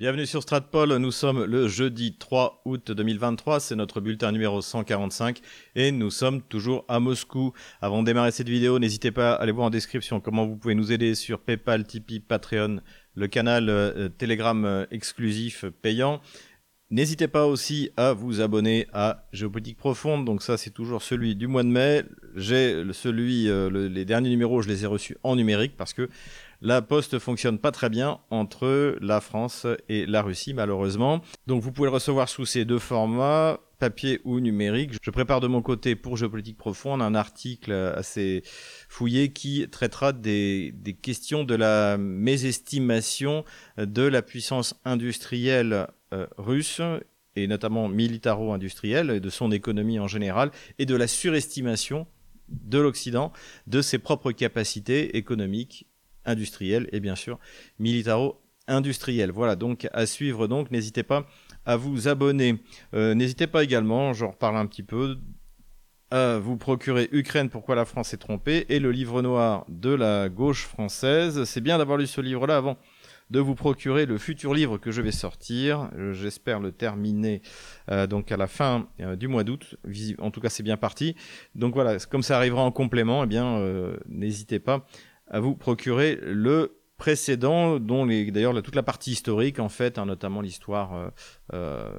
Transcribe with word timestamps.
Bienvenue 0.00 0.24
sur 0.24 0.42
Stratpol, 0.42 0.96
nous 0.96 1.10
sommes 1.10 1.44
le 1.44 1.68
jeudi 1.68 2.16
3 2.16 2.62
août 2.64 2.90
2023, 2.90 3.60
c'est 3.60 3.76
notre 3.76 4.00
bulletin 4.00 4.32
numéro 4.32 4.62
145 4.62 5.42
et 5.74 5.92
nous 5.92 6.10
sommes 6.10 6.40
toujours 6.40 6.86
à 6.88 7.00
Moscou. 7.00 7.52
Avant 7.82 8.00
de 8.00 8.06
démarrer 8.06 8.30
cette 8.30 8.48
vidéo, 8.48 8.78
n'hésitez 8.78 9.10
pas 9.10 9.32
à 9.32 9.42
aller 9.42 9.52
voir 9.52 9.66
en 9.66 9.70
description 9.70 10.18
comment 10.18 10.46
vous 10.46 10.56
pouvez 10.56 10.74
nous 10.74 10.90
aider 10.90 11.14
sur 11.14 11.38
PayPal, 11.38 11.84
Tipeee, 11.84 12.18
Patreon, 12.18 12.80
le 13.14 13.28
canal 13.28 13.68
euh, 13.68 14.08
Telegram 14.08 14.64
euh, 14.64 14.86
exclusif 14.90 15.66
payant. 15.82 16.22
N'hésitez 16.92 17.28
pas 17.28 17.46
aussi 17.46 17.90
à 17.98 18.14
vous 18.14 18.40
abonner 18.40 18.86
à 18.94 19.28
Géopolitique 19.34 19.76
Profonde, 19.76 20.24
donc 20.24 20.42
ça 20.42 20.56
c'est 20.56 20.70
toujours 20.70 21.02
celui 21.02 21.36
du 21.36 21.46
mois 21.46 21.62
de 21.62 21.68
mai. 21.68 22.04
J'ai 22.34 22.84
celui, 22.94 23.50
euh, 23.50 23.68
les 23.70 24.06
derniers 24.06 24.30
numéros, 24.30 24.62
je 24.62 24.68
les 24.68 24.82
ai 24.82 24.86
reçus 24.86 25.18
en 25.22 25.36
numérique 25.36 25.76
parce 25.76 25.92
que 25.92 26.08
la 26.62 26.82
poste 26.82 27.18
fonctionne 27.18 27.58
pas 27.58 27.72
très 27.72 27.88
bien 27.88 28.20
entre 28.30 28.96
la 29.00 29.20
France 29.20 29.66
et 29.88 30.06
la 30.06 30.22
Russie, 30.22 30.54
malheureusement. 30.54 31.22
Donc 31.46 31.62
vous 31.62 31.72
pouvez 31.72 31.88
le 31.88 31.94
recevoir 31.94 32.28
sous 32.28 32.44
ces 32.44 32.64
deux 32.64 32.78
formats 32.78 33.60
papier 33.80 34.20
ou 34.24 34.38
numérique. 34.38 34.92
Je 35.02 35.10
prépare 35.10 35.40
de 35.40 35.46
mon 35.46 35.62
côté 35.62 35.96
pour 35.96 36.16
Géopolitique 36.16 36.58
Profonde 36.58 37.02
un 37.02 37.14
article 37.14 37.72
assez 37.72 38.42
fouillé 38.88 39.32
qui 39.32 39.66
traitera 39.70 40.12
des, 40.12 40.74
questions 41.02 41.44
de 41.44 41.54
la 41.54 41.96
mésestimation 41.98 43.44
de 43.78 44.02
la 44.02 44.22
puissance 44.22 44.74
industrielle 44.84 45.88
euh, 46.12 46.26
russe 46.36 46.82
et 47.36 47.46
notamment 47.46 47.88
militaro-industrielle 47.88 49.10
et 49.10 49.20
de 49.20 49.30
son 49.30 49.50
économie 49.50 49.98
en 49.98 50.08
général 50.08 50.50
et 50.78 50.84
de 50.84 50.94
la 50.94 51.06
surestimation 51.06 52.06
de 52.48 52.78
l'Occident 52.78 53.32
de 53.66 53.80
ses 53.80 53.98
propres 53.98 54.32
capacités 54.32 55.16
économiques 55.16 55.86
industriel 56.30 56.88
et 56.92 57.00
bien 57.00 57.16
sûr 57.16 57.38
militaro-industriel. 57.78 59.30
Voilà 59.30 59.56
donc 59.56 59.88
à 59.92 60.06
suivre 60.06 60.46
donc, 60.46 60.70
n'hésitez 60.70 61.02
pas 61.02 61.26
à 61.64 61.76
vous 61.76 62.08
abonner. 62.08 62.56
Euh, 62.94 63.14
n'hésitez 63.14 63.46
pas 63.46 63.64
également, 63.64 64.12
j'en 64.12 64.30
reparle 64.30 64.56
un 64.56 64.66
petit 64.66 64.82
peu, 64.82 65.18
à 66.10 66.38
vous 66.38 66.56
procurer 66.56 67.08
Ukraine, 67.12 67.50
pourquoi 67.50 67.76
la 67.76 67.84
France 67.84 68.12
est 68.14 68.18
trompée, 68.18 68.66
et 68.68 68.80
le 68.80 68.90
livre 68.90 69.22
noir 69.22 69.64
de 69.68 69.90
la 69.90 70.28
gauche 70.28 70.66
française. 70.66 71.44
C'est 71.44 71.60
bien 71.60 71.78
d'avoir 71.78 71.98
lu 71.98 72.06
ce 72.06 72.20
livre-là 72.20 72.56
avant 72.56 72.76
de 73.30 73.38
vous 73.38 73.54
procurer 73.54 74.06
le 74.06 74.18
futur 74.18 74.52
livre 74.52 74.76
que 74.76 74.90
je 74.90 75.02
vais 75.02 75.12
sortir. 75.12 75.88
Euh, 75.96 76.12
j'espère 76.12 76.58
le 76.58 76.72
terminer 76.72 77.42
euh, 77.88 78.08
donc 78.08 78.32
à 78.32 78.36
la 78.36 78.48
fin 78.48 78.88
du 79.16 79.28
mois 79.28 79.44
d'août. 79.44 79.76
En 80.18 80.32
tout 80.32 80.40
cas, 80.40 80.48
c'est 80.48 80.64
bien 80.64 80.76
parti. 80.76 81.14
Donc 81.54 81.74
voilà, 81.74 81.98
comme 82.10 82.24
ça 82.24 82.36
arrivera 82.36 82.62
en 82.62 82.72
complément, 82.72 83.22
eh 83.22 83.28
bien, 83.28 83.62
n'hésitez 84.08 84.58
pas 84.58 84.84
à 85.30 85.40
vous 85.40 85.54
procurer 85.54 86.18
le 86.22 86.80
précédent, 87.00 87.80
dont 87.80 88.06
d'ailleurs 88.06 88.62
toute 88.62 88.76
la 88.76 88.82
partie 88.82 89.12
historique 89.12 89.58
en 89.58 89.70
fait, 89.70 89.96
hein, 89.96 90.04
notamment 90.04 90.42
l'histoire, 90.42 90.94
euh, 90.94 91.08
euh, 91.54 91.90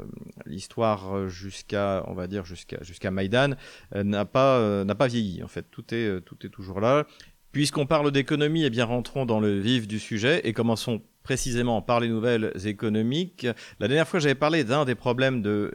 l'histoire 0.45 1.27
jusqu'à, 1.27 2.03
on 2.05 2.13
va 2.13 2.27
dire 2.27 2.45
jusqu'à 2.45 2.77
jusqu'à 2.83 3.09
Maïdan, 3.09 3.55
euh, 3.95 4.03
n'a 4.03 4.25
pas 4.25 4.85
pas 4.95 5.07
vieilli 5.07 5.41
en 5.43 5.47
fait. 5.47 5.65
Tout 5.71 5.85
est 5.93 6.21
tout 6.21 6.37
est 6.45 6.49
toujours 6.49 6.79
là. 6.79 7.07
Puisqu'on 7.51 7.87
parle 7.87 8.11
d'économie, 8.11 8.63
eh 8.63 8.69
bien 8.69 8.85
rentrons 8.85 9.25
dans 9.25 9.39
le 9.39 9.59
vif 9.59 9.87
du 9.87 9.99
sujet 9.99 10.39
et 10.43 10.53
commençons 10.53 11.01
précisément 11.23 11.81
par 11.81 11.99
les 11.99 12.07
nouvelles 12.07 12.53
économiques. 12.65 13.45
La 13.79 13.87
dernière 13.87 14.07
fois, 14.07 14.19
j'avais 14.19 14.35
parlé 14.35 14.63
d'un 14.63 14.85
des 14.85 14.95
problèmes 14.95 15.41
de 15.41 15.71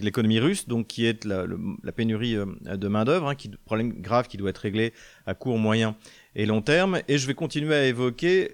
l'économie 0.00 0.38
russe, 0.38 0.68
donc 0.68 0.86
qui 0.86 1.04
est 1.04 1.24
la, 1.24 1.46
pénurie 1.96 2.36
de 2.36 2.88
main 2.88 3.04
d'œuvre, 3.04 3.28
hein, 3.28 3.34
problème 3.64 4.00
grave 4.00 4.28
qui 4.28 4.36
doit 4.36 4.50
être 4.50 4.58
réglé 4.58 4.92
à 5.26 5.34
court, 5.34 5.58
moyen 5.58 5.96
et 6.36 6.46
long 6.46 6.62
terme. 6.62 7.00
Et 7.08 7.18
je 7.18 7.26
vais 7.26 7.34
continuer 7.34 7.74
à 7.74 7.84
évoquer 7.84 8.50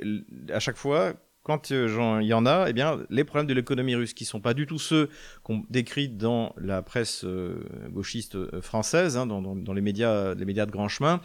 à 0.53 0.61
chaque 0.61 0.77
fois 0.77 1.15
quand 1.51 1.73
euh, 1.73 2.19
il 2.23 2.29
y 2.29 2.33
en 2.33 2.47
a, 2.47 2.67
eh 2.69 2.73
bien, 2.73 3.01
les 3.11 3.25
problèmes 3.25 3.49
de 3.49 3.55
l'économie 3.55 3.97
russe, 3.97 4.15
qui 4.15 4.25
sont 4.25 4.41
pas 4.41 4.55
du 4.55 4.67
tout 4.67 4.79
ceux 4.79 5.09
qu'on 5.43 5.65
décrit 5.69 6.09
dans 6.09 6.55
la 6.57 6.81
presse 6.81 7.25
euh, 7.25 7.57
gauchiste 7.91 8.37
euh, 8.37 8.61
française, 8.61 9.17
hein, 9.17 9.27
dans, 9.27 9.73
les 9.73 9.81
médias, 9.81 10.33
les 10.35 10.45
médias 10.45 10.65
de 10.65 10.71
grand 10.71 10.87
chemin, 10.87 11.21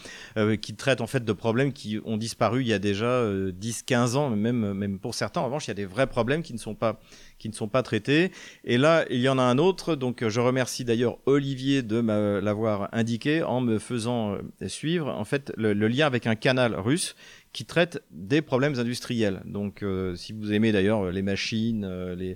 qui 0.61 0.75
traitent 0.75 1.01
en 1.01 1.07
fait 1.07 1.23
de 1.23 1.33
problèmes 1.33 1.73
qui 1.73 1.99
ont 2.05 2.17
disparu 2.17 2.61
il 2.61 2.67
y 2.67 2.73
a 2.73 2.79
déjà 2.79 3.23
10-15 3.25 4.15
ans, 4.15 4.29
même, 4.29 4.99
pour 4.99 5.13
certains. 5.13 5.41
En 5.41 5.45
revanche, 5.45 5.65
il 5.67 5.69
y 5.69 5.71
a 5.71 5.75
des 5.75 5.85
vrais 5.85 6.07
problèmes 6.07 6.41
qui 6.41 6.53
ne 6.53 6.57
sont 6.57 6.75
pas 6.75 6.99
ne 7.43 7.81
traités. 7.81 8.31
Et 8.63 8.77
là, 8.77 9.05
il 9.09 9.19
y 9.19 9.29
en 9.29 9.37
a 9.37 9.43
un 9.43 9.57
autre. 9.57 9.95
Donc, 9.95 10.27
je 10.27 10.39
remercie 10.39 10.85
d'ailleurs 10.85 11.17
Olivier 11.25 11.83
de 11.83 11.99
l'avoir 12.39 12.89
indiqué 12.91 13.43
en 13.43 13.61
me 13.61 13.79
faisant 13.79 14.37
suivre 14.67 15.07
en 15.07 15.25
fait 15.25 15.51
le 15.57 15.73
lien 15.73 16.07
avec 16.07 16.27
un 16.27 16.35
canal 16.35 16.75
russe 16.75 17.15
qui 17.55 17.65
traite 17.65 18.03
des 18.11 18.41
problèmes 18.41 18.77
industriels. 18.77 19.41
Donc, 19.45 19.81
euh, 19.81 20.13
si 20.17 20.33
vous 20.33 20.51
aimez 20.51 20.73
d'ailleurs 20.73 21.09
les 21.09 21.21
machines, 21.21 21.85
euh, 21.85 22.35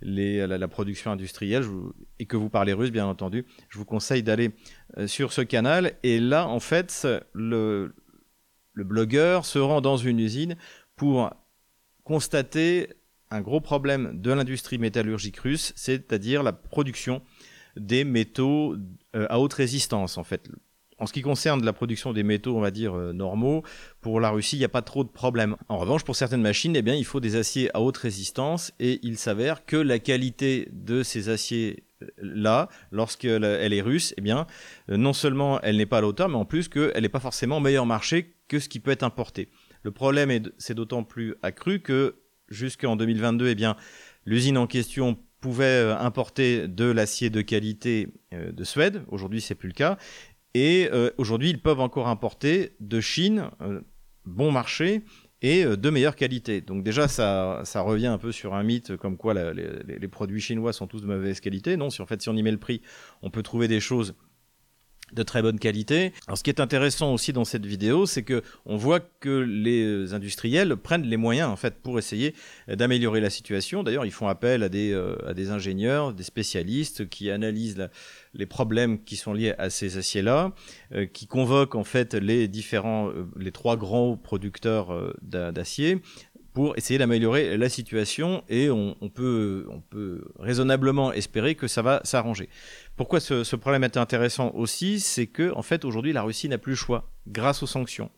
la, 0.00 0.68
production 0.68 1.10
industrielle, 1.10 1.64
et 2.20 2.26
que 2.26 2.36
vous 2.36 2.48
parlez 2.48 2.72
russe, 2.72 2.92
bien 2.92 3.06
entendu, 3.06 3.44
je 3.68 3.78
vous 3.78 3.84
conseille 3.84 4.22
d'aller 4.22 4.52
euh, 4.96 5.08
sur 5.08 5.32
ce 5.32 5.40
canal. 5.40 5.94
Et 6.04 6.20
là, 6.20 6.46
en 6.46 6.60
fait, 6.60 7.04
le, 7.32 7.96
le 8.72 8.84
blogueur 8.84 9.44
se 9.44 9.58
rend 9.58 9.80
dans 9.80 9.96
une 9.96 10.20
usine 10.20 10.54
pour 10.94 11.34
constater 12.04 12.90
un 13.32 13.40
gros 13.40 13.60
problème 13.60 14.20
de 14.20 14.30
l'industrie 14.30 14.78
métallurgique 14.78 15.38
russe, 15.38 15.72
c'est-à-dire 15.74 16.44
la 16.44 16.52
production 16.52 17.22
des 17.74 18.04
métaux 18.04 18.76
à 19.14 19.40
haute 19.40 19.54
résistance, 19.54 20.16
en 20.16 20.22
fait 20.22 20.48
en 21.00 21.06
ce 21.06 21.12
qui 21.12 21.22
concerne 21.22 21.64
la 21.64 21.72
production 21.72 22.12
des 22.12 22.22
métaux, 22.22 22.56
on 22.56 22.60
va 22.60 22.70
dire 22.70 22.94
euh, 22.94 23.12
normaux, 23.12 23.64
pour 24.02 24.20
la 24.20 24.30
Russie, 24.30 24.56
il 24.56 24.58
n'y 24.60 24.66
a 24.66 24.68
pas 24.68 24.82
trop 24.82 25.02
de 25.02 25.08
problèmes. 25.08 25.56
En 25.68 25.78
revanche, 25.78 26.04
pour 26.04 26.14
certaines 26.14 26.42
machines, 26.42 26.76
eh 26.76 26.90
il 26.90 27.04
faut 27.04 27.20
des 27.20 27.36
aciers 27.36 27.74
à 27.74 27.80
haute 27.80 27.96
résistance 27.96 28.72
et 28.78 29.00
il 29.02 29.16
s'avère 29.16 29.64
que 29.64 29.76
la 29.76 29.98
qualité 29.98 30.68
de 30.72 31.02
ces 31.02 31.30
aciers 31.30 31.84
euh, 32.02 32.06
là, 32.18 32.68
lorsqu'elle 32.92 33.44
est 33.44 33.80
russe, 33.80 34.14
eh 34.18 34.20
bien, 34.20 34.46
euh, 34.90 34.98
non 34.98 35.14
seulement 35.14 35.58
elle 35.62 35.78
n'est 35.78 35.86
pas 35.86 35.98
à 35.98 36.00
l'auteur, 36.02 36.28
mais 36.28 36.36
en 36.36 36.44
plus 36.44 36.68
qu'elle 36.68 37.00
n'est 37.00 37.08
pas 37.08 37.20
forcément 37.20 37.60
meilleur 37.60 37.86
marché 37.86 38.34
que 38.48 38.58
ce 38.58 38.68
qui 38.68 38.78
peut 38.78 38.90
être 38.90 39.02
importé. 39.02 39.48
Le 39.82 39.92
problème 39.92 40.30
est, 40.30 40.52
c'est 40.58 40.74
d'autant 40.74 41.02
plus 41.02 41.34
accru 41.42 41.80
que 41.80 42.16
jusqu'en 42.48 42.96
2022, 42.96 43.48
eh 43.48 43.54
bien, 43.54 43.76
l'usine 44.26 44.58
en 44.58 44.66
question 44.66 45.18
pouvait 45.40 45.90
importer 45.98 46.68
de 46.68 46.84
l'acier 46.84 47.30
de 47.30 47.40
qualité 47.40 48.08
de 48.32 48.64
Suède. 48.64 49.02
Aujourd'hui, 49.08 49.40
c'est 49.40 49.54
plus 49.54 49.68
le 49.68 49.74
cas. 49.74 49.96
Et 50.54 50.88
euh, 50.92 51.10
aujourd'hui, 51.18 51.50
ils 51.50 51.60
peuvent 51.60 51.80
encore 51.80 52.08
importer 52.08 52.72
de 52.80 53.00
Chine, 53.00 53.50
euh, 53.62 53.80
bon 54.24 54.50
marché, 54.50 55.02
et 55.42 55.64
euh, 55.64 55.76
de 55.76 55.90
meilleure 55.90 56.16
qualité. 56.16 56.60
Donc 56.60 56.82
déjà, 56.82 57.08
ça, 57.08 57.62
revient 57.76 58.08
un 58.08 58.18
peu 58.18 58.32
sur 58.32 58.54
un 58.54 58.62
mythe 58.62 58.96
comme 58.96 59.16
quoi 59.16 59.34
les, 59.34 59.98
les, 59.98 60.08
produits 60.08 60.40
chinois 60.40 60.72
sont 60.72 60.86
tous 60.86 61.02
de 61.02 61.06
mauvaise 61.06 61.40
qualité. 61.40 61.76
Non, 61.76 61.90
si 61.90 62.02
en 62.02 62.06
fait, 62.06 62.20
si 62.20 62.28
on 62.28 62.36
y 62.36 62.42
met 62.42 62.50
le 62.50 62.58
prix, 62.58 62.82
on 63.22 63.30
peut 63.30 63.42
trouver 63.42 63.68
des 63.68 63.80
choses 63.80 64.14
de 65.12 65.22
très 65.22 65.42
bonne 65.42 65.58
qualité. 65.58 66.12
Alors 66.26 66.38
ce 66.38 66.42
qui 66.42 66.50
est 66.50 66.60
intéressant 66.60 67.12
aussi 67.12 67.32
dans 67.32 67.44
cette 67.44 67.66
vidéo, 67.66 68.06
c'est 68.06 68.22
que 68.22 68.42
on 68.66 68.76
voit 68.76 69.00
que 69.00 69.28
les 69.28 70.14
industriels 70.14 70.76
prennent 70.76 71.06
les 71.06 71.16
moyens 71.16 71.50
en 71.50 71.56
fait 71.56 71.76
pour 71.82 71.98
essayer 71.98 72.34
d'améliorer 72.68 73.20
la 73.20 73.30
situation. 73.30 73.82
D'ailleurs, 73.82 74.06
ils 74.06 74.12
font 74.12 74.28
appel 74.28 74.62
à 74.62 74.68
des 74.68 74.92
euh, 74.92 75.16
ingénieurs, 75.50 76.12
des 76.12 76.22
spécialistes 76.22 77.08
qui 77.08 77.30
analysent 77.30 77.88
les 78.34 78.46
problèmes 78.46 79.02
qui 79.02 79.16
sont 79.16 79.32
liés 79.32 79.54
à 79.58 79.70
ces 79.70 79.98
aciers-là, 79.98 80.52
euh, 80.94 81.06
qui 81.06 81.26
convoquent 81.26 81.74
en 81.74 81.84
fait 81.84 82.14
les 82.14 82.48
différents 82.48 83.08
euh, 83.08 83.26
les 83.36 83.52
trois 83.52 83.76
grands 83.76 84.16
producteurs 84.16 85.14
d'acier 85.22 86.00
pour 86.60 86.76
essayer 86.76 86.98
d'améliorer 86.98 87.56
la 87.56 87.70
situation 87.70 88.44
et 88.50 88.68
on, 88.68 88.94
peut, 89.08 89.66
on 89.70 89.80
peut 89.80 90.26
raisonnablement 90.38 91.10
espérer 91.10 91.54
que 91.54 91.66
ça 91.66 91.80
va 91.80 92.02
s'arranger. 92.04 92.50
Pourquoi 92.96 93.18
ce, 93.18 93.56
problème 93.56 93.82
est 93.82 93.96
intéressant 93.96 94.52
aussi, 94.54 95.00
c'est 95.00 95.26
que 95.26 95.54
en 95.54 95.62
fait 95.62 95.86
aujourd'hui 95.86 96.12
la 96.12 96.20
Russie 96.20 96.50
n'a 96.50 96.58
plus 96.58 96.72
le 96.72 96.76
choix 96.76 97.10
grâce 97.26 97.62
aux 97.62 97.66
sanctions. 97.66 98.10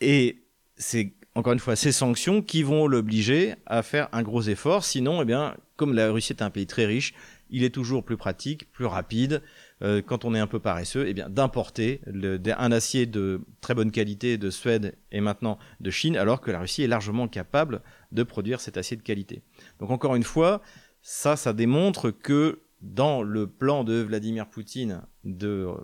Et 0.00 0.44
c'est 0.76 1.12
encore 1.34 1.54
une 1.54 1.58
fois 1.58 1.74
ces 1.74 1.90
sanctions 1.90 2.40
qui 2.40 2.62
vont 2.62 2.86
l'obliger 2.86 3.56
à 3.66 3.82
faire 3.82 4.08
un 4.12 4.22
gros 4.22 4.42
effort. 4.42 4.84
Sinon, 4.84 5.20
eh 5.20 5.24
bien, 5.24 5.56
comme 5.74 5.94
la 5.94 6.12
Russie 6.12 6.34
est 6.34 6.42
un 6.42 6.50
pays 6.50 6.68
très 6.68 6.86
riche, 6.86 7.14
il 7.50 7.64
est 7.64 7.74
toujours 7.74 8.04
plus 8.04 8.16
pratique, 8.16 8.70
plus 8.70 8.86
rapide, 8.86 9.42
euh, 9.82 10.02
quand 10.02 10.24
on 10.24 10.34
est 10.34 10.38
un 10.38 10.46
peu 10.46 10.58
paresseux, 10.58 11.06
eh 11.06 11.14
d'importer 11.14 12.00
un 12.06 12.72
acier 12.72 13.06
de 13.06 13.40
très 13.60 13.74
bonne 13.74 13.90
qualité 13.90 14.38
de 14.38 14.50
Suède 14.50 14.96
et 15.12 15.20
maintenant 15.20 15.58
de 15.80 15.90
Chine, 15.90 16.16
alors 16.16 16.40
que 16.40 16.50
la 16.50 16.60
Russie 16.60 16.82
est 16.82 16.88
largement 16.88 17.28
capable 17.28 17.82
de 18.12 18.22
produire 18.22 18.60
cet 18.60 18.76
acier 18.76 18.96
de 18.96 19.02
qualité. 19.02 19.42
Donc 19.78 19.90
encore 19.90 20.16
une 20.16 20.24
fois, 20.24 20.62
ça, 21.02 21.36
ça 21.36 21.52
démontre 21.52 22.10
que 22.10 22.62
dans 22.80 23.22
le 23.22 23.46
plan 23.46 23.82
de 23.82 23.94
Vladimir 23.94 24.48
Poutine 24.48 25.02
de, 25.24 25.74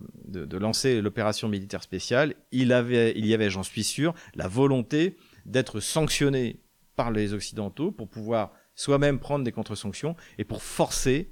lancer 0.57 1.01
l'opération 1.01 1.49
militaire 1.49 1.83
spéciale, 1.83 2.35
il 2.53 2.69
y 2.69 2.73
avait, 3.35 3.51
j'en 3.51 3.63
suis 3.63 3.85
sûr, 3.85 4.15
la 4.35 4.49
volonté 4.49 5.17
d'être 5.45 5.81
sanctionné 5.81 6.61
par 6.97 7.11
les 7.11 7.35
Occidentaux 7.35 7.91
pour 7.91 8.09
pouvoir 8.09 8.53
soi-même 8.77 9.19
prendre 9.19 9.45
des 9.45 9.53
contre-sanctions 9.53 10.17
et 10.39 10.45
pour 10.45 10.63
forcer 10.63 11.29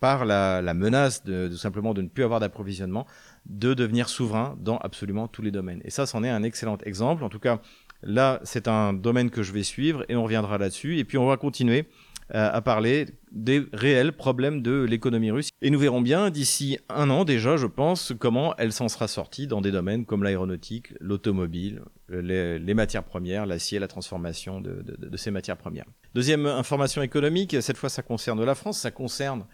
par 0.00 0.24
la, 0.24 0.74
menace 0.74 1.24
de, 1.24 1.50
simplement 1.50 1.94
de 1.94 2.02
ne 2.02 2.08
plus 2.08 2.24
avoir 2.24 2.40
d'approvisionnement, 2.40 3.06
de 3.46 3.74
devenir 3.74 4.08
souverain 4.08 4.56
dans 4.60 4.78
absolument 4.78 5.28
tous 5.28 5.42
les 5.42 5.50
domaines. 5.50 5.80
Et 5.84 5.90
ça, 5.90 6.06
c'en 6.06 6.22
est 6.24 6.30
un 6.30 6.42
excellent 6.42 6.78
exemple. 6.84 7.24
En 7.24 7.28
tout 7.28 7.38
cas, 7.38 7.60
Là, 8.04 8.40
c'est 8.44 8.68
un 8.68 8.92
domaine 8.92 9.30
que 9.30 9.42
je 9.42 9.52
vais 9.52 9.62
suivre 9.62 10.04
et 10.08 10.16
on 10.16 10.24
reviendra 10.24 10.58
là-dessus. 10.58 10.98
Et 10.98 11.04
puis 11.04 11.18
on 11.18 11.26
va 11.26 11.36
continuer 11.36 11.86
à 12.30 12.62
parler 12.62 13.06
des 13.32 13.66
réels 13.74 14.12
problèmes 14.12 14.62
de 14.62 14.82
l'économie 14.82 15.30
russe. 15.30 15.50
Et 15.60 15.68
nous 15.68 15.78
verrons 15.78 16.00
bien 16.00 16.30
d'ici 16.30 16.78
un 16.88 17.10
an 17.10 17.24
déjà, 17.24 17.58
je 17.58 17.66
pense, 17.66 18.14
comment 18.18 18.54
elle 18.56 18.72
s'en 18.72 18.88
sera 18.88 19.08
sortie 19.08 19.46
dans 19.46 19.60
des 19.60 19.70
domaines 19.70 20.06
comme 20.06 20.22
l'aéronautique, 20.22 20.94
l'automobile, 21.00 21.82
les, 22.08 22.74
matières 22.74 23.04
premières, 23.04 23.44
l'acier, 23.44 23.78
la 23.78 23.88
transformation 23.88 24.62
de, 24.62 25.16
ces 25.16 25.30
matières 25.30 25.58
premières. 25.58 25.84
Deuxième 26.14 26.46
information 26.46 27.02
économique, 27.02 27.56
cette 27.60 27.76
fois 27.76 27.90
ça 27.90 28.02
concerne 28.02 28.42
la 28.42 28.54
France, 28.54 28.78
ça 28.78 28.90
concerne 28.90 29.44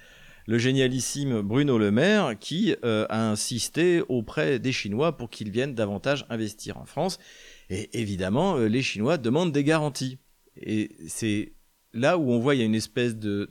le 0.51 0.59
génialissime 0.59 1.43
Bruno 1.43 1.79
Le 1.79 1.93
Maire 1.93 2.35
qui 2.37 2.75
euh, 2.85 3.07
a 3.09 3.31
insisté 3.31 4.03
auprès 4.09 4.59
des 4.59 4.73
Chinois 4.73 5.17
pour 5.17 5.31
qu'ils 5.31 5.53
viennent 5.53 5.77
davantage 5.77 6.27
investir 6.29 6.77
en 6.77 6.87
France. 6.87 7.21
Et 7.69 8.01
évidemment, 8.01 8.57
euh, 8.57 8.67
les 8.67 8.83
Chinois 8.83 9.17
demandent 9.17 9.53
des 9.53 9.63
garanties. 9.63 10.19
Et 10.57 10.91
c'est 11.07 11.53
là 11.93 12.19
où 12.19 12.33
on 12.33 12.41
voit 12.41 12.57
il 12.57 12.59
y 12.59 12.63
a 12.63 12.67
une 12.67 12.75
espèce 12.75 13.15
de, 13.15 13.49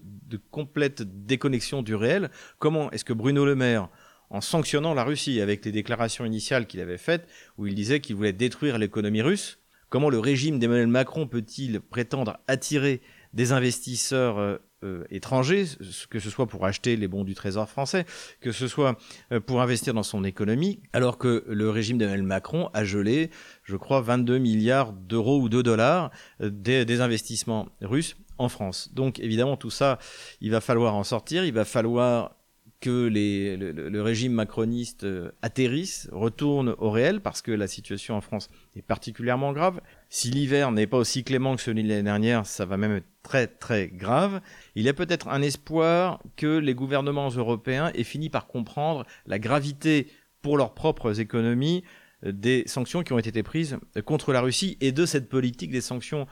complète 0.51 1.01
déconnexion 1.25 1.83
du 1.83 1.95
réel. 1.95 2.31
Comment 2.57 2.91
est-ce 2.91 3.05
que 3.05 3.13
Bruno 3.13 3.45
Le 3.45 3.55
Maire, 3.55 3.87
en 4.29 4.41
sanctionnant 4.41 4.93
la 4.93 5.05
Russie 5.05 5.39
avec 5.39 5.63
les 5.63 5.71
déclarations 5.71 6.25
initiales 6.25 6.67
qu'il 6.67 6.81
avait 6.81 6.97
faites, 6.97 7.29
où 7.57 7.65
il 7.65 7.75
disait 7.75 8.01
qu'il 8.01 8.17
voulait 8.17 8.33
détruire 8.33 8.77
l'économie 8.77 9.21
russe, 9.21 9.59
comment 9.87 10.09
le 10.09 10.19
régime 10.19 10.59
d'Emmanuel 10.59 10.87
Macron 10.87 11.27
peut-il 11.27 11.79
prétendre 11.79 12.41
attirer 12.49 12.99
des 13.33 13.51
investisseurs 13.51 14.39
euh, 14.39 14.57
euh, 14.83 15.03
étrangers, 15.09 15.65
que 16.09 16.19
ce 16.19 16.29
soit 16.29 16.47
pour 16.47 16.65
acheter 16.65 16.95
les 16.95 17.07
bons 17.07 17.23
du 17.23 17.35
Trésor 17.35 17.69
français, 17.69 18.05
que 18.39 18.51
ce 18.51 18.67
soit 18.67 18.97
euh, 19.31 19.39
pour 19.39 19.61
investir 19.61 19.93
dans 19.93 20.03
son 20.03 20.23
économie, 20.23 20.79
alors 20.93 21.17
que 21.17 21.43
le 21.47 21.69
régime 21.69 21.97
d'Emmanuel 21.97 22.23
Macron 22.23 22.69
a 22.73 22.83
gelé, 22.83 23.29
je 23.63 23.75
crois, 23.75 24.01
22 24.01 24.37
milliards 24.37 24.93
d'euros 24.93 25.39
ou 25.39 25.49
de 25.49 25.61
dollars 25.61 26.11
des 26.39 27.01
investissements 27.01 27.69
russes 27.81 28.15
en 28.37 28.49
France. 28.49 28.93
Donc 28.93 29.19
évidemment, 29.19 29.57
tout 29.57 29.69
ça, 29.69 29.99
il 30.39 30.51
va 30.51 30.61
falloir 30.61 30.95
en 30.95 31.03
sortir, 31.03 31.43
il 31.43 31.53
va 31.53 31.65
falloir 31.65 32.35
que 32.79 33.07
les, 33.07 33.57
le, 33.57 34.01
régime 34.01 34.31
macroniste 34.31 35.05
atterrisse, 35.41 36.07
retourne 36.13 36.75
au 36.77 36.89
réel, 36.89 37.19
parce 37.19 37.41
que 37.41 37.51
la 37.51 37.67
situation 37.67 38.15
en 38.15 38.21
France 38.21 38.47
est 38.77 38.81
particulièrement 38.81 39.51
grave. 39.51 39.81
Si 40.09 40.31
l'hiver 40.31 40.71
n'est 40.71 40.87
pas 40.87 40.97
aussi 40.97 41.23
clément 41.23 41.55
que 41.55 41.61
celui 41.61 41.83
de 41.83 41.89
l'année 41.89 42.03
dernière, 42.03 42.47
ça 42.47 42.65
va 42.65 42.77
même 42.77 42.95
être 42.95 43.07
très 43.21 43.45
très 43.45 43.87
grave. 43.87 44.41
Il 44.73 44.83
y 44.83 44.89
a 44.89 44.93
peut-être 44.93 45.27
un 45.27 45.41
espoir 45.43 46.19
que 46.35 46.57
les 46.57 46.73
gouvernements 46.73 47.29
européens 47.29 47.91
aient 47.93 48.03
fini 48.03 48.29
par 48.29 48.47
comprendre 48.47 49.05
la 49.27 49.37
gravité 49.37 50.07
pour 50.41 50.57
leurs 50.57 50.73
propres 50.73 51.19
économies 51.19 51.83
euh, 52.25 52.31
des 52.31 52.63
sanctions 52.65 53.03
qui 53.03 53.13
ont 53.13 53.19
été 53.19 53.43
prises 53.43 53.77
contre 54.05 54.33
la 54.33 54.41
Russie 54.41 54.77
et 54.81 54.91
de 54.91 55.05
cette 55.05 55.29
politique 55.29 55.71
des 55.71 55.81
sanctions 55.81 56.25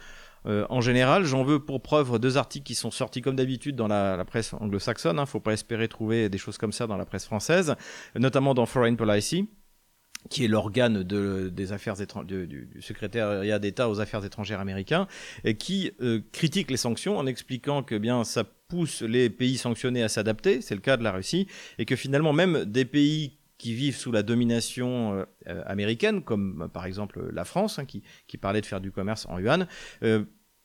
euh, 0.45 0.65
en 0.69 0.81
général, 0.81 1.25
j'en 1.25 1.43
veux 1.43 1.59
pour 1.59 1.81
preuve 1.81 2.19
deux 2.19 2.37
articles 2.37 2.65
qui 2.65 2.75
sont 2.75 2.91
sortis 2.91 3.21
comme 3.21 3.35
d'habitude 3.35 3.75
dans 3.75 3.87
la, 3.87 4.23
presse 4.25 4.53
anglo-saxonne. 4.53 5.17
Il 5.17 5.19
hein. 5.19 5.23
ne 5.23 5.27
faut 5.27 5.39
pas 5.39 5.53
espérer 5.53 5.87
trouver 5.87 6.29
des 6.29 6.37
choses 6.37 6.57
comme 6.57 6.71
ça 6.71 6.87
dans 6.87 6.95
la 6.95 7.05
presse 7.05 7.25
française, 7.25 7.75
notamment 8.15 8.53
dans 8.53 8.65
Foreign 8.65 8.95
Policy 8.95 9.49
qui 10.29 10.45
est 10.45 10.47
l'organe 10.47 11.03
des 11.03 11.71
affaires 11.71 11.95
du, 12.25 12.47
du, 12.47 12.81
secrétariat 12.81 13.59
d'État 13.59 13.89
aux 13.89 13.99
affaires 13.99 14.23
étrangères 14.25 14.59
américains, 14.59 15.07
et 15.43 15.55
qui 15.55 15.91
euh, 16.01 16.21
critique 16.31 16.69
les 16.69 16.77
sanctions 16.77 17.17
en 17.17 17.25
expliquant 17.25 17.83
que 17.83 17.95
bien 17.95 18.23
ça 18.23 18.43
pousse 18.43 19.01
les 19.01 19.29
pays 19.29 19.57
sanctionnés 19.57 20.03
à 20.03 20.09
s'adapter, 20.09 20.61
c'est 20.61 20.75
le 20.75 20.81
cas 20.81 20.97
de 20.97 21.03
la 21.03 21.11
Russie, 21.11 21.47
et 21.77 21.85
que 21.85 21.95
finalement 21.95 22.33
même 22.33 22.65
des 22.65 22.85
pays 22.85 23.37
qui 23.57 23.73
vivent 23.73 23.95
sous 23.95 24.11
la 24.11 24.21
domination 24.21 25.25
euh, 25.47 25.63
américaine, 25.65 26.21
comme 26.21 26.69
par 26.71 26.85
exemple 26.85 27.29
la 27.31 27.45
France, 27.45 27.79
hein, 27.79 27.85
qui, 27.85 28.03
qui, 28.27 28.37
parlait 28.37 28.61
de 28.61 28.65
faire 28.65 28.81
du 28.81 28.91
commerce 28.91 29.25
en 29.29 29.39
yuan, 29.39 29.67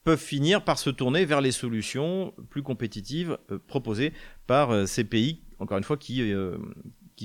peuvent 0.05 0.19
finir 0.19 0.65
par 0.65 0.79
se 0.79 0.91
tourner 0.91 1.25
vers 1.25 1.41
les 1.41 1.53
solutions 1.53 2.35
plus 2.51 2.63
compétitives 2.63 3.39
euh, 3.51 3.59
proposées 3.67 4.13
par 4.47 4.71
euh, 4.71 4.87
ces 4.87 5.05
pays, 5.05 5.43
encore 5.59 5.79
une 5.79 5.85
fois, 5.85 5.97
qui, 5.97 6.33
euh, 6.33 6.57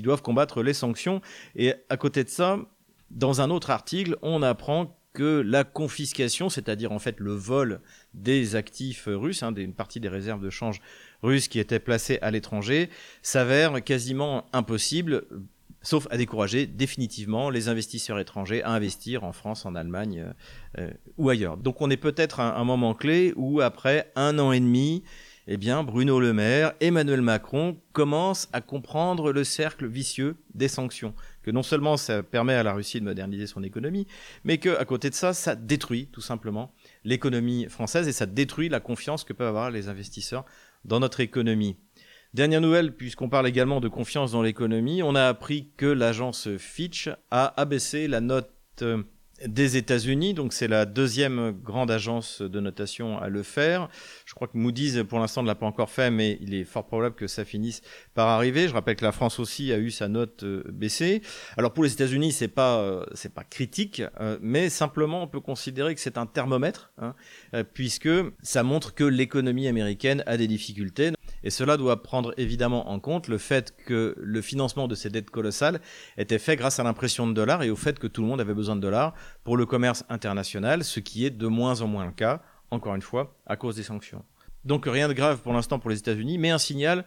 doivent 0.02 0.22
combattre 0.22 0.62
les 0.62 0.74
sanctions. 0.74 1.20
Et 1.56 1.74
à 1.88 1.96
côté 1.96 2.24
de 2.24 2.28
ça, 2.28 2.58
dans 3.10 3.40
un 3.40 3.50
autre 3.50 3.70
article, 3.70 4.16
on 4.22 4.42
apprend 4.42 4.94
que 5.14 5.40
la 5.40 5.64
confiscation, 5.64 6.48
c'est-à-dire 6.48 6.92
en 6.92 6.98
fait 6.98 7.18
le 7.18 7.32
vol 7.32 7.80
des 8.14 8.56
actifs 8.56 9.04
russes, 9.06 9.42
hein, 9.42 9.52
une 9.54 9.74
partie 9.74 10.00
des 10.00 10.08
réserves 10.08 10.42
de 10.42 10.50
change 10.50 10.80
russes 11.22 11.48
qui 11.48 11.58
étaient 11.58 11.80
placées 11.80 12.18
à 12.22 12.30
l'étranger, 12.30 12.90
s'avère 13.22 13.82
quasiment 13.82 14.46
impossible 14.52 15.24
sauf 15.82 16.06
à 16.10 16.16
décourager 16.16 16.66
définitivement 16.66 17.50
les 17.50 17.68
investisseurs 17.68 18.18
étrangers 18.18 18.62
à 18.62 18.70
investir 18.70 19.24
en 19.24 19.32
France, 19.32 19.64
en 19.64 19.74
Allemagne 19.74 20.20
euh, 20.20 20.32
euh, 20.78 20.90
ou 21.16 21.30
ailleurs. 21.30 21.56
Donc 21.56 21.80
on 21.80 21.90
est 21.90 21.96
peut-être 21.96 22.40
à 22.40 22.58
un, 22.58 22.64
moment 22.64 22.94
clé 22.94 23.32
où 23.36 23.60
après 23.60 24.10
un 24.16 24.38
an 24.38 24.52
et 24.52 24.60
demi, 24.60 25.04
eh 25.50 25.56
bien 25.56 25.82
Bruno 25.82 26.20
Le 26.20 26.34
Maire, 26.34 26.74
Emmanuel 26.80 27.22
Macron 27.22 27.80
commencent 27.92 28.50
à 28.52 28.60
comprendre 28.60 29.32
le 29.32 29.44
cercle 29.44 29.86
vicieux 29.86 30.36
des 30.52 30.68
sanctions. 30.68 31.14
Que 31.42 31.50
non 31.50 31.62
seulement 31.62 31.96
ça 31.96 32.22
permet 32.22 32.52
à 32.52 32.62
la 32.62 32.74
Russie 32.74 33.00
de 33.00 33.06
moderniser 33.06 33.46
son 33.46 33.62
économie, 33.62 34.06
mais 34.44 34.58
que 34.58 34.76
à 34.78 34.84
côté 34.84 35.08
de 35.08 35.14
ça, 35.14 35.32
ça 35.32 35.56
détruit 35.56 36.08
tout 36.12 36.20
simplement 36.20 36.74
l'économie 37.02 37.66
française 37.70 38.06
et 38.08 38.12
ça 38.12 38.26
détruit 38.26 38.68
la 38.68 38.80
confiance 38.80 39.24
que 39.24 39.32
peuvent 39.32 39.48
avoir 39.48 39.70
les 39.70 39.88
investisseurs 39.88 40.44
dans 40.84 41.00
notre 41.00 41.20
économie. 41.20 41.78
Dernière 42.34 42.60
nouvelle, 42.60 42.94
puisqu'on 42.94 43.30
parle 43.30 43.48
également 43.48 43.80
de 43.80 43.88
confiance 43.88 44.32
dans 44.32 44.42
l'économie, 44.42 45.02
on 45.02 45.14
a 45.14 45.24
appris 45.24 45.70
que 45.78 45.86
l'agence 45.86 46.56
Fitch 46.58 47.08
a 47.30 47.58
abaissé 47.58 48.06
la 48.06 48.20
note 48.20 48.52
euh, 48.82 49.02
des 49.46 49.76
États-Unis. 49.76 50.34
Donc 50.34 50.52
c'est 50.52 50.68
la 50.68 50.86
deuxième 50.86 51.52
grande 51.52 51.90
agence 51.90 52.42
de 52.42 52.60
notation 52.60 53.18
à 53.18 53.28
le 53.28 53.42
faire. 53.42 53.88
Je 54.26 54.34
crois 54.34 54.48
que 54.48 54.56
Moody's 54.56 55.02
pour 55.08 55.18
l'instant 55.18 55.42
ne 55.42 55.46
l'a 55.46 55.54
pas 55.54 55.66
encore 55.66 55.90
fait, 55.90 56.10
mais 56.10 56.38
il 56.40 56.54
est 56.54 56.64
fort 56.64 56.86
probable 56.86 57.14
que 57.14 57.26
ça 57.26 57.44
finisse 57.44 57.82
par 58.14 58.28
arriver. 58.28 58.68
Je 58.68 58.74
rappelle 58.74 58.96
que 58.96 59.04
la 59.04 59.12
France 59.12 59.38
aussi 59.38 59.72
a 59.72 59.78
eu 59.78 59.90
sa 59.90 60.08
note 60.08 60.44
euh, 60.44 60.62
baissée. 60.70 61.22
Alors 61.56 61.72
pour 61.72 61.84
les 61.84 61.92
États-Unis, 61.92 62.32
c'est 62.32 62.48
pas 62.48 62.78
euh, 62.78 63.04
c'est 63.14 63.32
pas 63.32 63.44
critique, 63.44 64.02
euh, 64.20 64.38
mais 64.40 64.70
simplement 64.70 65.22
on 65.22 65.28
peut 65.28 65.40
considérer 65.40 65.94
que 65.94 66.00
c'est 66.00 66.18
un 66.18 66.26
thermomètre, 66.26 66.92
hein, 66.98 67.14
puisque 67.74 68.08
ça 68.42 68.62
montre 68.62 68.94
que 68.94 69.04
l'économie 69.04 69.68
américaine 69.68 70.22
a 70.26 70.36
des 70.36 70.46
difficultés. 70.46 71.12
Et 71.44 71.50
cela 71.50 71.76
doit 71.76 72.02
prendre 72.02 72.34
évidemment 72.36 72.90
en 72.90 73.00
compte 73.00 73.28
le 73.28 73.38
fait 73.38 73.74
que 73.76 74.14
le 74.18 74.42
financement 74.42 74.88
de 74.88 74.94
ces 74.94 75.10
dettes 75.10 75.30
colossales 75.30 75.80
était 76.16 76.38
fait 76.38 76.56
grâce 76.56 76.78
à 76.78 76.82
l'impression 76.82 77.26
de 77.26 77.32
dollars 77.32 77.62
et 77.62 77.70
au 77.70 77.76
fait 77.76 77.98
que 77.98 78.06
tout 78.06 78.22
le 78.22 78.28
monde 78.28 78.40
avait 78.40 78.54
besoin 78.54 78.76
de 78.76 78.80
dollars 78.80 79.14
pour 79.44 79.56
le 79.56 79.66
commerce 79.66 80.04
international, 80.08 80.84
ce 80.84 81.00
qui 81.00 81.24
est 81.24 81.30
de 81.30 81.46
moins 81.46 81.80
en 81.80 81.86
moins 81.86 82.06
le 82.06 82.12
cas, 82.12 82.42
encore 82.70 82.94
une 82.94 83.02
fois, 83.02 83.36
à 83.46 83.56
cause 83.56 83.76
des 83.76 83.82
sanctions. 83.82 84.24
Donc 84.64 84.86
rien 84.86 85.08
de 85.08 85.14
grave 85.14 85.40
pour 85.40 85.52
l'instant 85.52 85.78
pour 85.78 85.90
les 85.90 85.98
États-Unis, 85.98 86.38
mais 86.38 86.50
un 86.50 86.58
signal 86.58 87.04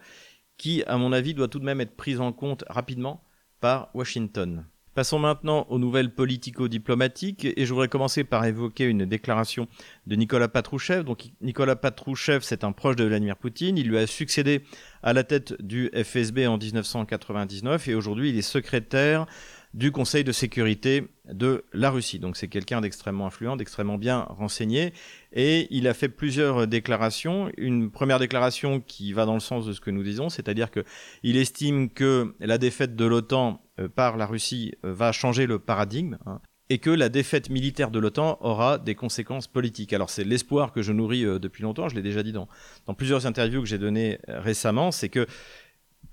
qui, 0.58 0.84
à 0.84 0.98
mon 0.98 1.12
avis, 1.12 1.34
doit 1.34 1.48
tout 1.48 1.60
de 1.60 1.66
même 1.66 1.82
être 1.82 1.96
pris 1.96 2.18
en 2.18 2.32
compte 2.32 2.64
rapidement 2.68 3.24
par 3.60 3.90
Washington. 3.94 4.66
Passons 4.94 5.20
maintenant 5.20 5.68
aux 5.70 5.80
nouvelles 5.80 6.14
politico-diplomatiques 6.14 7.46
et 7.46 7.66
je 7.66 7.74
voudrais 7.74 7.88
commencer 7.88 8.26
par 8.26 8.44
évoquer 8.44 8.84
une 8.84 9.06
déclaration 9.06 9.70
de 10.06 10.18
Nicolas 10.18 10.50
Patrouchev. 10.50 11.06
Donc 11.06 11.30
Nicolas 11.40 11.78
Patrouchev, 11.78 12.40
c'est 12.42 12.66
un 12.66 12.74
proche 12.74 12.98
de 12.98 13.06
Vladimir 13.06 13.38
Poutine. 13.38 13.78
Il 13.78 13.88
lui 13.88 13.98
a 13.98 14.06
succédé 14.06 14.64
à 15.02 15.14
la 15.14 15.24
tête 15.24 15.54
du 15.62 15.90
FSB 15.96 16.46
en 16.46 16.58
1999 16.58 17.88
et 17.88 17.96
aujourd'hui 17.96 18.32
il 18.32 18.38
est 18.38 18.42
secrétaire 18.42 19.28
du 19.74 19.94
Conseil 19.94 20.26
de 20.26 20.34
sécurité 20.34 21.08
de 21.32 21.64
la 21.72 21.90
Russie. 21.90 22.20
Donc 22.20 22.36
c'est 22.36 22.50
quelqu'un 22.50 22.82
d'extrêmement 22.82 23.28
influent, 23.28 23.56
d'extrêmement 23.56 23.98
bien 23.98 24.26
renseigné. 24.30 24.92
Et 25.32 25.68
il 25.72 25.88
a 25.88 25.94
fait 25.94 26.10
plusieurs 26.10 26.68
déclarations. 26.68 27.50
Une 27.58 27.92
première 27.92 28.20
déclaration 28.20 28.82
qui 28.82 29.14
va 29.14 29.26
dans 29.26 29.36
le 29.36 29.40
sens 29.40 29.66
de 29.66 29.72
ce 29.72 29.80
que 29.80 29.90
nous 29.90 30.04
disons, 30.04 30.28
c'est-à-dire 30.28 30.70
qu'il 30.70 31.38
estime 31.38 31.90
que 31.90 32.36
la 32.42 32.58
défaite 32.58 32.98
de 32.98 33.06
l'OTAN 33.06 33.62
par 33.88 34.18
la 34.18 34.26
Russie 34.26 34.74
euh, 34.86 34.94
va 34.94 35.12
changer 35.12 35.46
le 35.46 35.60
paradigme. 35.60 36.18
Hein, 36.26 36.40
et 36.70 36.78
que 36.78 36.90
la 36.90 37.10
défaite 37.10 37.50
militaire 37.50 37.92
de 37.92 38.00
l'OTAN 38.00 38.38
aura 38.40 38.78
des 38.78 38.96
conséquences 38.96 39.46
politiques. 39.46 39.92
Alors 39.92 40.10
c'est 40.10 40.24
l'espoir 40.24 40.72
que 40.72 40.82
je 40.82 40.94
nourris 40.94 41.26
euh, 41.26 41.38
depuis 41.38 41.64
longtemps, 41.64 41.90
je 41.90 41.96
l'ai 41.96 42.02
déjà 42.02 42.24
dit 42.24 42.32
dans, 42.32 42.48
dans 42.88 42.94
plusieurs 42.94 43.26
interviews 43.26 43.62
que 43.62 43.68
j'ai 43.68 43.78
données 43.78 44.20
récemment, 44.30 44.92
c'est 44.92 45.10
que 45.10 45.28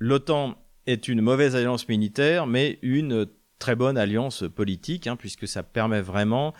l'OTAN 0.01 0.57
est 0.87 1.07
une 1.07 1.21
mauvaise 1.21 1.55
alliance 1.55 1.89
militaire, 1.89 2.49
mais 2.49 2.81
une 2.83 3.29
très 3.59 3.77
bonne 3.77 3.99
alliance 3.99 4.45
politique, 4.55 5.07
hein, 5.07 5.17
puisque 5.17 5.47
ça 5.47 5.63
permet 5.63 6.01
vraiment 6.01 6.55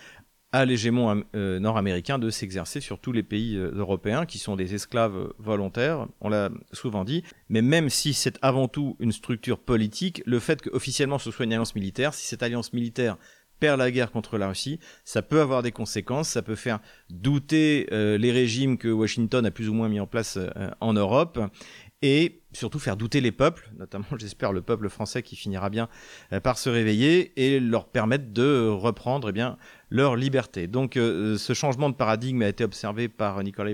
à 0.53 0.65
l'hégémon 0.65 1.25
euh, 1.35 1.59
nord-américain 1.59 2.19
de 2.19 2.31
s'exercer 2.31 2.81
sur 2.81 2.99
tous 2.99 3.13
les 3.13 3.23
pays 3.23 3.57
euh, 3.57 3.71
européens 3.75 4.25
qui 4.25 4.39
sont 4.39 4.57
des 4.57 4.75
esclaves 4.75 5.33
volontaires, 5.39 6.07
on 6.21 6.31
l'a 6.31 6.51
souvent 6.73 7.05
dit. 7.05 7.23
Mais 7.51 7.61
même 7.61 7.91
si 7.91 8.15
c'est 8.15 8.39
avant 8.41 8.67
tout 8.67 8.97
une 8.99 9.13
structure 9.13 9.59
politique, 9.59 10.23
le 10.25 10.39
fait 10.39 10.63
qu'officiellement 10.63 11.19
ce 11.19 11.31
soit 11.31 11.45
une 11.45 11.53
alliance 11.53 11.75
militaire, 11.75 12.15
si 12.15 12.27
cette 12.27 12.43
alliance 12.43 12.73
militaire 12.73 13.19
perd 13.61 13.79
la 13.79 13.91
guerre 13.91 14.11
contre 14.11 14.39
la 14.39 14.49
Russie, 14.49 14.79
ça 15.05 15.21
peut 15.21 15.41
avoir 15.41 15.63
des 15.63 15.73
conséquences, 15.73 16.29
ça 16.29 16.43
peut 16.43 16.55
faire 16.55 16.79
douter 17.11 17.89
euh, 17.93 18.17
les 18.17 18.31
régimes 18.31 18.79
que 18.79 18.89
Washington 18.89 19.45
a 19.45 19.51
plus 19.51 19.69
ou 19.69 19.75
moins 19.75 19.89
mis 19.89 20.01
en 20.01 20.07
place 20.07 20.39
en 20.81 20.93
Europe, 20.93 21.41
et 22.01 22.43
surtout 22.53 22.79
faire 22.79 22.97
douter 22.97 23.21
les 23.21 23.33
peuples, 23.33 23.69
notamment 23.77 24.07
j'espère 24.19 24.53
le 24.53 24.63
peuple 24.63 24.89
français 24.89 25.25
qui 25.25 25.35
finira 25.35 25.69
bien 25.69 25.89
par 26.45 26.57
se 26.57 26.71
réveiller 26.71 27.33
et 27.37 27.59
leur 27.59 27.89
permettre 27.89 28.33
de 28.33 28.69
reprendre 28.69 29.31
eh 29.31 29.33
bien 29.33 29.59
leur 29.91 30.17
liberté. 30.17 30.67
Donc 30.67 30.97
euh, 30.97 31.39
ce 31.39 31.53
changement 31.53 31.91
de 31.91 31.95
paradigme 31.95 32.43
a 32.43 32.49
été 32.49 32.65
observé 32.65 33.09
par 33.09 33.43
Nicolas 33.43 33.71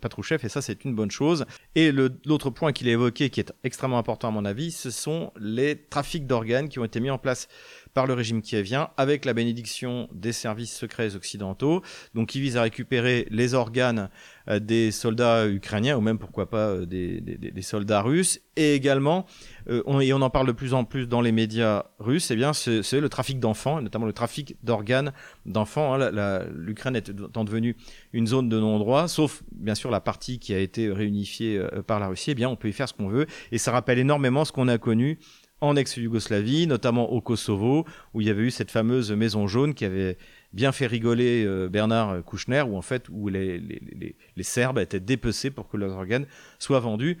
Patrouchev 0.00 0.44
et 0.44 0.48
ça 0.48 0.62
c'est 0.62 0.84
une 0.84 0.94
bonne 0.94 1.10
chose. 1.10 1.46
Et 1.74 1.92
l'autre 1.92 2.50
point 2.50 2.72
qu'il 2.72 2.88
a 2.88 2.92
évoqué 2.92 3.30
qui 3.30 3.40
est 3.40 3.52
extrêmement 3.64 3.98
important 3.98 4.28
à 4.28 4.30
mon 4.30 4.44
avis, 4.44 4.70
ce 4.70 4.90
sont 4.90 5.32
les 5.38 5.76
trafics 5.76 6.26
d'organes 6.26 6.68
qui 6.68 6.78
ont 6.78 6.84
été 6.84 7.00
mis 7.00 7.10
en 7.10 7.18
place 7.18 7.48
par 7.94 8.06
le 8.06 8.14
régime 8.14 8.40
qui 8.42 8.60
vient 8.62 8.90
avec 8.96 9.24
la 9.24 9.32
bénédiction 9.32 10.08
des 10.12 10.32
services 10.32 10.76
secrets 10.76 11.16
occidentaux, 11.16 11.82
donc 12.14 12.28
qui 12.28 12.40
vise 12.40 12.56
à 12.56 12.62
récupérer 12.62 13.26
les 13.30 13.54
organes 13.54 14.10
euh, 14.48 14.58
des 14.58 14.90
soldats 14.90 15.48
ukrainiens 15.48 15.96
ou 15.96 16.00
même 16.00 16.18
pourquoi 16.18 16.48
pas 16.48 16.68
euh, 16.68 16.86
des, 16.86 17.62
soldats 17.62 18.00
russes 18.00 18.40
et 18.56 18.74
également 18.74 19.26
euh, 19.68 19.82
on, 19.86 20.00
et 20.00 20.12
on 20.12 20.22
en 20.22 20.30
parle 20.30 20.46
de 20.46 20.52
plus 20.52 20.72
en 20.72 20.84
plus 20.84 21.06
dans 21.06 21.20
les 21.20 21.32
médias 21.32 21.84
russes, 21.98 22.30
eh 22.30 22.36
bien 22.36 22.52
c'est 22.52 23.00
le 23.00 23.08
trafic 23.08 23.38
d'enfants, 23.38 23.80
notamment 23.82 24.06
le 24.06 24.12
trafic 24.12 24.56
d'organes 24.62 25.12
d'enfants. 25.46 25.94
Hein. 25.94 26.44
L'Ukraine 26.54 26.96
est 26.96 27.10
devenue 27.10 27.76
une 28.12 28.26
zone 28.26 28.48
de 28.48 28.58
non-droit, 28.58 29.08
sauf 29.08 29.42
bien 29.52 29.69
sûr 29.74 29.90
la 29.90 30.00
partie 30.00 30.38
qui 30.38 30.54
a 30.54 30.58
été 30.58 30.90
réunifiée 30.90 31.60
par 31.86 32.00
la 32.00 32.08
Russie. 32.08 32.32
Eh 32.32 32.34
bien 32.34 32.48
on 32.48 32.56
peut 32.56 32.68
y 32.68 32.72
faire 32.72 32.88
ce 32.88 32.94
qu'on 32.94 33.08
veut 33.08 33.26
et 33.52 33.58
ça 33.58 33.72
rappelle 33.72 33.98
énormément 33.98 34.44
ce 34.44 34.52
qu'on 34.52 34.68
a 34.68 34.78
connu 34.78 35.18
en 35.60 35.76
ex-Yougoslavie, 35.76 36.66
notamment 36.66 37.10
au 37.12 37.20
Kosovo, 37.20 37.84
où 38.14 38.20
il 38.20 38.26
y 38.26 38.30
avait 38.30 38.42
eu 38.42 38.50
cette 38.50 38.70
fameuse 38.70 39.12
maison 39.12 39.46
jaune 39.46 39.74
qui 39.74 39.84
avait 39.84 40.16
bien 40.52 40.72
fait 40.72 40.86
rigoler 40.86 41.44
euh, 41.44 41.68
Bernard 41.68 42.24
Kouchner, 42.24 42.62
où 42.62 42.76
en 42.76 42.82
fait 42.82 43.08
où 43.10 43.28
les, 43.28 44.16
Serbes 44.40 44.78
étaient 44.78 45.00
dépecés 45.00 45.50
pour 45.50 45.68
que 45.68 45.76
leurs 45.76 45.92
organes 45.92 46.26
soient 46.58 46.80
vendus. 46.80 47.18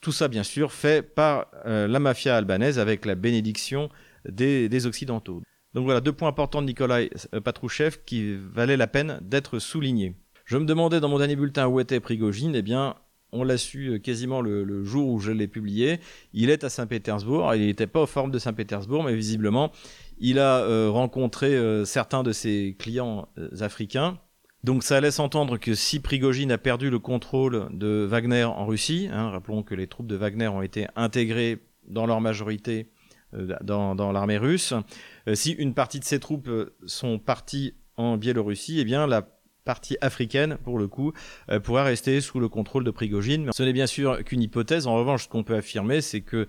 Tout 0.00 0.12
ça, 0.12 0.28
bien 0.28 0.42
sûr, 0.42 0.72
fait 0.72 1.02
par 1.02 1.46
euh, 1.64 1.88
la 1.88 1.98
mafia 1.98 2.36
albanaise 2.36 2.78
avec 2.78 3.06
la 3.06 3.14
bénédiction 3.14 3.88
des, 4.28 4.68
des, 4.68 4.86
Occidentaux. 4.86 5.42
Donc 5.72 5.84
voilà, 5.84 6.00
deux 6.00 6.12
points 6.12 6.28
importants 6.28 6.60
de 6.60 6.66
Nikolai 6.66 7.10
euh, 7.34 7.40
Patrouchev 7.40 7.96
qui 8.04 8.36
valaient 8.36 8.76
la 8.76 8.86
peine 8.86 9.18
d'être 9.22 9.58
soulignés. 9.58 10.14
Je 10.50 10.56
me 10.56 10.64
demandais 10.64 10.98
dans 10.98 11.08
mon 11.08 11.18
dernier 11.18 11.36
bulletin 11.36 11.68
où 11.68 11.78
était 11.78 12.00
Prigogine, 12.00 12.56
eh 12.56 12.62
bien, 12.62 12.96
on 13.30 13.44
l'a 13.44 13.56
su 13.56 13.86
euh, 13.86 13.98
quasiment 14.00 14.40
le, 14.40 14.82
jour 14.82 15.08
où 15.08 15.20
je 15.20 15.30
l'ai 15.30 15.46
publié. 15.46 16.00
Il 16.32 16.50
est 16.50 16.64
à 16.64 16.68
Saint-Pétersbourg. 16.68 17.54
Il 17.54 17.66
n'était 17.66 17.86
pas 17.86 18.00
aux 18.00 18.06
formes 18.08 18.32
de 18.32 18.38
Saint-Pétersbourg, 18.40 19.04
mais 19.04 19.14
visiblement, 19.14 19.70
il 20.18 20.40
a 20.40 20.58
euh, 20.58 20.90
rencontré 20.90 21.54
euh, 21.54 21.84
certains 21.84 22.24
de 22.24 22.32
ses 22.32 22.74
clients 22.80 23.28
africains. 23.60 24.18
Donc 24.64 24.82
ça 24.82 25.00
laisse 25.00 25.20
entendre 25.20 25.56
que 25.56 25.76
si 25.76 26.00
Prigogine 26.00 26.50
a 26.50 26.58
perdu 26.58 26.90
le 26.90 26.98
contrôle 26.98 27.68
de 27.70 28.04
Wagner 28.10 28.42
en 28.42 28.66
Russie, 28.66 29.08
hein, 29.12 29.30
rappelons 29.30 29.62
que 29.62 29.76
les 29.76 29.86
troupes 29.86 30.08
de 30.08 30.16
Wagner 30.16 30.48
ont 30.48 30.62
été 30.62 30.88
intégrées 30.96 31.60
dans 31.86 32.06
leur 32.06 32.20
majorité 32.20 32.88
dans, 33.62 33.94
l'armée 34.10 34.38
russe, 34.38 34.74
si 35.34 35.52
une 35.52 35.74
partie 35.74 36.00
de 36.00 36.04
ces 36.04 36.18
troupes 36.18 36.50
sont 36.84 37.20
parties 37.20 37.74
en 37.96 38.16
Biélorussie, 38.16 38.80
eh 38.80 38.84
bien 38.84 39.06
la 39.06 39.22
partie 39.70 39.96
africaine, 40.00 40.58
pour 40.64 40.80
le 40.80 40.88
coup, 40.88 41.12
euh, 41.48 41.60
pourrait 41.60 41.84
rester 41.84 42.20
sous 42.20 42.40
le 42.40 42.48
contrôle 42.48 42.82
de 42.82 42.90
Prigogine. 42.90 43.50
Ce 43.54 43.62
n'est 43.62 43.72
bien 43.72 43.86
sûr 43.86 44.24
qu'une 44.24 44.42
hypothèse. 44.42 44.88
En 44.88 44.96
revanche, 44.96 45.24
ce 45.24 45.28
qu'on 45.28 45.44
peut 45.44 45.54
affirmer, 45.54 46.00
c'est 46.00 46.22
que 46.22 46.48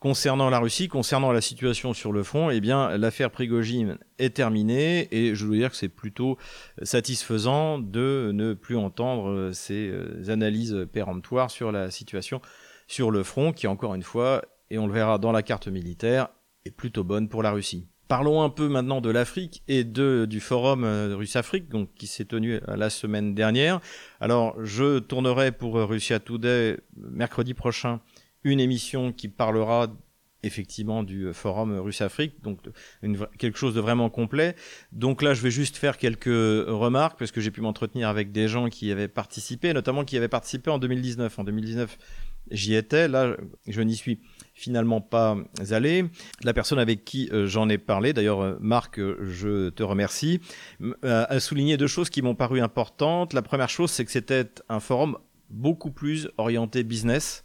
concernant 0.00 0.50
la 0.50 0.58
Russie, 0.58 0.88
concernant 0.88 1.30
la 1.30 1.40
situation 1.40 1.94
sur 1.94 2.10
le 2.10 2.24
front, 2.24 2.50
eh 2.50 2.60
bien, 2.60 2.98
l'affaire 2.98 3.30
Prigogine 3.30 3.96
est 4.18 4.34
terminée 4.34 5.06
et 5.12 5.36
je 5.36 5.46
veux 5.46 5.56
dire 5.56 5.70
que 5.70 5.76
c'est 5.76 5.88
plutôt 5.88 6.36
satisfaisant 6.82 7.78
de 7.78 8.32
ne 8.34 8.54
plus 8.54 8.76
entendre 8.76 9.52
ces 9.52 9.88
euh, 9.88 10.28
analyses 10.28 10.84
péremptoires 10.92 11.52
sur 11.52 11.70
la 11.70 11.92
situation 11.92 12.40
sur 12.88 13.12
le 13.12 13.22
front 13.22 13.52
qui, 13.52 13.68
encore 13.68 13.94
une 13.94 14.02
fois, 14.02 14.42
et 14.70 14.78
on 14.78 14.88
le 14.88 14.92
verra 14.92 15.18
dans 15.18 15.30
la 15.30 15.44
carte 15.44 15.68
militaire, 15.68 16.26
est 16.64 16.72
plutôt 16.72 17.04
bonne 17.04 17.28
pour 17.28 17.44
la 17.44 17.52
Russie. 17.52 17.86
Parlons 18.08 18.40
un 18.40 18.48
peu 18.48 18.68
maintenant 18.68 19.02
de 19.02 19.10
l'Afrique 19.10 19.62
et 19.68 19.84
du 19.84 20.40
forum 20.40 20.82
euh, 20.84 21.14
Russe-Afrique, 21.14 21.68
donc 21.68 21.90
qui 21.94 22.06
s'est 22.06 22.24
tenu 22.24 22.54
euh, 22.54 22.60
la 22.74 22.88
semaine 22.88 23.34
dernière. 23.34 23.80
Alors, 24.18 24.56
je 24.64 24.98
tournerai 24.98 25.52
pour 25.52 25.76
euh, 25.76 25.84
Russia 25.84 26.18
Today 26.18 26.78
mercredi 26.96 27.52
prochain 27.52 28.00
une 28.44 28.60
émission 28.60 29.12
qui 29.12 29.28
parlera 29.28 29.88
effectivement 30.42 31.02
du 31.02 31.34
forum 31.34 31.78
Russe-Afrique, 31.78 32.40
donc 32.42 32.60
quelque 33.38 33.58
chose 33.58 33.74
de 33.74 33.80
vraiment 33.80 34.08
complet. 34.08 34.54
Donc 34.92 35.20
là, 35.20 35.34
je 35.34 35.42
vais 35.42 35.50
juste 35.50 35.76
faire 35.76 35.98
quelques 35.98 36.26
remarques 36.26 37.18
parce 37.18 37.32
que 37.32 37.40
j'ai 37.40 37.50
pu 37.50 37.60
m'entretenir 37.60 38.08
avec 38.08 38.30
des 38.30 38.46
gens 38.46 38.68
qui 38.68 38.90
avaient 38.92 39.08
participé, 39.08 39.72
notamment 39.74 40.04
qui 40.04 40.16
avaient 40.16 40.28
participé 40.28 40.70
en 40.70 40.78
2019. 40.78 41.40
En 41.40 41.44
2019, 41.44 41.98
j'y 42.52 42.74
étais. 42.74 43.08
Là, 43.08 43.36
je 43.66 43.80
n'y 43.82 43.96
suis 43.96 44.20
finalement 44.58 45.00
pas 45.00 45.36
allé. 45.70 46.04
La 46.42 46.52
personne 46.52 46.80
avec 46.80 47.04
qui 47.04 47.30
euh, 47.32 47.46
j'en 47.46 47.68
ai 47.68 47.78
parlé, 47.78 48.12
d'ailleurs 48.12 48.40
euh, 48.40 48.56
Marc, 48.60 48.98
euh, 48.98 49.16
je 49.22 49.70
te 49.70 49.84
remercie, 49.84 50.40
a 51.02 51.38
souligné 51.38 51.76
deux 51.76 51.86
choses 51.86 52.10
qui 52.10 52.22
m'ont 52.22 52.34
paru 52.34 52.60
importantes. 52.60 53.32
La 53.34 53.42
première 53.42 53.68
chose, 53.68 53.90
c'est 53.90 54.04
que 54.04 54.10
c'était 54.10 54.48
un 54.68 54.80
forum 54.80 55.16
beaucoup 55.48 55.90
plus 55.90 56.28
orienté 56.36 56.82
business 56.82 57.44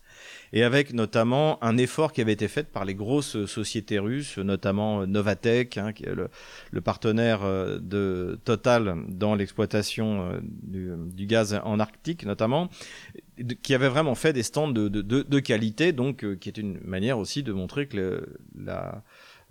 et 0.53 0.63
avec 0.63 0.93
notamment 0.93 1.63
un 1.63 1.77
effort 1.77 2.13
qui 2.13 2.21
avait 2.21 2.33
été 2.33 2.47
fait 2.47 2.63
par 2.63 2.85
les 2.85 2.95
grosses 2.95 3.45
sociétés 3.45 3.99
russes, 3.99 4.37
notamment 4.37 5.07
Novatech, 5.07 5.77
hein, 5.77 5.93
qui 5.93 6.05
est 6.05 6.13
le, 6.13 6.81
partenaire 6.81 7.41
de 7.79 8.39
Total 8.43 8.95
dans 9.07 9.35
l'exploitation 9.35 10.39
du, 10.43 10.91
du, 11.13 11.25
gaz 11.25 11.59
en 11.63 11.79
Arctique 11.79 12.25
notamment, 12.25 12.69
qui 13.61 13.73
avait 13.73 13.89
vraiment 13.89 14.15
fait 14.15 14.33
des 14.33 14.43
stands 14.43 14.69
de, 14.69 14.87
de, 14.87 15.01
de, 15.01 15.39
qualité, 15.39 15.91
donc 15.91 16.23
euh, 16.23 16.35
qui 16.35 16.49
est 16.49 16.57
une 16.57 16.79
manière 16.83 17.17
aussi 17.17 17.43
de 17.43 17.51
montrer 17.51 17.87
que 17.87 17.97
le, 17.97 18.37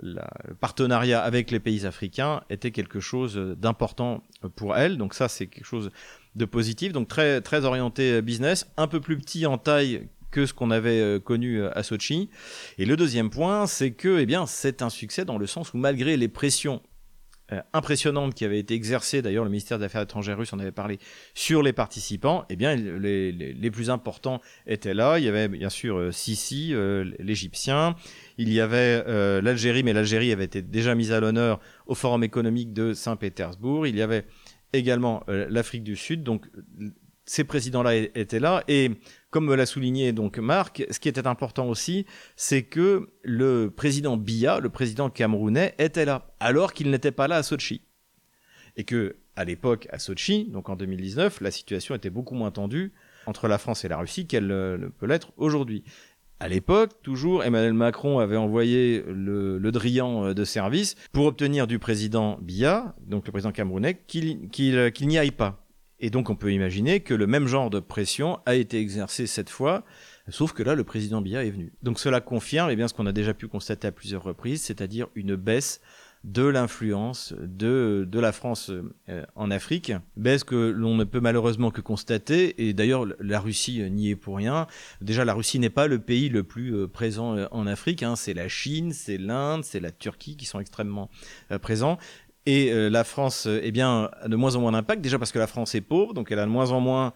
le 0.00 0.20
partenariat 0.60 1.20
avec 1.20 1.50
les 1.50 1.60
pays 1.60 1.86
africains 1.86 2.42
était 2.50 2.70
quelque 2.70 3.00
chose 3.00 3.36
d'important 3.36 4.22
pour 4.56 4.76
elle. 4.76 4.98
Donc 4.98 5.14
ça, 5.14 5.28
c'est 5.28 5.46
quelque 5.46 5.66
chose 5.66 5.90
de 6.36 6.44
positif. 6.44 6.92
Donc 6.92 7.08
très 7.08 7.40
très 7.40 7.64
orienté 7.64 8.22
business, 8.22 8.66
un 8.76 8.86
peu 8.86 9.00
plus 9.00 9.18
petit 9.18 9.46
en 9.46 9.58
taille 9.58 10.08
que 10.30 10.46
ce 10.46 10.54
qu'on 10.54 10.70
avait 10.70 11.00
euh, 11.00 11.20
connu 11.20 11.62
à 11.62 11.82
Sochi. 11.82 12.30
Et 12.78 12.86
le 12.86 12.96
deuxième 12.96 13.30
point, 13.30 13.66
c'est 13.66 13.92
que 13.92 14.18
eh 14.18 14.26
bien 14.26 14.46
c'est 14.46 14.82
un 14.82 14.90
succès 14.90 15.24
dans 15.24 15.38
le 15.38 15.46
sens 15.46 15.74
où 15.74 15.76
malgré 15.76 16.16
les 16.16 16.28
pressions 16.28 16.80
euh, 16.80 16.91
impressionnante 17.72 18.34
qui 18.34 18.44
avait 18.44 18.58
été 18.58 18.74
exercée, 18.74 19.22
d'ailleurs 19.22 19.44
le 19.44 19.50
ministère 19.50 19.78
des 19.78 19.84
Affaires 19.84 20.02
étrangères 20.02 20.38
russe 20.38 20.52
en 20.52 20.58
avait 20.58 20.72
parlé, 20.72 20.98
sur 21.34 21.62
les 21.62 21.72
participants, 21.72 22.44
eh 22.48 22.56
bien 22.56 22.74
les 22.74 23.70
plus 23.70 23.90
importants 23.90 24.40
étaient 24.66 24.94
là. 24.94 25.18
Il 25.18 25.24
y 25.24 25.28
avait 25.28 25.48
bien 25.48 25.70
sûr 25.70 25.96
euh, 25.96 26.12
Sisi, 26.12 26.72
euh, 26.72 27.10
l'Égyptien, 27.18 27.96
il 28.38 28.52
y 28.52 28.60
avait 28.60 29.04
l'Algérie, 29.42 29.82
mais 29.82 29.92
l'Algérie 29.92 30.32
avait 30.32 30.44
été 30.44 30.62
déjà 30.62 30.94
mise 30.94 31.12
à 31.12 31.20
l'honneur 31.20 31.60
au 31.86 31.94
Forum 31.94 32.24
économique 32.24 32.72
de 32.72 32.94
Saint-Pétersbourg. 32.94 33.86
Il 33.86 33.96
y 33.96 34.02
avait 34.02 34.24
également 34.72 35.22
l'Afrique 35.28 35.84
du 35.84 35.96
Sud, 35.96 36.22
donc 36.22 36.46
ces 37.24 37.44
présidents-là 37.44 37.94
étaient 37.94 38.40
là 38.40 38.64
et 38.68 38.90
comme 39.30 39.46
me 39.46 39.54
l'a 39.54 39.66
souligné 39.66 40.12
donc 40.12 40.38
Marc, 40.38 40.84
ce 40.90 41.00
qui 41.00 41.08
était 41.08 41.26
important 41.26 41.68
aussi, 41.68 42.06
c'est 42.36 42.62
que 42.62 43.08
le 43.22 43.72
président 43.74 44.16
Biya, 44.16 44.60
le 44.60 44.68
président 44.68 45.08
camerounais, 45.08 45.74
était 45.78 46.04
là, 46.04 46.34
alors 46.38 46.72
qu'il 46.74 46.90
n'était 46.90 47.12
pas 47.12 47.28
là 47.28 47.36
à 47.36 47.42
Sochi. 47.42 47.82
Et 48.76 48.84
que, 48.84 49.16
à 49.36 49.44
l'époque, 49.44 49.88
à 49.90 49.98
Sochi, 49.98 50.44
donc 50.50 50.68
en 50.68 50.76
2019, 50.76 51.40
la 51.40 51.50
situation 51.50 51.94
était 51.94 52.10
beaucoup 52.10 52.34
moins 52.34 52.50
tendue 52.50 52.92
entre 53.26 53.48
la 53.48 53.58
France 53.58 53.84
et 53.84 53.88
la 53.88 53.96
Russie 53.96 54.26
qu'elle 54.26 54.46
ne 54.46 54.88
peut 54.98 55.06
l'être 55.06 55.32
aujourd'hui. 55.36 55.84
À 56.40 56.48
l'époque, 56.48 56.90
toujours, 57.02 57.44
Emmanuel 57.44 57.72
Macron 57.72 58.18
avait 58.18 58.36
envoyé 58.36 59.04
le, 59.06 59.58
le, 59.58 59.72
Drian 59.72 60.24
euh, 60.24 60.34
de 60.34 60.44
service 60.44 60.96
pour 61.12 61.26
obtenir 61.26 61.68
du 61.68 61.78
président 61.78 62.36
Biya, 62.42 62.96
donc 63.06 63.26
le 63.26 63.32
président 63.32 63.52
camerounais, 63.52 64.02
qu'il 64.08 64.50
n'y 65.02 65.18
aille 65.18 65.30
pas. 65.30 65.61
Et 66.02 66.10
donc 66.10 66.28
on 66.28 66.34
peut 66.34 66.52
imaginer 66.52 67.00
que 67.00 67.14
le 67.14 67.28
même 67.28 67.46
genre 67.46 67.70
de 67.70 67.78
pression 67.78 68.40
a 68.44 68.56
été 68.56 68.80
exercé 68.80 69.28
cette 69.28 69.48
fois, 69.48 69.84
sauf 70.28 70.52
que 70.52 70.64
là 70.64 70.74
le 70.74 70.82
président 70.82 71.22
Biya 71.22 71.44
est 71.44 71.50
venu. 71.50 71.72
Donc 71.82 72.00
cela 72.00 72.20
confirme 72.20 72.68
eh 72.70 72.76
bien, 72.76 72.88
ce 72.88 72.94
qu'on 72.94 73.06
a 73.06 73.12
déjà 73.12 73.34
pu 73.34 73.46
constater 73.46 73.86
à 73.86 73.92
plusieurs 73.92 74.24
reprises, 74.24 74.62
c'est-à-dire 74.62 75.06
une 75.14 75.36
baisse 75.36 75.80
de 76.24 76.44
l'influence 76.44 77.34
de, 77.40 78.06
de 78.08 78.20
la 78.20 78.30
France 78.30 78.70
euh, 79.08 79.24
en 79.34 79.50
Afrique, 79.50 79.92
baisse 80.16 80.44
que 80.44 80.54
l'on 80.54 80.94
ne 80.94 81.04
peut 81.04 81.18
malheureusement 81.18 81.70
que 81.70 81.80
constater, 81.80 82.68
et 82.68 82.74
d'ailleurs 82.74 83.06
la 83.18 83.40
Russie 83.40 83.82
n'y 83.90 84.10
est 84.10 84.16
pour 84.16 84.36
rien. 84.36 84.68
Déjà 85.00 85.24
la 85.24 85.34
Russie 85.34 85.58
n'est 85.58 85.70
pas 85.70 85.88
le 85.88 85.98
pays 85.98 86.28
le 86.28 86.44
plus 86.44 86.74
euh, 86.74 86.86
présent 86.86 87.36
euh, 87.36 87.46
en 87.50 87.66
Afrique, 87.66 88.04
hein. 88.04 88.14
c'est 88.14 88.34
la 88.34 88.48
Chine, 88.48 88.92
c'est 88.92 89.18
l'Inde, 89.18 89.64
c'est 89.64 89.80
la 89.80 89.90
Turquie 89.90 90.36
qui 90.36 90.46
sont 90.46 90.60
extrêmement 90.60 91.10
présents. 91.60 91.98
Et 92.46 92.72
euh, 92.72 92.90
la 92.90 93.04
France, 93.04 93.46
eh 93.46 93.70
bien, 93.70 94.10
a 94.20 94.28
de 94.28 94.36
moins 94.36 94.56
en 94.56 94.60
moins 94.60 94.72
d'impact, 94.72 95.00
déjà 95.00 95.18
parce 95.18 95.30
que 95.30 95.38
la 95.38 95.46
France 95.46 95.74
est 95.74 95.80
pauvre, 95.80 96.12
donc 96.12 96.32
elle 96.32 96.40
a 96.40 96.44
de 96.44 96.50
moins 96.50 96.72
en 96.72 96.80
moins 96.80 97.12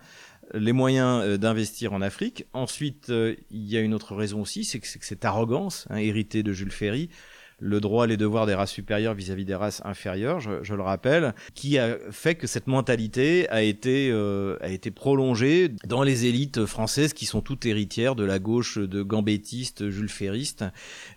euh, 0.54 0.60
les 0.60 0.72
moyens 0.72 1.22
euh, 1.24 1.36
d'investir 1.36 1.92
en 1.92 2.00
Afrique. 2.00 2.46
Ensuite, 2.52 3.08
il 3.08 3.66
y 3.66 3.76
a 3.76 3.80
une 3.80 3.94
autre 3.94 4.14
raison 4.14 4.40
aussi, 4.42 4.64
c'est 4.64 4.78
que, 4.78 4.86
cette 4.86 5.24
arrogance, 5.24 5.86
hein, 5.90 5.96
héritée 5.96 6.42
de 6.42 6.52
Jules 6.52 6.70
Ferry, 6.70 7.10
le 7.58 7.80
droit, 7.80 8.06
les 8.06 8.16
devoirs 8.16 8.46
des 8.46 8.54
races 8.54 8.70
supérieures 8.70 9.14
vis-à-vis 9.14 9.44
des 9.44 9.54
races 9.54 9.80
inférieures, 9.84 10.40
je, 10.40 10.74
le 10.74 10.82
rappelle, 10.82 11.34
qui 11.54 11.78
a 11.78 11.96
fait 12.10 12.34
que 12.34 12.46
cette 12.46 12.66
mentalité 12.66 13.48
a 13.48 13.62
été, 13.62 14.10
euh, 14.10 14.56
a 14.60 14.68
été 14.68 14.90
prolongée 14.90 15.70
dans 15.86 16.02
les 16.02 16.26
élites 16.26 16.66
françaises 16.66 17.14
qui 17.14 17.24
sont 17.24 17.40
toutes 17.40 17.64
héritières 17.64 18.14
de 18.14 18.24
la 18.24 18.38
gauche 18.38 18.78
de 18.78 19.02
gambettistes, 19.02 19.88
Jules 19.88 20.10
Ferriste. 20.10 20.64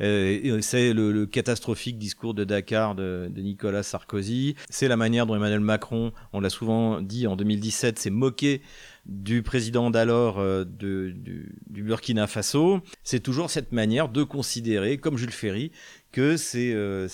Euh, 0.01 0.59
c'est 0.61 0.93
le, 0.93 1.25
catastrophique 1.25 1.97
discours 1.97 2.33
de 2.33 2.43
Dakar 2.43 2.95
de, 2.95 3.29
de 3.29 3.41
Nicolas 3.41 3.83
Sarkozy. 3.83 4.55
C'est 4.69 4.87
la 4.87 4.97
manière 4.97 5.25
dont 5.25 5.35
Emmanuel 5.35 5.59
Macron, 5.59 6.11
on 6.31 6.39
l'a 6.39 6.49
souvent 6.49 7.01
dit 7.01 7.27
en 7.27 7.35
2017, 7.35 7.99
s'est 7.99 8.09
moqué 8.09 8.61
du 9.05 9.41
président 9.41 9.89
d'alors 9.89 10.39
euh, 10.39 10.63
du, 10.65 11.55
Burkina 11.69 12.27
Faso, 12.27 12.81
c'est 13.03 13.19
toujours 13.19 13.49
cette 13.49 13.71
manière 13.71 14.09
de 14.09 14.23
considérer, 14.23 14.97
comme 14.97 15.17
Jules 15.17 15.31
Ferry, 15.31 15.71
que 16.11 16.37
c'est 16.37 16.73
euh, 16.73 17.07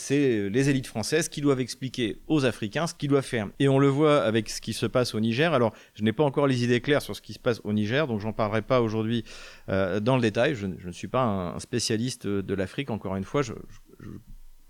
les 0.49 0.69
élites 0.69 0.87
françaises 0.87 1.29
qui 1.29 1.41
doivent 1.41 1.59
expliquer 1.59 2.19
aux 2.27 2.45
Africains 2.45 2.87
ce 2.87 2.93
qu'ils 2.93 3.09
doivent 3.09 3.25
faire. 3.25 3.49
Et 3.59 3.67
on 3.67 3.79
le 3.79 3.87
voit 3.87 4.23
avec 4.23 4.49
ce 4.49 4.61
qui 4.61 4.73
se 4.73 4.85
passe 4.85 5.15
au 5.15 5.19
Niger. 5.19 5.53
Alors, 5.53 5.73
je 5.93 6.03
n'ai 6.03 6.13
pas 6.13 6.23
encore 6.23 6.47
les 6.47 6.63
idées 6.63 6.81
claires 6.81 7.01
sur 7.01 7.15
ce 7.15 7.21
qui 7.21 7.33
se 7.33 7.39
passe 7.39 7.61
au 7.63 7.73
Niger, 7.73 8.07
donc 8.07 8.19
j'en 8.19 8.33
parlerai 8.33 8.61
pas 8.61 8.81
aujourd'hui 8.81 9.23
euh, 9.69 9.99
dans 9.99 10.15
le 10.15 10.21
détail. 10.21 10.55
Je, 10.55 10.67
ne 10.67 10.91
suis 10.91 11.07
pas 11.07 11.23
un, 11.23 11.59
spécialiste 11.59 12.27
de 12.27 12.53
l'Afrique, 12.53 12.89
encore 12.89 13.15
une 13.15 13.23
fois. 13.23 13.41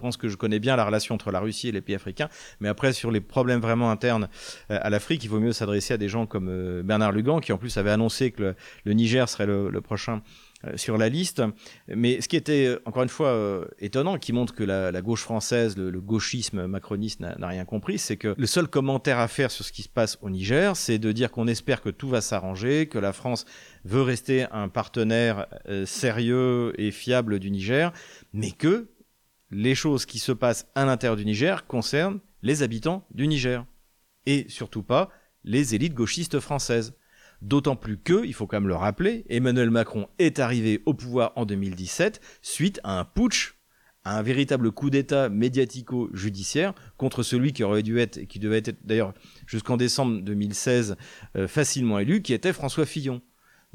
Pense 0.05 0.17
que 0.17 0.29
je 0.29 0.38
connais 0.38 0.59
bien 0.59 0.75
la 0.75 0.85
relation 0.85 1.15
entre 1.15 1.31
la 1.31 1.39
Russie 1.39 1.69
et 1.69 1.71
les 1.71 1.81
pays 1.81 1.95
africains, 1.95 2.29
mais 2.59 2.69
après 2.69 2.93
sur 2.93 3.09
les 3.09 3.21
problèmes 3.21 3.59
vraiment 3.59 3.89
internes 3.89 4.29
euh, 4.69 4.77
à 4.79 4.91
l'Afrique, 4.91 5.24
il 5.24 5.29
vaut 5.31 5.39
mieux 5.39 5.51
s'adresser 5.51 5.95
à 5.95 5.97
des 5.97 6.09
gens 6.09 6.27
comme 6.27 6.47
euh, 6.47 6.83
Bernard 6.83 7.12
Lugan, 7.12 7.39
qui 7.39 7.51
en 7.51 7.57
plus 7.57 7.75
avait 7.77 7.89
annoncé 7.89 8.29
que 8.29 8.53
le, 8.83 8.93
Niger 8.93 9.27
serait 9.27 9.47
le, 9.47 9.81
prochain 9.81 10.21
euh, 10.63 10.77
sur 10.77 11.00
la 11.00 11.09
liste. 11.09 11.41
Mais 11.88 12.21
ce 12.21 12.27
qui 12.27 12.35
était, 12.35 12.77
encore 12.85 13.01
une 13.01 13.09
fois, 13.09 13.65
étonnant, 13.79 14.19
qui 14.19 14.31
montre 14.31 14.53
que 14.53 14.63
la, 14.63 15.01
gauche 15.01 15.24
française, 15.24 15.75
le, 15.75 16.00
gauchisme 16.00 16.67
macroniste 16.67 17.19
n'a 17.21 17.47
rien 17.47 17.65
compris, 17.65 17.97
c'est 17.97 18.17
que 18.17 18.35
le 18.38 18.45
seul 18.45 18.67
commentaire 18.67 19.17
à 19.17 19.27
faire 19.27 19.50
sur 19.50 19.65
ce 19.65 19.71
qui 19.71 19.81
se 19.81 19.89
passe 19.89 20.19
au 20.21 20.29
Niger, 20.29 20.77
c'est 20.77 21.00
de 21.00 21.12
dire 21.12 21.31
qu'on 21.31 21.47
espère 21.47 21.81
que 21.81 21.89
tout 21.89 22.09
va 22.09 22.21
s'arranger, 22.21 22.85
que 22.85 23.00
la 23.00 23.12
France 23.12 23.45
veut 23.85 24.03
rester 24.03 24.45
un 24.51 24.69
partenaire 24.69 25.47
sérieux 25.85 26.74
et 26.77 26.91
fiable 26.91 27.39
du 27.39 27.50
Niger, 27.50 27.91
mais 28.33 28.51
que 28.51 28.88
les 29.55 29.74
choses 29.74 30.05
qui 30.05 30.19
se 30.19 30.33
passent 30.33 30.67
à 30.75 30.83
l'intérieur 30.85 31.15
du 31.15 31.25
Niger 31.25 31.65
concernent 31.65 32.19
les 32.43 32.62
habitants 32.62 33.07
du 33.12 33.25
Niger. 33.27 33.65
Et 34.25 34.45
surtout 34.50 34.83
pas 34.83 35.09
les 35.45 35.75
élites 35.75 35.93
gauchistes 35.93 36.39
françaises. 36.41 36.93
D'autant 37.41 37.75
plus 37.75 37.97
que, 37.97 38.25
il 38.25 38.33
faut 38.33 38.47
quand 38.47 38.57
même 38.57 38.67
le 38.67 38.75
rappeler, 38.75 39.25
Emmanuel 39.29 39.69
Macron 39.69 40.07
est 40.19 40.39
arrivé 40.39 40.81
au 40.85 40.93
pouvoir 40.93 41.31
en 41.35 41.45
2017 41.45 42.19
suite 42.41 42.81
à 42.83 43.00
un 43.00 43.05
putsch, 43.05 43.55
à 44.03 44.17
un 44.17 44.21
véritable 44.24 44.71
coup 44.71 44.89
d'État 44.89 45.29
médiatico-judiciaire 45.29 46.74
contre 46.97 47.24
celui 47.24 47.53
qui 47.53 47.63
aurait 47.63 47.83
dû 47.83 48.00
être, 48.00 48.17
et 48.17 48.27
qui 48.27 48.39
devait 48.39 48.57
être 48.57 48.85
d'ailleurs 48.85 49.13
jusqu'en 49.47 49.77
décembre 49.77 50.21
2016 50.21 50.97
euh, 51.38 51.47
facilement 51.47 52.00
élu, 52.00 52.21
qui 52.21 52.33
était 52.33 52.53
François 52.53 52.85
Fillon. 52.85 53.21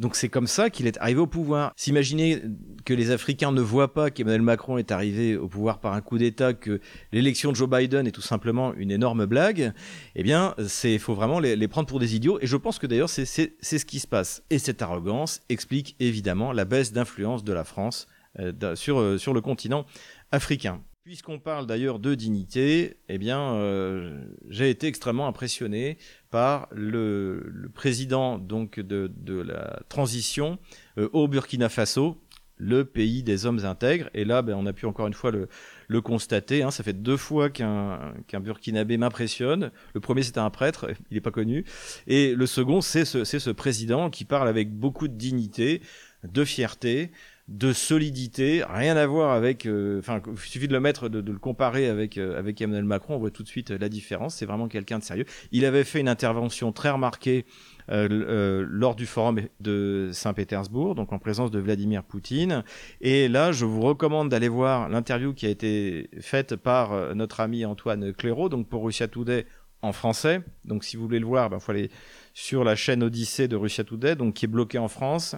Donc 0.00 0.16
c'est 0.16 0.30
comme 0.30 0.46
ça 0.46 0.70
qu'il 0.70 0.86
est 0.86 0.98
arrivé 0.98 1.20
au 1.20 1.26
pouvoir. 1.26 1.72
S'imaginer 1.76 2.42
que 2.90 2.94
les 2.96 3.12
Africains 3.12 3.52
ne 3.52 3.60
voient 3.60 3.94
pas 3.94 4.10
qu'Emmanuel 4.10 4.42
Macron 4.42 4.76
est 4.76 4.90
arrivé 4.90 5.36
au 5.36 5.46
pouvoir 5.46 5.78
par 5.78 5.92
un 5.92 6.00
coup 6.00 6.18
d'État, 6.18 6.54
que 6.54 6.80
l'élection 7.12 7.52
de 7.52 7.56
Joe 7.56 7.70
Biden 7.70 8.04
est 8.08 8.10
tout 8.10 8.20
simplement 8.20 8.74
une 8.74 8.90
énorme 8.90 9.26
blague, 9.26 9.72
eh 10.16 10.24
bien, 10.24 10.56
il 10.82 10.98
faut 10.98 11.14
vraiment 11.14 11.38
les, 11.38 11.68
prendre 11.68 11.86
pour 11.86 12.00
des 12.00 12.16
idiots. 12.16 12.40
Et 12.40 12.48
je 12.48 12.56
pense 12.56 12.80
que 12.80 12.88
d'ailleurs, 12.88 13.08
c'est 13.08 13.26
ce 13.26 13.84
qui 13.84 14.00
se 14.00 14.08
passe. 14.08 14.42
Et 14.50 14.58
cette 14.58 14.82
arrogance 14.82 15.40
explique 15.48 15.94
évidemment 16.00 16.50
la 16.50 16.64
baisse 16.64 16.92
d'influence 16.92 17.44
de 17.44 17.52
la 17.52 17.62
France 17.62 18.08
euh, 18.40 18.74
sur, 18.74 18.98
euh, 18.98 19.18
sur 19.18 19.34
le 19.34 19.40
continent 19.40 19.86
africain. 20.32 20.82
Puisqu'on 21.04 21.38
parle 21.38 21.68
d'ailleurs 21.68 22.00
de 22.00 22.16
dignité, 22.16 22.96
eh 23.08 23.18
bien, 23.18 23.54
euh, 23.54 24.20
j'ai 24.48 24.68
été 24.68 24.88
extrêmement 24.88 25.28
impressionné 25.28 25.96
par 26.30 26.66
le, 26.72 27.70
président 27.72 28.36
donc 28.36 28.80
de, 28.80 29.40
la 29.40 29.80
transition 29.88 30.58
au 30.96 31.28
Burkina 31.28 31.68
Faso, 31.68 32.18
le 32.60 32.84
pays 32.84 33.22
des 33.22 33.46
hommes 33.46 33.64
intègres. 33.64 34.10
Et 34.14 34.24
là, 34.24 34.42
ben, 34.42 34.54
on 34.54 34.66
a 34.66 34.72
pu 34.72 34.86
encore 34.86 35.06
une 35.06 35.14
fois 35.14 35.32
le, 35.32 36.00
constater. 36.00 36.62
Hein. 36.62 36.70
ça 36.70 36.84
fait 36.84 36.92
deux 36.92 37.16
fois 37.16 37.50
qu'un 37.50 38.12
Burkinabé 38.40 38.96
m'impressionne. 38.96 39.70
Le 39.94 40.00
premier, 40.00 40.22
c'était 40.22 40.38
un 40.38 40.50
prêtre, 40.50 40.88
il 41.10 41.14
n'est 41.14 41.20
pas 41.20 41.30
connu. 41.30 41.64
Et 42.06 42.34
le 42.34 42.46
second, 42.46 42.80
c'est 42.80 43.04
ce, 43.04 43.24
ce 43.24 43.50
président 43.50 44.10
qui 44.10 44.24
parle 44.24 44.48
avec 44.48 44.72
beaucoup 44.72 45.08
de 45.08 45.14
dignité, 45.14 45.80
de 46.22 46.44
fierté, 46.44 47.10
de 47.50 47.72
solidité, 47.72 48.62
rien 48.68 48.96
à 48.96 49.04
voir 49.06 49.32
avec. 49.32 49.66
Euh, 49.66 49.98
enfin, 49.98 50.22
il 50.30 50.38
suffit 50.38 50.68
de 50.68 50.72
le 50.72 50.78
mettre, 50.78 51.08
de, 51.08 51.18
le 51.18 51.38
comparer 51.38 51.88
avec 51.88 52.16
euh, 52.16 52.38
avec 52.38 52.60
Emmanuel 52.60 52.84
Macron, 52.84 53.16
on 53.16 53.18
voit 53.18 53.32
tout 53.32 53.42
de 53.42 53.48
suite 53.48 53.70
la 53.70 53.88
différence. 53.88 54.36
C'est 54.36 54.46
vraiment 54.46 54.68
quelqu'un 54.68 55.00
de 55.00 55.04
sérieux. 55.04 55.24
Il 55.50 55.64
avait 55.64 55.82
fait 55.82 55.98
une 55.98 56.08
intervention 56.08 56.70
très 56.70 56.90
remarquée 56.90 57.46
lors 57.90 58.94
du 58.94 59.06
forum 59.06 59.40
de 59.60 60.10
Saint-Pétersbourg, 60.12 60.94
donc 60.94 61.12
en 61.12 61.18
présence 61.18 61.50
de 61.50 61.58
Vladimir 61.58 62.04
Poutine. 62.04 62.64
Et 63.00 63.28
là, 63.28 63.52
je 63.52 63.64
vous 63.64 63.80
recommande 63.80 64.28
d'aller 64.28 64.48
voir 64.48 64.88
l'interview 64.88 65.34
qui 65.34 65.46
a 65.46 65.50
été 65.50 66.08
faite 66.20 66.56
par 66.56 67.14
notre 67.14 67.40
ami 67.40 67.64
Antoine 67.64 68.12
Clairaut, 68.12 68.48
donc 68.48 68.68
pour 68.68 68.84
Russia 68.84 69.08
Today 69.08 69.46
en 69.82 69.92
français. 69.92 70.42
Donc, 70.64 70.84
si 70.84 70.96
vous 70.96 71.04
voulez 71.04 71.18
le 71.18 71.26
voir, 71.26 71.46
il 71.46 71.50
ben, 71.50 71.60
faut 71.60 71.72
aller 71.72 71.90
sur 72.34 72.64
la 72.64 72.76
chaîne 72.76 73.02
Odyssée 73.02 73.48
de 73.48 73.56
Russia 73.56 73.84
Today, 73.84 74.14
donc 74.14 74.34
qui 74.34 74.44
est 74.44 74.48
bloquée 74.48 74.78
en 74.78 74.88
France 74.88 75.36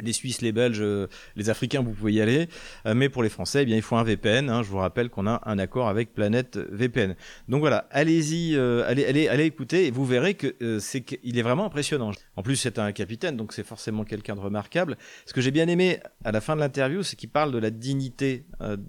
les 0.00 0.12
Suisses, 0.12 0.40
les 0.42 0.52
Belges, 0.52 0.80
euh, 0.80 1.06
les 1.36 1.50
Africains, 1.50 1.82
vous 1.82 1.92
pouvez 1.92 2.12
y 2.12 2.20
aller. 2.20 2.48
Euh, 2.86 2.94
mais 2.94 3.08
pour 3.08 3.22
les 3.22 3.28
Français, 3.28 3.62
eh 3.62 3.64
bien, 3.64 3.76
il 3.76 3.82
faut 3.82 3.96
un 3.96 4.02
VPN. 4.02 4.48
Hein. 4.50 4.62
Je 4.62 4.68
vous 4.68 4.78
rappelle 4.78 5.10
qu'on 5.10 5.26
a 5.26 5.40
un 5.44 5.58
accord 5.58 5.88
avec 5.88 6.14
Planète 6.14 6.58
VPN. 6.70 7.14
Donc 7.48 7.60
voilà, 7.60 7.86
allez-y, 7.90 8.56
euh, 8.56 8.88
allez, 8.88 9.04
allez, 9.04 9.28
allez 9.28 9.44
écouter 9.44 9.86
et 9.86 9.90
vous 9.90 10.04
verrez 10.04 10.34
que 10.34 10.78
c'est 10.80 11.02
qu'il 11.02 11.38
est 11.38 11.42
vraiment 11.42 11.66
impressionnant. 11.66 12.12
En 12.36 12.42
plus, 12.42 12.56
c'est 12.56 12.78
un 12.78 12.92
capitaine, 12.92 13.36
donc 13.36 13.52
c'est 13.52 13.66
forcément 13.66 14.04
quelqu'un 14.04 14.34
de 14.34 14.40
remarquable. 14.40 14.96
Ce 15.26 15.32
que 15.32 15.40
j'ai 15.40 15.50
bien 15.50 15.68
aimé 15.68 16.00
à 16.24 16.32
la 16.32 16.40
fin 16.40 16.54
de 16.54 16.60
l'interview, 16.60 17.02
c'est 17.02 17.16
qu'il 17.16 17.28
parle 17.28 17.52
de 17.52 17.58
la 17.58 17.70
dignité 17.70 18.44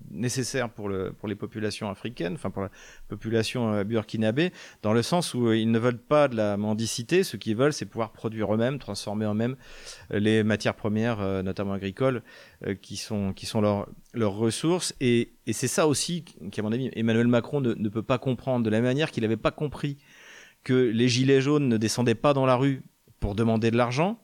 nécessaire 0.09 0.69
pour, 0.69 0.89
le, 0.89 1.13
pour 1.13 1.27
les 1.27 1.35
populations 1.35 1.89
africaines, 1.89 2.33
enfin 2.33 2.49
pour 2.49 2.63
la 2.63 2.69
population 3.07 3.83
burkinabé, 3.83 4.51
dans 4.81 4.93
le 4.93 5.01
sens 5.01 5.33
où 5.33 5.51
ils 5.51 5.69
ne 5.69 5.79
veulent 5.79 5.97
pas 5.97 6.27
de 6.27 6.35
la 6.35 6.57
mendicité. 6.57 7.23
Ce 7.23 7.37
qu'ils 7.37 7.55
veulent, 7.55 7.73
c'est 7.73 7.85
pouvoir 7.85 8.11
produire 8.11 8.53
eux-mêmes, 8.53 8.79
transformer 8.79 9.25
eux-mêmes 9.25 9.55
les 10.09 10.43
matières 10.43 10.75
premières 10.75 11.00
euh, 11.09 11.43
notamment 11.43 11.73
agricoles, 11.73 12.23
euh, 12.65 12.75
qui 12.75 12.97
sont, 12.97 13.33
leurs, 14.13 14.33
ressources. 14.33 14.93
Et, 14.99 15.33
c'est 15.51 15.67
ça 15.67 15.87
aussi 15.87 16.23
qu'à 16.51 16.61
mon 16.61 16.71
avis, 16.71 16.89
Emmanuel 16.93 17.27
Macron 17.27 17.61
ne, 17.61 17.89
peut 17.89 18.03
pas 18.03 18.17
comprendre, 18.17 18.65
de 18.65 18.69
la 18.69 18.81
manière 18.81 19.11
qu'il 19.11 19.23
n'avait 19.23 19.37
pas 19.37 19.51
compris 19.51 19.97
que 20.63 20.73
les 20.73 21.07
gilets 21.07 21.41
jaunes 21.41 21.67
ne 21.67 21.77
descendaient 21.77 22.15
pas 22.15 22.33
dans 22.33 22.45
la 22.45 22.55
rue 22.55 22.83
pour 23.19 23.35
demander 23.35 23.71
de 23.71 23.77
l'argent, 23.77 24.19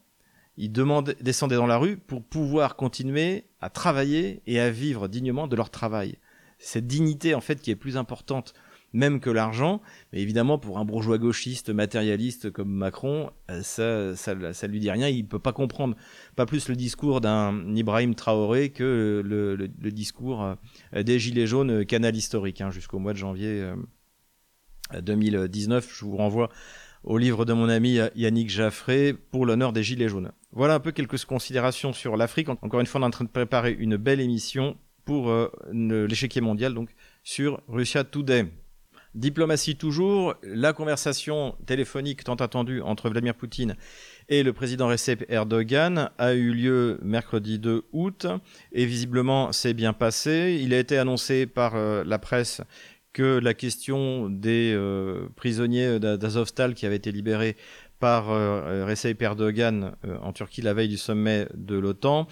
ils 0.57 0.71
descendaient 0.71 1.55
dans 1.55 1.67
la 1.67 1.77
rue 1.77 1.97
pour 1.97 2.23
pouvoir 2.23 2.75
continuer 2.75 3.45
à 3.61 3.69
travailler 3.69 4.41
et 4.47 4.59
à 4.59 4.71
vivre 4.71 5.07
dignement 5.07 5.47
de 5.47 5.55
leur 5.55 5.69
travail. 5.69 6.17
Cette 6.57 6.87
dignité, 6.87 7.35
en 7.35 7.41
fait, 7.41 7.61
qui 7.61 7.69
est 7.69 7.75
plus 7.75 7.97
importante 7.97 8.53
même 8.93 9.19
que 9.19 9.29
l'argent. 9.29 9.81
Mais 10.11 10.21
évidemment, 10.21 10.57
pour 10.57 10.77
un 10.79 10.85
bourgeois 10.85 11.17
gauchiste 11.17 11.69
matérialiste 11.69 12.51
comme 12.51 12.69
Macron, 12.69 13.31
euh, 13.51 13.61
ça, 13.63 14.15
ça, 14.15 14.67
lui 14.67 14.79
dit 14.79 14.91
rien. 14.91 15.07
Il 15.07 15.27
peut 15.27 15.39
pas 15.39 15.53
comprendre, 15.53 15.95
pas 16.35 16.45
plus 16.45 16.69
le 16.69 16.75
discours 16.75 17.21
d'un 17.21 17.75
Ibrahim 17.75 18.15
Traoré 18.15 18.69
que 18.69 19.21
le, 19.23 19.91
discours 19.91 20.43
euh, 20.43 21.03
des 21.03 21.19
Gilets 21.19 21.47
jaunes 21.47 21.85
canal 21.85 22.15
historique 22.15 22.61
hein, 22.61 22.71
jusqu'au 22.71 22.99
mois 22.99 23.13
de 23.13 23.17
janvier 23.17 23.65
2019. 24.99 25.85
Euh, 25.85 25.89
Je 25.93 26.05
vous 26.05 26.17
renvoie 26.17 26.49
au 27.03 27.17
livre 27.17 27.45
de 27.45 27.53
mon 27.53 27.69
ami 27.69 27.99
Yannick 28.15 28.49
Jaffré 28.49 29.13
pour 29.13 29.45
l'honneur 29.45 29.71
des 29.71 29.83
Gilets 29.83 30.09
jaunes. 30.09 30.31
Voilà 30.51 30.75
un 30.75 30.79
peu 30.79 30.91
quelques 30.91 31.23
considérations 31.25 31.93
sur 31.93 32.17
l'Afrique. 32.17 32.49
Encore 32.49 32.79
une 32.79 32.85
fois, 32.85 32.99
on 32.99 33.03
est 33.03 33.07
en 33.07 33.11
train 33.11 33.25
de 33.25 33.29
préparer 33.29 33.71
une 33.71 33.95
belle 33.95 34.19
émission 34.19 34.75
pour 35.05 35.31
l'échiquier 35.71 36.41
mondial, 36.41 36.73
donc 36.73 36.89
sur 37.23 37.61
Russia 37.69 38.03
Today. 38.03 38.47
Diplomatie 39.15 39.75
toujours, 39.75 40.35
la 40.43 40.73
conversation 40.73 41.55
téléphonique 41.65 42.23
tant 42.23 42.35
attendue 42.35 42.81
entre 42.81 43.09
Vladimir 43.09 43.35
Poutine 43.35 43.75
et 44.29 44.43
le 44.43 44.53
président 44.53 44.87
Recep 44.87 45.25
Erdogan 45.29 46.09
a 46.17 46.33
eu 46.33 46.51
lieu 46.51 46.99
mercredi 47.01 47.59
2 47.59 47.85
août 47.93 48.27
et 48.73 48.85
visiblement 48.85 49.51
c'est 49.51 49.73
bien 49.73 49.93
passé. 49.93 50.59
Il 50.61 50.73
a 50.73 50.79
été 50.79 50.97
annoncé 50.97 51.45
par 51.45 51.75
euh, 51.75 52.03
la 52.05 52.19
presse 52.19 52.61
que 53.13 53.39
la 53.39 53.53
question 53.53 54.29
des 54.29 54.73
euh, 54.75 55.29
prisonniers 55.35 55.99
d'Azovstal 55.99 56.75
qui 56.75 56.85
avaient 56.85 56.97
été 56.97 57.11
libérés 57.11 57.55
par 57.99 58.29
euh, 58.29 58.85
Recep 58.85 59.21
Erdogan 59.21 59.95
en 60.21 60.33
Turquie 60.33 60.61
la 60.61 60.73
veille 60.73 60.89
du 60.89 60.97
sommet 60.97 61.47
de 61.55 61.77
l'OTAN 61.77 62.27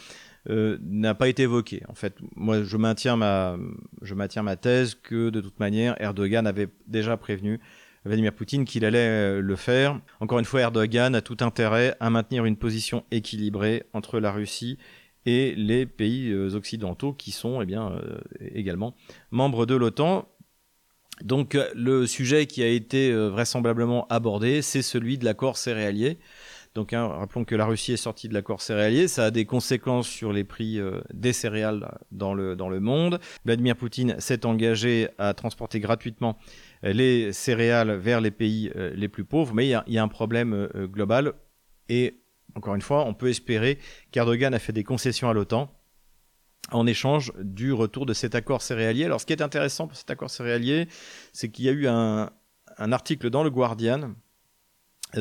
euh, 0.50 0.78
n'a 0.82 1.16
pas 1.16 1.28
été 1.28 1.44
évoqué. 1.44 1.82
En 1.88 1.96
fait, 1.96 2.16
moi, 2.36 2.64
je 2.64 2.78
maintiens 2.78 3.16
ma, 3.16 3.58
je 4.02 4.14
maintiens 4.14 4.44
ma 4.44 4.56
thèse 4.56 4.96
que 4.96 5.30
de 5.30 5.42
toute 5.42 5.60
manière, 5.60 6.00
Erdogan 6.00 6.46
avait 6.46 6.70
déjà 6.88 7.18
prévenu 7.18 7.60
Vladimir 8.06 8.32
Poutine 8.32 8.66
qu'il 8.66 8.86
allait 8.86 9.00
euh, 9.00 9.42
le 9.42 9.56
faire. 9.56 10.00
Encore 10.20 10.38
une 10.38 10.46
fois, 10.46 10.62
Erdogan 10.62 11.16
a 11.16 11.22
tout 11.22 11.38
intérêt 11.42 11.96
à 12.00 12.12
maintenir 12.12 12.46
une 12.46 12.58
position 12.58 13.04
équilibrée 13.10 13.84
entre 13.94 14.20
la 14.20 14.32
Russie 14.32 14.78
et 15.26 15.56
les 15.56 15.88
pays 15.88 16.32
occidentaux 16.54 17.12
qui 17.12 17.32
sont 17.32 17.60
eh 17.60 17.66
bien, 17.66 18.00
également 18.40 18.96
membres 19.32 19.66
de 19.66 19.74
l'OTAN. 19.74 20.30
Donc 21.24 21.58
le 21.74 22.06
sujet 22.06 22.46
qui 22.46 22.62
a 22.62 22.68
été 22.68 23.12
vraisemblablement 23.12 24.06
abordé, 24.10 24.62
c'est 24.62 24.84
celui 24.84 25.18
de 25.18 25.26
l'accord 25.26 25.58
céréalier. 25.58 26.20
Donc, 26.76 26.92
hein, 26.92 27.08
rappelons 27.08 27.46
que 27.46 27.56
la 27.56 27.66
Russie 27.66 27.94
est 27.94 27.98
sortie 27.98 28.28
de 28.28 28.34
l'accord 28.34 28.62
céréalier. 28.62 29.08
Ça 29.08 29.26
a 29.26 29.32
des 29.32 29.46
conséquences 29.46 30.10
sur 30.10 30.34
les 30.34 30.44
prix 30.44 30.78
euh, 30.78 31.00
des 31.14 31.32
céréales 31.32 31.98
dans 32.12 32.34
le, 32.34 32.58
dans 32.58 32.68
le 32.68 32.82
monde. 32.82 33.22
Vladimir 33.46 33.78
Poutine 33.78 34.20
s'est 34.20 34.46
engagé 34.46 35.08
à 35.18 35.34
transporter 35.34 35.80
gratuitement 35.80 36.38
euh, 36.84 36.92
les 36.92 37.32
céréales 37.32 37.96
vers 37.96 38.20
les 38.20 38.30
pays 38.30 38.72
euh, 38.76 38.92
les 38.94 39.08
plus 39.08 39.24
pauvres. 39.24 39.54
Mais 39.54 39.68
il 39.68 39.94
y 39.94 39.98
a, 39.98 40.04
un 40.04 40.08
problème 40.10 40.68
global. 40.92 41.34
Et 41.88 42.20
encore 42.56 42.76
une 42.76 42.82
fois, 42.82 43.06
on 43.06 43.14
peut 43.14 43.30
espérer 43.30 43.80
qu'Erdogan 44.12 44.54
a 44.54 44.60
fait 44.60 44.74
des 44.74 44.84
concessions 44.84 45.30
à 45.30 45.34
l'OTAN 45.34 45.72
en 46.72 46.86
échange 46.88 47.32
du 47.40 47.72
retour 47.72 48.06
de 48.06 48.14
cet 48.14 48.36
accord 48.36 48.62
céréalier. 48.62 49.06
Alors, 49.06 49.22
ce 49.22 49.26
qui 49.26 49.32
est 49.32 49.42
intéressant 49.42 49.88
pour 49.88 49.96
cet 49.96 50.12
accord 50.12 50.30
céréalier, 50.30 50.90
c'est 51.32 51.48
qu'il 51.48 51.64
y 51.64 51.70
a 51.70 51.72
eu 51.72 51.88
un 51.88 52.32
article 52.92 53.30
dans 53.30 53.44
le 53.44 53.50
Guardian 53.50 54.16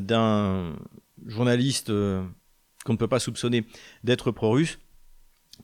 d'un 0.01 0.75
journaliste 1.27 1.91
euh, 1.91 2.25
qu'on 2.85 2.93
ne 2.93 2.99
peut 2.99 3.09
pas 3.09 3.19
soupçonner 3.21 3.65
d'être 4.03 4.31
pro-russe, 4.31 4.79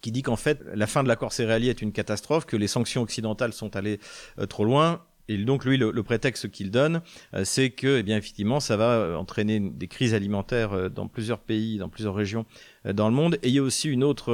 qui 0.00 0.12
dit 0.12 0.22
qu'en 0.22 0.36
fait, 0.36 0.62
la 0.74 0.86
fin 0.86 1.02
de 1.02 1.08
l'accord 1.08 1.32
céréalier 1.32 1.68
est 1.68 1.82
une 1.82 1.92
catastrophe, 1.92 2.46
que 2.46 2.56
les 2.56 2.68
sanctions 2.68 3.02
occidentales 3.02 3.52
sont 3.52 3.76
allées 3.76 3.98
euh, 4.38 4.46
trop 4.46 4.64
loin. 4.64 5.02
Et 5.28 5.36
donc, 5.38 5.64
lui, 5.64 5.76
le, 5.76 6.02
prétexte 6.02 6.50
qu'il 6.50 6.72
donne, 6.72 7.02
euh, 7.34 7.44
c'est 7.44 7.70
que, 7.70 7.98
eh 7.98 8.02
bien, 8.02 8.16
effectivement, 8.16 8.58
ça 8.58 8.76
va 8.76 9.16
entraîner 9.16 9.60
des 9.60 9.86
crises 9.86 10.12
alimentaires 10.12 10.90
dans 10.90 11.06
plusieurs 11.06 11.38
pays, 11.38 11.78
dans 11.78 11.88
plusieurs 11.88 12.16
régions 12.16 12.46
dans 12.84 13.08
le 13.08 13.14
monde. 13.14 13.36
Et 13.42 13.48
il 13.48 13.54
y 13.54 13.58
a 13.60 13.62
aussi 13.62 13.88
une 13.88 14.02
autre, 14.02 14.32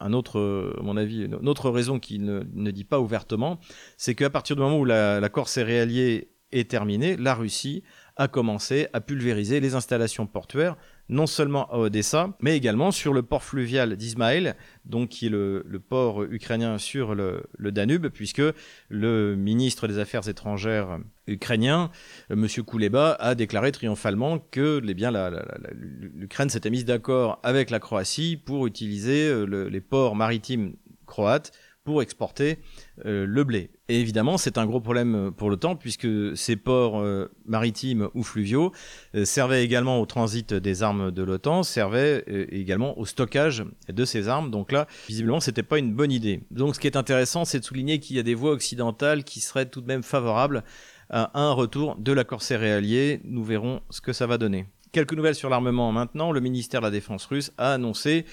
un 0.00 0.12
autre, 0.14 0.74
à 0.78 0.82
mon 0.82 0.96
avis, 0.96 1.24
une 1.24 1.48
autre 1.48 1.68
raison 1.68 1.98
qu'il 1.98 2.24
ne, 2.24 2.44
ne, 2.54 2.70
dit 2.70 2.84
pas 2.84 2.98
ouvertement, 2.98 3.60
c'est 3.98 4.14
qu'à 4.14 4.30
partir 4.30 4.56
du 4.56 4.62
moment 4.62 4.78
où 4.78 4.86
l'accord 4.86 5.50
céréalier 5.50 6.30
est 6.52 6.70
terminé, 6.70 7.18
la 7.18 7.34
Russie 7.34 7.82
a 8.16 8.28
commencé 8.28 8.88
à 8.92 9.00
pulvériser 9.00 9.60
les 9.60 9.74
installations 9.74 10.26
portuaires, 10.26 10.76
non 11.08 11.26
seulement 11.26 11.70
à 11.70 11.78
Odessa, 11.78 12.36
mais 12.40 12.56
également 12.56 12.90
sur 12.90 13.12
le 13.12 13.22
port 13.22 13.44
fluvial 13.44 13.96
d'Ismaël, 13.96 14.56
donc 14.84 15.10
qui 15.10 15.26
est 15.26 15.30
le, 15.30 15.62
port 15.88 16.22
ukrainien 16.24 16.78
sur 16.78 17.14
le, 17.14 17.42
Danube, 17.58 18.08
puisque 18.08 18.42
le 18.88 19.36
ministre 19.36 19.86
des 19.86 19.98
Affaires 19.98 20.28
étrangères 20.28 20.98
ukrainien, 21.26 21.90
euh, 22.30 22.34
M. 22.34 22.64
Kouleba, 22.64 23.12
a 23.18 23.34
déclaré 23.34 23.72
triomphalement 23.72 24.38
que 24.38 24.80
eh 24.82 25.74
l'Ukraine 26.14 26.48
s'était 26.48 26.70
mise 26.70 26.84
d'accord 26.84 27.40
avec 27.42 27.70
la 27.70 27.80
Croatie 27.80 28.36
pour 28.36 28.66
utiliser 28.66 29.28
euh, 29.28 29.68
les 29.68 29.80
ports 29.80 30.14
maritimes 30.16 30.76
croates 31.06 31.52
pour 31.86 32.02
exporter 32.02 32.58
euh, 33.06 33.24
le 33.26 33.44
blé. 33.44 33.70
Et 33.88 34.00
évidemment, 34.00 34.36
c'est 34.36 34.58
un 34.58 34.66
gros 34.66 34.80
problème 34.80 35.30
pour 35.34 35.48
l'OTAN 35.48 35.76
puisque 35.76 36.08
ces 36.36 36.56
ports 36.56 37.00
euh, 37.00 37.30
maritimes 37.46 38.08
ou 38.14 38.24
fluviaux 38.24 38.72
euh, 39.14 39.24
servaient 39.24 39.64
également 39.64 40.00
au 40.00 40.04
transit 40.04 40.52
des 40.52 40.82
armes 40.82 41.12
de 41.12 41.22
l'OTAN, 41.22 41.62
servaient 41.62 42.24
également 42.50 42.98
au 42.98 43.06
stockage 43.06 43.64
de 43.88 44.04
ces 44.04 44.28
armes. 44.28 44.50
Donc 44.50 44.72
là, 44.72 44.88
visiblement, 45.08 45.38
c'était 45.40 45.62
pas 45.62 45.78
une 45.78 45.94
bonne 45.94 46.12
idée. 46.12 46.42
Donc 46.50 46.74
ce 46.74 46.80
qui 46.80 46.88
est 46.88 46.96
intéressant, 46.96 47.44
c'est 47.44 47.60
de 47.60 47.64
souligner 47.64 48.00
qu'il 48.00 48.16
y 48.16 48.18
a 48.18 48.24
des 48.24 48.34
voies 48.34 48.50
occidentales 48.50 49.22
qui 49.22 49.40
seraient 49.40 49.66
tout 49.66 49.80
de 49.80 49.86
même 49.86 50.02
favorables 50.02 50.64
à 51.08 51.30
un 51.40 51.52
retour 51.52 51.94
de 51.96 52.12
l'accord 52.12 52.42
céréalier. 52.42 53.20
Nous 53.24 53.44
verrons 53.44 53.80
ce 53.90 54.00
que 54.00 54.12
ça 54.12 54.26
va 54.26 54.38
donner. 54.38 54.66
Quelques 54.90 55.12
nouvelles 55.12 55.34
sur 55.34 55.50
l'armement 55.50 55.92
maintenant. 55.92 56.32
Le 56.32 56.40
ministère 56.40 56.80
de 56.80 56.86
la 56.86 56.90
Défense 56.90 57.26
russe 57.26 57.52
a 57.58 57.74
annoncé 57.74 58.24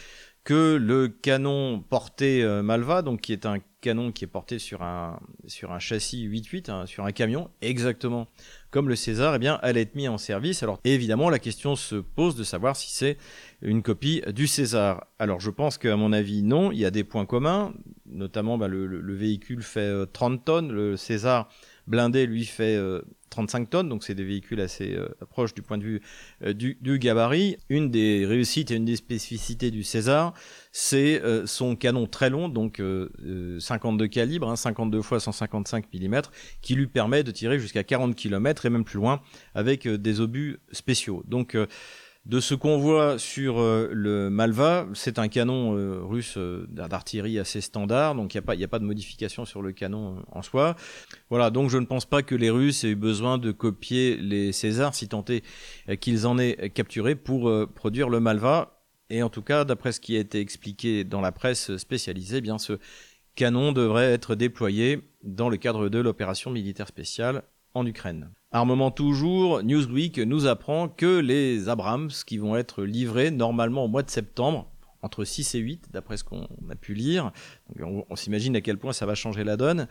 que 0.43 0.75
le 0.75 1.08
canon 1.08 1.84
porté 1.89 2.43
euh, 2.43 2.62
Malva, 2.62 3.01
donc 3.01 3.21
qui 3.21 3.32
est 3.32 3.45
un 3.45 3.60
canon 3.79 4.12
qui 4.12 4.25
est 4.25 4.27
porté 4.27 4.60
sur 4.60 4.82
un, 4.82 5.19
châssis 5.79 6.27
8-8, 6.27 6.71
hein, 6.71 6.86
sur 6.86 7.06
un 7.06 7.12
camion, 7.12 7.49
exactement 7.62 8.27
comme 8.71 8.89
le 8.89 8.95
César, 8.95 9.36
eh 9.36 9.39
bien, 9.39 9.60
allait 9.62 9.82
être 9.82 9.93
mis 9.93 10.08
en 10.08 10.17
service. 10.17 10.63
Alors, 10.63 10.79
évidemment, 10.84 11.29
la 11.29 11.38
question 11.38 11.75
se 11.75 11.95
pose 11.95 12.36
de 12.36 12.43
savoir 12.43 12.75
si 12.75 12.91
c'est 12.91 13.17
une 13.62 13.84
copie 13.84 14.23
du 14.34 14.47
César. 14.47 15.06
Alors, 15.19 15.39
je 15.39 15.51
pense 15.51 15.77
qu'à 15.77 15.95
mon 15.95 16.12
avis, 16.12 16.41
non. 16.41 16.71
Il 16.71 16.79
y 16.79 16.86
a 16.86 16.89
des 16.89 17.03
points 17.03 17.27
communs, 17.27 17.73
notamment 18.08 18.58
bah, 18.58 18.67
le, 18.67 19.13
véhicule 19.13 19.62
fait 19.62 19.91
30 20.12 20.34
euh, 20.34 20.43
tonnes, 20.43 20.71
le 20.71 20.97
César 20.97 21.49
blindé, 21.86 22.25
lui, 22.25 22.45
fait 22.45 22.79
35 23.34 23.62
euh, 23.62 23.65
tonnes, 23.65 23.89
donc 23.89 24.04
c'est 24.04 24.15
des 24.15 24.24
véhicules 24.24 24.62
assez 24.62 24.93
euh, 24.93 25.08
proches 25.30 25.54
du 25.54 25.62
point 25.62 25.78
de 25.78 25.84
vue 25.84 26.02
euh, 26.43 26.54
du, 26.54 26.78
gabarit. 27.00 27.58
Une 27.69 27.89
des 27.89 28.26
réussites 28.26 28.72
et 28.72 28.76
une 28.76 28.86
des 28.86 28.96
spécificités 28.96 29.72
du 29.72 29.84
César, 29.84 30.34
c'est 30.72 31.22
son 31.46 31.76
canon 31.76 32.08
très 32.08 32.30
long, 32.30 32.50
donc 32.50 32.82
52 33.60 34.08
calibre, 34.08 34.56
52 34.56 35.02
fois 35.02 35.19
155 35.19 35.86
mm, 35.93 36.22
qui 36.62 36.76
lui 36.76 36.88
permet 36.88 37.24
de 37.24 37.32
tirer 37.32 37.60
jusqu'à 37.60 37.84
40 37.84 38.15
km 38.15 38.65
et 38.65 38.69
même 38.69 38.84
plus 38.84 38.98
loin 38.98 39.22
avec 39.54 39.88
des 39.88 40.19
obus 40.19 40.60
spéciaux. 40.72 41.24
Donc 41.28 41.56
de 42.26 42.40
ce 42.40 42.56
qu'on 42.56 42.78
voit 42.78 43.20
sur 43.20 43.60
euh, 43.60 43.90
le 43.92 44.30
Malva, 44.30 44.88
c'est 44.94 45.20
un 45.20 45.28
canon 45.28 45.76
euh, 45.76 46.00
russe 46.02 46.36
euh, 46.38 46.66
d'artillerie 46.70 47.38
assez 47.38 47.60
standard, 47.60 48.16
donc 48.16 48.34
il 48.34 48.42
n'y 48.56 48.64
a, 48.64 48.68
pas 48.68 48.80
de 48.80 48.86
modification 48.86 49.44
sur 49.44 49.62
le 49.62 49.74
canon 49.74 50.24
en 50.32 50.42
soi. 50.42 50.78
Voilà, 51.30 51.50
donc 51.50 51.70
je 51.70 51.78
ne 51.78 51.86
pense 51.86 52.06
pas 52.06 52.24
que 52.24 52.34
les 52.34 52.50
Russes 52.50 52.86
aient 52.86 52.92
eu 52.92 52.96
besoin 52.96 53.38
de 53.38 53.52
copier 53.52 54.16
les 54.16 54.54
Césars, 54.54 54.96
si 54.96 55.10
tant 55.10 55.26
est 55.28 55.44
qu'ils 55.98 56.26
en 56.26 56.40
aient 56.40 56.70
capturé 56.70 57.16
pour 57.16 57.52
produire 57.74 58.08
le 58.08 58.22
Malva. 58.22 58.80
Et 59.10 59.22
en 59.22 59.30
tout 59.30 59.42
cas, 59.42 59.66
d'après 59.66 59.92
ce 59.92 60.00
qui 60.00 60.16
a 60.16 60.20
été 60.20 60.40
expliqué 60.40 61.04
dans 61.04 61.22
la 61.22 61.34
presse 61.34 61.76
spécialisée, 61.76 62.38
eh 62.38 62.42
bien 62.42 62.58
ce 62.58 62.80
canon 63.36 63.74
devrait 63.74 64.12
être 64.12 64.36
déployé 64.36 65.02
dans 65.24 65.50
le 65.50 65.58
cadre 65.58 65.90
de 65.90 66.00
l'opération 66.00 66.52
militaire 66.52 66.88
spéciale 66.88 67.44
en 67.74 67.86
Ukraine. 67.86 68.32
Armement 68.54 68.92
toujours, 68.92 69.63
Newsweek 69.63 70.20
nous 70.20 70.46
apprend 70.46 70.88
que 70.88 71.20
les 71.20 71.70
Abrams 71.70 72.12
qui 72.26 72.38
vont 72.38 72.56
être 72.56 72.84
livrés 72.84 73.32
normalement 73.32 73.86
au 73.86 73.88
mois 73.88 74.04
de 74.04 74.12
septembre, 74.12 74.70
entre 75.02 75.26
6 75.26 75.56
et 75.56 75.58
8, 75.58 75.88
d'après 75.92 76.18
ce 76.18 76.24
qu'on 76.24 76.48
a 76.70 76.76
pu 76.76 76.94
lire, 76.94 77.32
on, 77.82 78.16
s'imagine 78.16 78.56
à 78.56 78.62
quel 78.62 78.78
point 78.78 78.94
ça 78.94 79.08
va 79.08 79.16
changer 79.16 79.44
la 79.44 79.58
donne, 79.58 79.88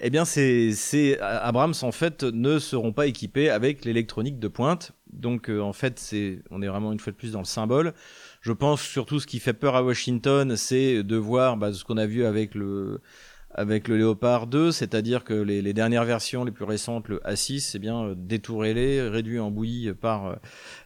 eh 0.00 0.10
bien 0.10 0.24
ces, 0.24 1.16
Abrams 1.20 1.74
en 1.82 1.92
fait 1.92 2.24
ne 2.24 2.58
seront 2.58 2.92
pas 2.92 3.06
équipés 3.06 3.50
avec 3.50 3.84
l'électronique 3.84 4.40
de 4.40 4.48
pointe, 4.48 4.90
donc 5.12 5.48
euh, 5.48 5.60
en 5.60 5.72
fait 5.72 6.00
c'est, 6.00 6.40
on 6.50 6.60
est 6.60 6.66
vraiment 6.66 6.92
une 6.92 6.98
fois 6.98 7.12
de 7.12 7.16
plus 7.16 7.32
dans 7.32 7.38
le 7.38 7.44
symbole. 7.44 7.94
Je 8.40 8.50
pense 8.50 8.82
surtout 8.82 9.20
ce 9.20 9.28
qui 9.28 9.38
fait 9.38 9.52
peur 9.52 9.76
à 9.76 9.84
Washington, 9.84 10.56
c'est 10.56 11.04
de 11.04 11.16
voir 11.16 11.56
bah, 11.56 11.72
ce 11.72 11.84
qu'on 11.84 11.98
a 11.98 12.06
vu 12.06 12.24
avec 12.24 12.56
le 12.56 13.00
avec 13.54 13.88
le 13.88 13.96
Léopard 13.96 14.46
2, 14.46 14.72
c'est-à-dire 14.72 15.24
que 15.24 15.34
les, 15.34 15.72
dernières 15.72 16.04
versions 16.04 16.44
les 16.44 16.52
plus 16.52 16.64
récentes, 16.64 17.08
le 17.08 17.18
A6, 17.18 17.60
c'est 17.60 17.78
bien 17.78 18.04
euh, 18.04 18.14
détouré 18.16 18.72
réduit 19.08 19.38
en 19.38 19.50
bouillie 19.50 19.92
par 19.92 20.26
euh, 20.26 20.34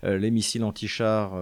euh, 0.05 0.19
les 0.19 0.31
missiles 0.31 0.65
anti-chars 0.65 1.35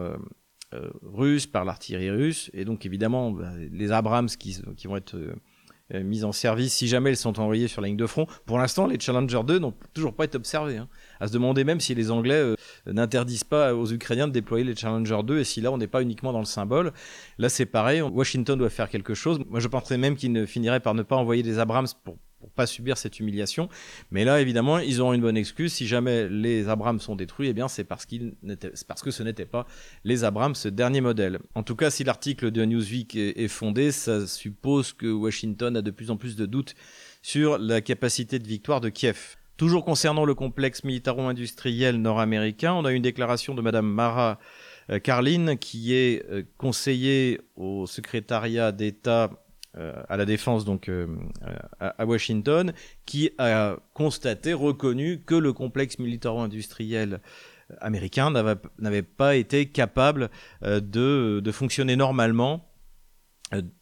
russes, 1.03 1.47
par 1.47 1.65
l'artillerie 1.65 2.11
russe, 2.11 2.51
et 2.53 2.65
donc 2.65 2.85
évidemment 2.85 3.31
bah, 3.31 3.53
les 3.71 3.93
Abrams 3.93 4.29
qui, 4.29 4.61
vont 4.87 4.97
être 4.97 5.17
mises 6.03 6.25
en 6.25 6.33
service 6.33 6.75
si 6.75 6.89
jamais 6.89 7.11
elles 7.11 7.17
sont 7.17 7.39
envoyées 7.41 7.69
sur 7.69 7.81
la 7.81 7.89
ligne 7.89 7.97
de 7.97 8.07
front. 8.07 8.27
Pour 8.47 8.59
l'instant, 8.59 8.87
les 8.87 8.99
Challenger 8.99 9.41
2 9.47 9.59
n'ont 9.59 9.75
toujours 9.93 10.15
pas 10.15 10.25
été 10.25 10.37
observés. 10.37 10.77
Hein. 10.77 10.89
À 11.21 11.29
se 11.29 11.33
demander 11.33 11.65
même 11.65 11.81
si 11.81 11.95
les 11.95 12.11
Anglais 12.11 12.35
euh, 12.35 12.57
n'interdisent 12.87 13.45
pas 13.45 13.75
aux 13.75 13.91
Ukrainiens 13.93 14.29
de 14.29 14.33
déployer 14.33 14.65
les 14.65 14.75
Challenger 14.75 15.21
2 15.25 15.39
et 15.39 15.45
si 15.45 15.61
là 15.61 15.71
on 15.71 15.79
n'est 15.79 15.87
pas 15.87 16.03
uniquement 16.03 16.33
dans 16.33 16.41
le 16.41 16.45
symbole. 16.45 16.93
Là 17.39 17.49
c'est 17.49 17.67
pareil, 17.67 18.03
Washington 18.03 18.59
doit 18.59 18.71
faire 18.71 18.89
quelque 18.89 19.15
chose. 19.15 19.39
Moi 19.49 19.61
je 19.61 19.69
penserais 19.69 19.99
même 19.99 20.17
qu'il 20.17 20.33
ne 20.33 20.47
finirait 20.47 20.81
par 20.81 20.95
ne 20.95 21.03
pas 21.03 21.17
envoyer 21.17 21.43
des 21.43 21.59
Abrams 21.59 21.87
pour 22.05 22.17
pas 22.55 22.67
subir 22.67 22.97
cette 22.97 23.21
humiliation. 23.21 23.69
Mais 24.11 24.25
là, 24.25 24.41
évidemment, 24.41 24.79
ils 24.79 25.01
auront 25.01 25.13
une 25.13 25.21
bonne 25.21 25.37
excuse. 25.37 25.73
Si 25.73 25.87
jamais 25.87 26.29
les 26.29 26.69
Abrams 26.69 27.01
sont 27.01 27.17
détruits, 27.17 27.49
eh 27.49 27.53
bien, 27.53 27.69
c'est 27.69 27.85
parce, 27.85 28.07
que 28.07 29.11
ce 29.11 29.23
n'était 29.23 29.47
pas 29.47 29.67
les 30.05 30.25
Abrams 30.25 30.55
ce 30.55 30.69
dernier 30.69 31.01
modèle. 31.01 31.39
En 31.55 31.63
tout 31.63 31.77
cas, 31.77 31.91
si 31.91 32.05
l'article 32.05 32.51
de 32.51 32.65
Newsweek 32.65 33.17
est, 33.17 33.49
fondé, 33.49 33.93
ça 33.93 34.27
suppose 34.27 34.93
que 34.93 35.07
Washington 35.07 35.77
a 35.77 35.83
de 35.83 35.91
plus 35.91 36.11
en 36.11 36.17
plus 36.17 36.37
de 36.37 36.47
doutes 36.47 36.75
sur 37.23 37.59
la 37.59 37.81
capacité 37.81 38.39
de 38.39 38.47
victoire 38.47 38.81
de 38.81 38.89
Kiev. 38.89 39.37
Toujours 39.57 39.85
concernant 39.85 40.25
le 40.25 40.35
complexe 40.35 40.83
militaro-industriel 40.83 41.97
nord-américain, 41.97 42.75
on 42.75 42.85
a 42.85 42.93
une 42.93 43.03
déclaration 43.03 43.55
de 43.55 43.63
Madame 43.63 43.87
Mara 43.87 44.41
euh, 44.91 44.99
Karlin, 44.99 45.57
qui 45.57 45.95
est 45.95 46.25
euh, 46.29 46.43
conseillée 46.59 47.41
au 47.57 47.87
secrétariat 47.87 48.73
d'État 48.73 49.31
euh, 49.31 49.35
à 50.09 50.17
la 50.17 50.25
défense 50.25 50.65
donc 50.65 50.89
euh, 50.89 51.07
à, 51.81 52.07
Washington, 52.07 52.73
qui 53.07 53.31
a 53.39 53.77
constaté, 53.93 54.53
reconnu 54.53 55.23
que 55.25 55.35
le 55.35 55.53
complexe 55.53 55.99
militaro-industriel 55.99 57.21
américain 57.81 58.31
n'avait 58.31 59.03
pas 59.03 59.37
été 59.37 59.67
capable 59.67 60.31
euh, 60.63 60.81
de, 60.81 61.41
de 61.43 61.53
fonctionner 61.53 61.97
normalement 61.97 62.71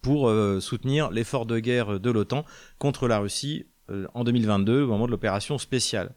pour 0.02 0.30
soutenir 0.60 1.10
l'effort 1.10 1.46
de 1.46 1.58
guerre 1.58 1.98
de 1.98 2.10
l'OTAN 2.10 2.44
contre 2.78 3.08
la 3.08 3.20
Russie 3.20 3.64
en 4.12 4.22
2022 4.22 4.82
au 4.82 4.88
moment 4.88 5.06
de 5.06 5.10
l'opération 5.12 5.56
spéciale. 5.56 6.14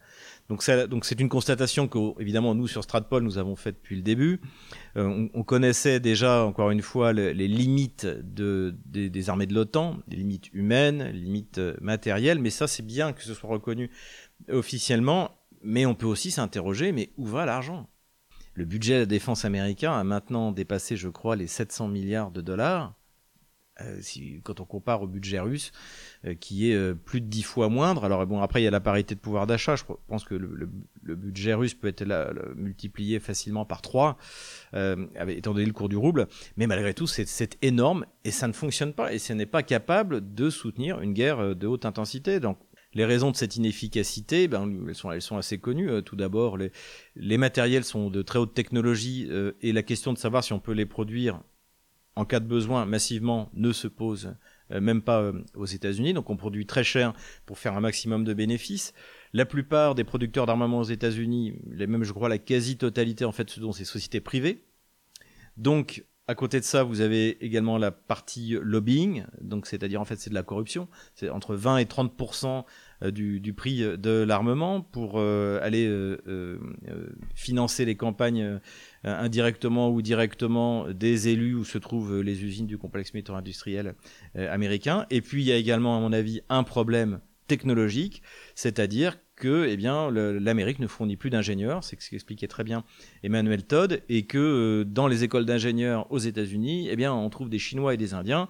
Donc, 0.48 0.62
c'est 0.62 1.20
une 1.20 1.30
constatation 1.30 1.88
que, 1.88 1.98
évidemment, 2.22 2.54
nous 2.54 2.68
sur 2.68 2.84
Stratpol, 2.84 3.24
nous 3.24 3.40
avons 3.40 3.56
fait 3.56 3.72
depuis 3.72 3.96
le 3.96 4.04
début. 4.04 4.42
Euh, 4.96 5.28
on, 5.34 5.44
connaissait 5.44 6.00
déjà, 6.00 6.46
encore 6.46 6.70
une 6.70 6.84
fois, 6.84 7.14
les 7.14 7.48
limites 7.48 8.06
de, 8.06 8.76
des, 8.86 9.30
armées 9.30 9.48
de 9.48 9.56
l'OTAN, 9.56 9.98
les 10.08 10.18
limites 10.18 10.54
humaines, 10.54 11.04
les 11.12 11.20
limites 11.20 11.58
euh, 11.58 11.76
matérielles, 11.82 12.38
mais 12.40 12.52
ça, 12.52 12.68
c'est 12.68 12.86
bien 12.86 13.12
que 13.12 13.24
ce 13.24 13.34
soit 13.34 13.50
reconnu 13.50 13.90
officiellement. 14.52 15.32
Mais 15.64 15.88
on 15.88 15.96
peut 15.96 16.06
aussi 16.06 16.30
s'interroger, 16.30 16.92
mais 16.92 17.10
où 17.18 17.26
va 17.26 17.46
l'argent? 17.48 17.90
Le 18.54 18.66
budget 18.66 18.94
de 18.94 19.00
la 19.00 19.06
défense 19.08 19.46
américain 19.46 19.94
a 19.94 20.04
maintenant 20.04 20.52
dépassé, 20.52 20.96
je 20.96 21.10
crois, 21.10 21.36
les 21.36 21.48
700 21.48 21.88
milliards 21.88 22.30
de 22.30 22.42
dollars. 22.42 22.94
Euh, 23.82 23.98
si, 24.00 24.40
quand 24.44 24.62
on 24.62 24.66
compare 24.66 25.02
au 25.02 25.08
budget 25.08 25.42
russe, 25.42 25.74
euh, 26.24 26.34
qui 26.34 26.72
est 26.72 26.76
euh, 26.76 26.94
plus 26.94 27.20
de 27.20 27.26
dix 27.26 27.44
fois 27.44 27.68
moindre. 27.68 28.06
Alors 28.06 28.26
bon, 28.26 28.40
après 28.40 28.62
il 28.62 28.64
y 28.64 28.68
a 28.68 28.72
la 28.72 28.80
parité 28.80 29.16
de 29.16 29.20
pouvoir 29.20 29.48
d'achat. 29.48 29.76
Je 29.76 29.84
pense 30.08 30.24
que 30.24 30.34
le, 30.34 30.70
budget 31.04 31.54
russe 31.54 31.74
peut 31.74 31.90
être 31.90 32.06
multiplié 32.56 33.20
facilement 33.20 33.66
par 33.66 33.82
3, 33.82 34.18
étant 35.28 35.54
donné 35.54 35.66
le 35.66 35.74
cours 35.74 35.90
du 35.90 35.98
rouble. 35.98 36.28
Mais 36.58 36.68
malgré 36.68 36.94
tout, 36.94 37.06
c'est 37.06 37.58
énorme 37.62 38.06
et 38.24 38.32
ça 38.32 38.48
ne 38.48 38.54
fonctionne 38.54 38.94
pas 38.94 39.14
et 39.14 39.20
ce 39.20 39.34
n'est 39.34 39.46
pas 39.46 39.62
capable 39.62 40.34
de 40.34 40.50
soutenir 40.50 41.02
une 41.02 41.14
guerre 41.14 41.56
de 41.56 41.68
haute 41.68 41.86
intensité. 41.86 42.40
Donc 42.40 42.58
les 42.94 43.06
raisons 43.06 43.30
de 43.30 43.36
cette 43.36 43.58
inefficacité, 43.58 44.48
ben, 44.48 44.72
elles, 44.88 44.96
sont, 44.96 45.12
elles 45.12 45.22
sont 45.22 45.38
assez 45.38 45.60
connues. 45.60 46.02
Tout 46.04 46.16
d'abord, 46.16 46.58
les, 46.58 46.72
les, 47.16 47.38
matériels 47.38 47.84
sont 47.84 48.10
de 48.10 48.22
très 48.22 48.40
haute 48.40 48.54
technologie 48.54 49.30
et 49.62 49.74
la 49.74 49.84
question 49.84 50.14
de 50.14 50.18
savoir 50.18 50.44
si 50.44 50.54
on 50.54 50.60
peut 50.60 50.74
les 50.74 50.86
produire 50.86 51.42
en 52.15 52.25
cas 52.25 52.39
de 52.39 52.47
besoin 52.47 52.86
massivement 52.86 53.49
ne 53.54 53.71
se 53.71 53.88
pose 53.88 54.36
euh, 54.71 54.82
même 54.82 55.01
pas 55.01 55.21
euh, 55.21 55.43
aux 55.56 55.65
États-Unis. 55.65 56.13
Donc 56.13 56.30
on 56.30 56.38
produit 56.38 56.65
très 56.65 56.84
cher 56.84 57.13
pour 57.45 57.60
faire 57.60 57.75
un 57.75 57.82
maximum 57.82 58.23
de 58.23 58.34
bénéfices. 58.34 58.93
La 59.34 59.45
plupart 59.45 59.95
des 59.95 60.04
producteurs 60.04 60.45
d'armement 60.45 60.80
aux 60.80 60.84
États-Unis, 60.84 61.60
les 61.69 61.88
même 61.88 62.04
je 62.04 62.13
crois 62.13 62.30
la 62.30 62.39
quasi-totalité 62.39 63.25
en 63.25 63.32
fait, 63.32 63.49
ce 63.49 63.62
sont 63.62 63.73
ces 63.73 63.86
sociétés 63.86 64.21
privées. 64.21 64.63
Donc 65.58 66.06
à 66.28 66.34
côté 66.34 66.60
de 66.60 66.65
ça, 66.65 66.84
vous 66.84 67.01
avez 67.01 67.43
également 67.45 67.78
la 67.78 67.91
partie 67.91 68.58
lobbying, 68.60 69.25
donc 69.41 69.67
c'est-à-dire 69.67 70.01
en 70.01 70.06
fait 70.06 70.15
c'est 70.15 70.32
de 70.32 70.36
la 70.36 70.41
corruption. 70.41 70.88
C'est 71.13 71.30
entre 71.30 71.54
20 71.54 71.78
et 71.78 71.86
30 71.86 72.13
euh, 72.19 72.63
du, 73.02 73.40
du, 73.40 73.54
prix 73.54 73.80
de 73.98 74.24
l'armement 74.24 74.82
pour 74.82 75.14
euh, 75.16 75.60
aller 75.62 75.88
euh, 75.88 76.60
financer 77.34 77.86
les 77.86 77.96
campagnes 77.96 78.60
indirectement 79.04 79.92
ou 79.92 80.02
directement 80.02 80.88
des 80.90 81.28
élus 81.28 81.56
où 81.56 81.64
se 81.64 81.78
trouvent 81.78 82.22
les 82.22 82.44
usines 82.44 82.68
du 82.68 82.78
complexe 82.78 83.14
militaire-industriel 83.14 83.96
américain. 84.36 85.06
Et 85.10 85.22
puis 85.22 85.44
il 85.44 85.48
y 85.48 85.52
a 85.52 85.58
également, 85.58 85.98
à 85.98 86.00
mon 86.00 86.14
avis, 86.14 86.42
un 86.50 86.64
problème 86.64 87.20
technologique, 87.48 88.24
c'est-à-dire 88.56 89.18
que 89.36 89.68
eh 89.68 89.78
bien 89.78 90.10
l'Amérique 90.12 90.80
ne 90.80 90.88
fournit 90.88 91.18
plus 91.18 91.30
d'ingénieurs, 91.30 91.84
c'est 91.84 92.02
ce 92.02 92.10
qu'expliquait 92.10 92.48
très 92.48 92.64
bien 92.64 92.84
Emmanuel 93.24 93.64
Todd, 93.64 94.02
et 94.10 94.24
que 94.24 94.38
euh, 94.38 94.84
dans 94.86 95.08
les 95.08 95.24
écoles 95.24 95.46
d'ingénieurs 95.46 96.10
aux 96.12 96.18
États-Unis, 96.18 96.88
eh 96.90 96.96
bien 96.96 97.14
on 97.14 97.30
trouve 97.30 97.50
des 97.50 97.60
Chinois 97.60 97.94
et 97.94 97.98
des 97.98 98.14
Indiens, 98.14 98.48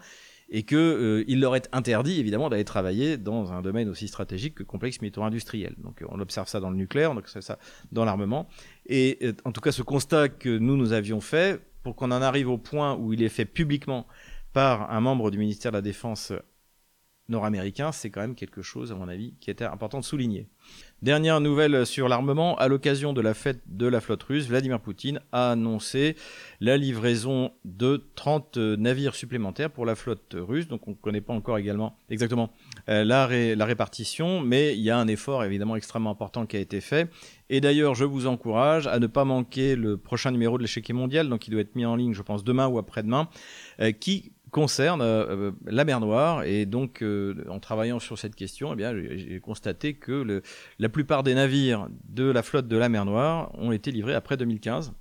et 0.50 0.64
que 0.64 0.76
euh, 0.76 1.24
il 1.28 1.40
leur 1.40 1.56
est 1.56 1.70
interdit 1.72 2.20
évidemment 2.20 2.50
d'aller 2.50 2.66
travailler 2.66 3.18
dans 3.18 3.52
un 3.52 3.62
domaine 3.62 3.90
aussi 3.90 4.08
stratégique 4.08 4.56
que 4.56 4.64
complexe 4.64 5.02
militaro-industriel. 5.02 5.76
Donc 5.78 6.04
on 6.08 6.20
observe 6.20 6.48
ça 6.48 6.60
dans 6.60 6.70
le 6.70 6.78
nucléaire, 6.78 7.12
on 7.12 7.18
observe 7.18 7.44
ça 7.44 7.58
dans 7.92 8.06
l'armement, 8.06 8.48
et 8.86 9.18
euh, 9.24 9.34
en 9.44 9.52
tout 9.52 9.62
cas 9.62 9.72
ce 9.72 9.82
constat 9.82 10.30
que 10.30 10.58
nous 10.58 10.78
nous 10.78 10.94
avions 10.94 11.22
fait 11.22 11.62
pour 11.84 11.96
qu'on 11.96 12.12
en 12.12 12.22
arrive 12.22 12.50
au 12.50 12.58
point 12.58 12.96
où 12.96 13.14
il 13.14 13.24
est 13.24 13.30
fait 13.30 13.46
publiquement 13.46 14.08
par 14.54 14.92
un 14.92 15.02
membre 15.02 15.32
du 15.32 15.38
ministère 15.38 15.72
de 15.72 15.78
la 15.78 15.82
Défense 15.82 16.32
nord-américain, 17.30 17.92
c'est 17.92 18.10
quand 18.10 18.22
même 18.22 18.36
quelque 18.36 18.62
chose, 18.62 18.92
à 18.92 18.96
mon 18.96 19.08
avis, 19.08 19.34
qui 19.40 19.50
était 19.50 19.66
important 19.66 20.00
de 20.00 20.06
souligner. 20.06 20.48
Dernière 21.02 21.42
nouvelle 21.42 21.86
sur 21.86 22.08
l'armement, 22.08 22.56
à 22.56 22.68
l'occasion 22.68 23.14
de 23.14 23.22
la 23.22 23.34
fête 23.34 23.62
de 23.68 23.86
la 23.86 24.02
flotte 24.02 24.24
russe, 24.24 24.48
Vladimir 24.48 24.80
Poutine 24.80 25.20
a 25.32 25.52
annoncé 25.52 26.16
la 26.62 26.78
livraison 26.78 27.52
de 27.64 28.04
30 28.16 28.58
navires 28.58 29.14
supplémentaires 29.14 29.70
pour 29.70 29.86
la 29.86 29.94
flotte 29.94 30.36
russe. 30.36 30.68
Donc 30.68 30.88
on 30.88 30.92
ne 30.92 30.96
connaît 30.96 31.22
pas 31.22 31.34
encore 31.34 31.58
également 31.58 31.98
exactement 32.10 32.50
euh, 32.90 33.04
la, 33.04 33.28
répartition, 33.66 34.40
mais 34.40 34.74
il 34.74 34.82
y 34.82 34.90
a 34.90 34.98
un 34.98 35.08
effort 35.08 35.44
évidemment 35.44 35.76
extrêmement 35.76 36.12
important 36.12 36.46
qui 36.46 36.58
a 36.58 36.60
été 36.60 36.82
fait. 36.82 37.10
Et 37.50 37.62
d'ailleurs, 37.62 37.94
je 37.94 38.06
vous 38.06 38.26
encourage 38.26 38.88
à 38.88 38.98
ne 38.98 39.08
pas 39.08 39.26
manquer 39.26 39.76
le 39.76 39.98
prochain 39.98 40.32
numéro 40.32 40.58
de 40.58 40.64
l'échiquier 40.64 40.96
mondial, 40.96 41.30
donc 41.30 41.48
il 41.48 41.52
doit 41.52 41.62
être 41.62 41.76
mis 41.76 41.86
en 41.86 41.96
ligne, 41.96 42.14
je 42.14 42.24
pense, 42.24 42.44
demain 42.44 42.68
ou 42.68 42.80
après-demain, 42.80 43.30
euh, 43.80 43.92
qui 43.92 44.32
concerne 44.56 45.02
euh, 45.02 45.26
euh, 45.28 45.52
la 45.66 45.84
mer 45.84 46.00
Noire. 46.00 46.44
Et 46.44 46.66
donc, 46.66 47.02
euh, 47.02 47.44
en 47.50 47.60
travaillant 47.60 48.00
sur 48.00 48.18
cette 48.18 48.36
question, 48.36 48.74
eh 48.80 49.18
j'ai 49.18 49.42
constaté 49.42 49.96
que 49.96 50.42
la 50.80 50.88
plupart 50.90 51.24
des 51.24 51.36
navires 51.36 51.90
de 52.06 52.24
la 52.24 52.42
flotte 52.42 52.70
de 52.70 52.78
la 52.78 52.88
mer 52.88 53.04
Noire 53.04 53.52
ont 53.56 53.74
été 53.74 53.92
livrés 53.92 54.14
après 54.14 54.38
2015. 54.38 54.94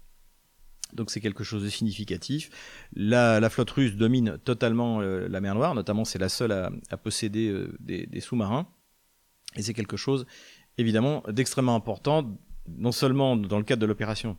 Donc 0.92 1.12
c'est 1.12 1.20
quelque 1.20 1.44
chose 1.44 1.62
de 1.62 1.68
significatif. 1.68 2.50
La, 2.96 3.48
flotte 3.48 3.70
russe 3.70 3.94
domine 3.94 4.38
totalement 4.44 5.00
la 5.00 5.40
mer 5.40 5.54
Noire, 5.54 5.76
notamment 5.76 6.04
c'est 6.04 6.18
la 6.18 6.28
seule 6.28 6.50
à, 6.52 6.96
posséder 6.96 7.52
des 7.78 8.20
sous-marins. 8.20 8.66
Et 9.54 9.62
c'est 9.62 9.74
quelque 9.74 9.96
chose 9.96 10.26
évidemment 10.78 11.22
d'extrêmement 11.28 11.76
important, 11.76 12.36
non 12.68 12.92
seulement 12.92 13.36
dans 13.36 13.58
le 13.58 13.64
cadre 13.64 13.82
de 13.82 13.86
l'opération 13.86 14.36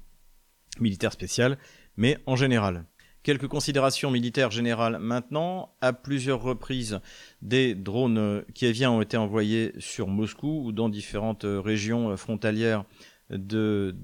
militaire 0.79 1.13
spéciale, 1.13 1.57
mais 1.95 2.17
en 2.25 2.35
général. 2.35 2.85
Quelques 3.25 3.47
considérations 3.47 4.11
militaires 4.11 4.51
générales 4.51 4.99
maintenant. 4.99 5.73
À 5.81 5.93
plusieurs 5.93 6.43
reprises, 6.43 6.99
des 7.41 7.73
drones 7.73 8.45
kieviens 8.53 8.91
ont 8.91 9.01
été 9.01 9.17
envoyés 9.17 9.73
sur 9.79 10.07
Moscou 10.07 10.61
ou 10.63 10.71
dans 10.71 10.89
différentes 10.89 11.43
régions 11.43 12.15
frontalières 12.17 12.85
de, 13.31 13.95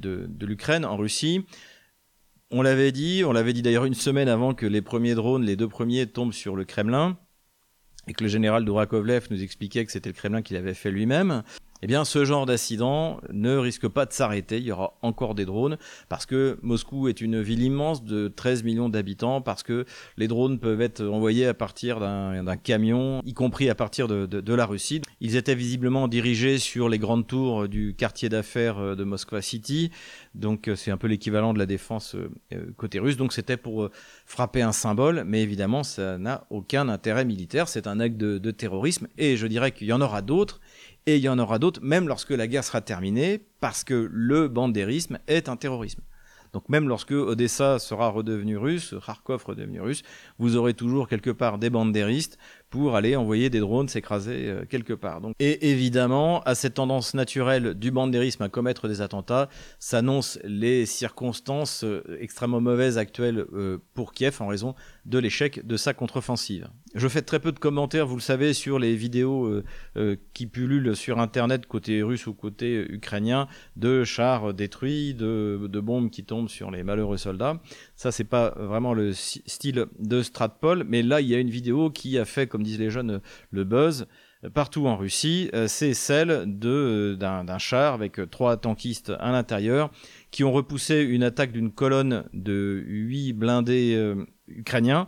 l'Ukraine, 0.41 0.85
en 0.85 0.97
Russie. 0.97 1.45
On 2.49 2.63
l'avait 2.63 2.91
dit, 2.91 3.21
on 3.23 3.31
l'avait 3.31 3.53
dit 3.53 3.61
d'ailleurs 3.61 3.85
une 3.85 3.93
semaine 3.93 4.27
avant 4.27 4.55
que 4.55 4.65
les 4.65 4.81
premiers 4.81 5.13
drones, 5.13 5.45
les 5.45 5.55
deux 5.55 5.69
premiers, 5.69 6.07
tombent 6.07 6.33
sur 6.33 6.55
le 6.55 6.65
Kremlin, 6.65 7.15
et 8.07 8.13
que 8.13 8.23
le 8.23 8.29
général 8.29 8.65
Dourakovlev 8.65 9.27
nous 9.29 9.43
expliquait 9.43 9.85
que 9.85 9.91
c'était 9.91 10.09
le 10.09 10.15
Kremlin 10.15 10.41
qui 10.41 10.55
l'avait 10.55 10.73
fait 10.73 10.89
lui-même 10.89 11.43
eh 11.81 11.87
bien 11.87 12.05
ce 12.05 12.25
genre 12.25 12.45
d'accident 12.45 13.19
ne 13.31 13.55
risque 13.57 13.87
pas 13.87 14.05
de 14.05 14.13
s'arrêter. 14.13 14.57
Il 14.57 14.63
y 14.63 14.71
aura 14.71 14.97
encore 15.01 15.35
des 15.35 15.45
drones 15.45 15.77
parce 16.09 16.25
que 16.25 16.57
Moscou 16.61 17.07
est 17.07 17.21
une 17.21 17.41
ville 17.41 17.63
immense 17.63 18.03
de 18.03 18.27
13 18.27 18.63
millions 18.63 18.89
d'habitants, 18.89 19.41
parce 19.41 19.63
que 19.63 19.85
les 20.17 20.27
drones 20.27 20.59
peuvent 20.59 20.81
être 20.81 21.03
envoyés 21.03 21.47
à 21.47 21.53
partir 21.53 21.99
d'un 21.99 22.57
camion, 22.57 23.21
y 23.25 23.33
compris 23.33 23.69
à 23.69 23.75
partir 23.75 24.07
de, 24.07 24.53
la 24.53 24.65
Russie. 24.65 25.01
Ils 25.21 25.35
étaient 25.37 25.55
visiblement 25.55 26.07
dirigés 26.07 26.57
sur 26.57 26.89
les 26.89 26.99
grandes 26.99 27.25
tours 27.25 27.67
du 27.67 27.95
quartier 27.97 28.29
d'affaires 28.29 28.95
de 28.95 29.03
Moskva 29.03 29.41
City, 29.41 29.91
donc 30.35 30.69
c'est 30.75 30.91
un 30.91 30.97
peu 30.97 31.07
l'équivalent 31.07 31.53
de 31.53 31.59
la 31.59 31.65
défense 31.65 32.15
euh, 32.15 32.71
côté 32.77 32.99
russe. 32.99 33.17
Donc 33.17 33.33
c'était 33.33 33.57
pour 33.57 33.83
euh, 33.83 33.91
frapper 34.25 34.61
un 34.61 34.71
symbole, 34.71 35.23
mais 35.25 35.41
évidemment 35.41 35.83
ça 35.83 36.17
n'a 36.17 36.45
aucun 36.49 36.89
intérêt 36.89 37.25
militaire. 37.25 37.67
C'est 37.67 37.87
un 37.87 37.99
acte 37.99 38.17
de 38.17 38.51
terrorisme 38.51 39.07
et 39.17 39.37
je 39.37 39.47
dirais 39.47 39.71
qu'il 39.71 39.87
y 39.87 39.93
en 39.93 40.01
aura 40.01 40.21
d'autres 40.21 40.59
et 41.05 41.17
il 41.17 41.23
y 41.23 41.29
en 41.29 41.39
aura 41.39 41.59
d'autres, 41.59 41.81
même 41.81 42.07
lorsque 42.07 42.31
la 42.31 42.47
guerre 42.47 42.63
sera 42.63 42.81
terminée, 42.81 43.45
parce 43.59 43.83
que 43.83 44.09
le 44.11 44.47
bandérisme 44.47 45.19
est 45.27 45.49
un 45.49 45.55
terrorisme. 45.55 46.01
Donc 46.53 46.67
même 46.67 46.87
lorsque 46.89 47.11
Odessa 47.11 47.79
sera 47.79 48.09
redevenu 48.09 48.57
russe, 48.57 48.93
Kharkov 49.05 49.45
redevenu 49.45 49.79
russe, 49.79 50.03
vous 50.37 50.57
aurez 50.57 50.73
toujours 50.73 51.07
quelque 51.07 51.29
part 51.29 51.57
des 51.57 51.69
bandéristes 51.69 52.37
pour 52.71 52.95
aller 52.95 53.17
envoyer 53.17 53.49
des 53.49 53.59
drones 53.59 53.89
s'écraser 53.89 54.47
euh, 54.47 54.63
quelque 54.67 54.93
part. 54.93 55.19
Donc, 55.19 55.35
et 55.39 55.69
évidemment, 55.69 56.41
à 56.43 56.55
cette 56.55 56.75
tendance 56.75 57.13
naturelle 57.13 57.73
du 57.73 57.91
bandérisme 57.91 58.41
à 58.43 58.49
commettre 58.49 58.87
des 58.87 59.01
attentats, 59.01 59.49
s'annoncent 59.77 60.39
les 60.45 60.85
circonstances 60.85 61.83
euh, 61.83 62.01
extrêmement 62.19 62.61
mauvaises 62.61 62.97
actuelles 62.97 63.45
euh, 63.53 63.77
pour 63.93 64.13
Kiev 64.13 64.37
en 64.39 64.47
raison 64.47 64.73
de 65.05 65.19
l'échec 65.19 65.67
de 65.67 65.75
sa 65.75 65.93
contre-offensive. 65.93 66.69
Je 66.95 67.07
fais 67.09 67.21
très 67.21 67.39
peu 67.39 67.51
de 67.51 67.59
commentaires, 67.59 68.07
vous 68.07 68.15
le 68.15 68.21
savez, 68.21 68.53
sur 68.53 68.79
les 68.79 68.95
vidéos 68.95 69.61
qui 70.33 70.45
pullulent 70.45 70.95
sur 70.95 71.19
Internet 71.19 71.65
côté 71.65 72.03
russe 72.03 72.27
ou 72.27 72.33
côté 72.33 72.85
ukrainien 72.89 73.47
de 73.77 74.03
chars 74.03 74.53
détruits, 74.53 75.13
de, 75.13 75.67
de 75.67 75.79
bombes 75.79 76.09
qui 76.09 76.23
tombent 76.23 76.49
sur 76.49 76.69
les 76.69 76.83
malheureux 76.83 77.17
soldats. 77.17 77.59
Ça, 77.95 78.11
c'est 78.11 78.25
pas 78.25 78.53
vraiment 78.57 78.93
le 78.93 79.13
style 79.13 79.85
de 79.99 80.21
Stratpol, 80.21 80.83
mais 80.87 81.01
là, 81.01 81.21
il 81.21 81.27
y 81.27 81.35
a 81.35 81.39
une 81.39 81.49
vidéo 81.49 81.89
qui 81.89 82.19
a 82.19 82.25
fait, 82.25 82.47
comme 82.47 82.60
disent 82.61 82.79
les 82.79 82.89
jeunes, 82.89 83.21
le 83.51 83.63
buzz 83.63 84.07
partout 84.49 84.87
en 84.87 84.97
Russie. 84.97 85.49
Euh, 85.53 85.67
c'est 85.67 85.93
celle 85.93 86.43
de 86.47 87.15
d'un 87.19 87.57
char 87.57 87.93
avec 87.93 88.19
trois 88.29 88.57
tankistes 88.57 89.11
à 89.19 89.31
l'intérieur 89.31 89.91
qui 90.31 90.43
ont 90.43 90.51
repoussé 90.51 91.01
une 91.01 91.23
attaque 91.23 91.51
d'une 91.51 91.71
colonne 91.71 92.25
de 92.33 92.83
huit 92.85 93.33
blindés 93.33 93.93
euh, 93.95 94.25
ukrainiens 94.47 95.07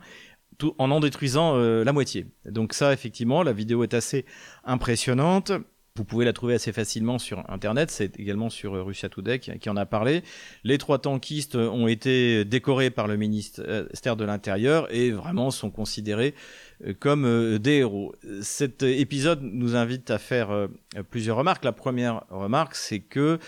en 0.78 0.92
en 0.92 1.00
détruisant 1.00 1.56
euh, 1.56 1.84
la 1.84 1.94
moitié. 1.94 2.28
Donc 2.46 2.74
ça, 2.74 2.94
effectivement, 2.94 3.44
la 3.44 3.54
vidéo 3.54 3.84
est 3.84 3.94
assez 3.94 4.26
impressionnante. 4.64 5.52
Vous 5.96 6.06
pouvez 6.06 6.26
la 6.26 6.34
trouver 6.34 6.56
assez 6.56 6.72
facilement 6.72 7.20
sur 7.20 7.48
Internet, 7.52 7.92
c'est 7.92 8.20
également 8.20 8.50
sur 8.50 8.84
Russia 8.84 9.10
Today 9.10 9.38
qui 9.38 9.70
en 9.70 9.78
a 9.78 9.86
parlé. 9.86 10.24
Les 10.64 10.80
trois 10.80 10.98
tankistes 10.98 11.56
ont 11.56 11.88
été 11.88 12.46
décorés 12.46 12.90
par 12.90 13.06
le 13.06 13.16
ministère 13.16 14.16
de 14.16 14.26
l'Intérieur 14.26 14.92
et 14.92 15.12
vraiment 15.12 15.52
sont 15.52 15.70
considérés 15.70 16.34
euh, 16.34 16.73
comme 17.00 17.26
euh, 17.26 17.60
des 17.60 17.78
héros. 17.78 18.14
Cet 18.42 18.84
épisode 18.84 19.42
nous 19.42 19.76
invite 19.76 20.12
à 20.12 20.18
faire 20.18 20.52
euh, 20.52 20.68
plusieurs 21.10 21.38
remarques. 21.38 21.64
La 21.64 21.72
première 21.72 22.24
remarque, 22.30 22.76
c'est 22.76 23.00
que 23.00 23.40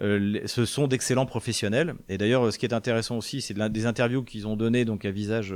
ce 0.00 0.64
sont 0.64 0.88
d'excellents 0.88 1.26
professionnels. 1.26 1.94
Et 2.08 2.18
d'ailleurs, 2.18 2.52
ce 2.52 2.58
qui 2.58 2.66
est 2.66 2.74
intéressant 2.74 3.16
aussi, 3.16 3.40
c'est 3.40 3.54
des 3.54 3.86
interviews 3.86 4.24
qu'ils 4.24 4.48
ont 4.48 4.56
données 4.56 4.84
donc 4.84 5.04
à 5.04 5.12
visage 5.12 5.54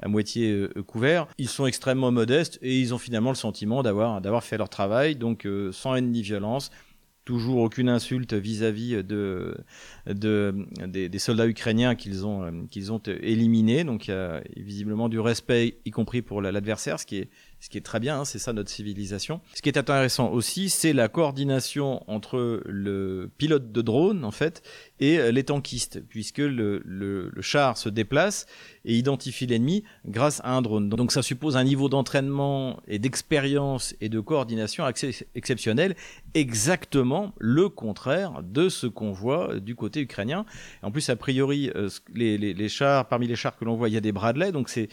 à 0.00 0.08
moitié 0.08 0.66
couvert. 0.88 1.28
Ils 1.38 1.48
sont 1.48 1.66
extrêmement 1.66 2.10
modestes 2.10 2.58
et 2.60 2.76
ils 2.80 2.92
ont 2.92 2.98
finalement 2.98 3.30
le 3.30 3.36
sentiment 3.36 3.84
d'avoir 3.84 4.20
d'avoir 4.20 4.42
fait 4.42 4.58
leur 4.58 4.68
travail, 4.68 5.14
donc 5.14 5.46
sans 5.70 5.94
haine 5.94 6.10
ni 6.10 6.22
violence 6.22 6.72
toujours 7.24 7.58
aucune 7.58 7.88
insulte 7.88 8.34
vis-à-vis 8.34 9.04
de, 9.04 9.56
de, 10.06 10.66
des, 10.86 11.18
soldats 11.18 11.46
ukrainiens 11.46 11.94
qu'ils 11.94 12.26
ont, 12.26 12.66
qu'ils 12.68 12.92
ont 12.92 13.00
éliminés. 13.06 13.84
Donc 13.84 14.08
il 14.08 14.10
y 14.10 14.14
a 14.14 14.42
visiblement 14.56 15.08
du 15.08 15.20
respect, 15.20 15.78
y 15.84 15.90
compris 15.90 16.22
pour 16.22 16.42
l'adversaire, 16.42 16.98
ce 16.98 17.06
qui 17.06 17.18
est 17.18 17.28
ce 17.62 17.68
qui 17.68 17.78
est 17.78 17.82
très 17.82 18.00
bien, 18.00 18.18
hein, 18.18 18.24
c'est 18.24 18.40
ça 18.40 18.52
notre 18.52 18.70
civilisation. 18.70 19.40
Ce 19.54 19.62
qui 19.62 19.68
est 19.68 19.78
intéressant 19.78 20.32
aussi, 20.32 20.68
c'est 20.68 20.92
la 20.92 21.06
coordination 21.08 22.02
entre 22.10 22.60
le 22.66 23.30
pilote 23.38 23.70
de 23.70 23.82
drone, 23.82 24.24
en 24.24 24.32
fait, 24.32 24.64
et 24.98 25.20
euh, 25.20 25.30
les 25.30 25.44
tankistes, 25.44 26.00
puisque 26.08 26.38
le, 26.38 26.82
le, 26.84 27.30
le 27.32 27.42
char 27.42 27.78
se 27.78 27.88
déplace 27.88 28.46
et 28.84 28.96
identifie 28.96 29.46
l'ennemi 29.46 29.84
grâce 30.06 30.40
à 30.44 30.54
un 30.54 30.62
drone. 30.62 30.88
Donc 30.88 31.12
ça 31.12 31.22
suppose 31.22 31.56
un 31.56 31.64
niveau 31.64 31.88
d'entraînement 31.88 32.80
et 32.88 32.98
d'expérience 32.98 33.94
et 34.00 34.08
de 34.08 34.18
coordination 34.18 34.84
exceptionnel, 35.34 35.94
exactement 36.34 37.32
le 37.38 37.68
contraire 37.68 38.42
de 38.42 38.68
ce 38.68 38.86
qu'on 38.86 39.12
voit 39.12 39.60
du 39.60 39.76
côté 39.76 40.00
ukrainien. 40.00 40.44
En 40.82 40.90
plus, 40.90 41.08
a 41.10 41.16
priori, 41.16 41.70
euh, 41.76 41.88
les, 42.14 42.68
chars, 42.68 43.06
parmi 43.06 43.28
les 43.28 43.36
chars 43.36 43.56
que 43.56 43.64
l'on 43.64 43.76
voit, 43.76 43.88
il 43.88 43.94
y 43.94 43.96
a 43.96 44.00
des 44.00 44.12
Bradley, 44.12 44.50
donc 44.50 44.68
c'est 44.68 44.88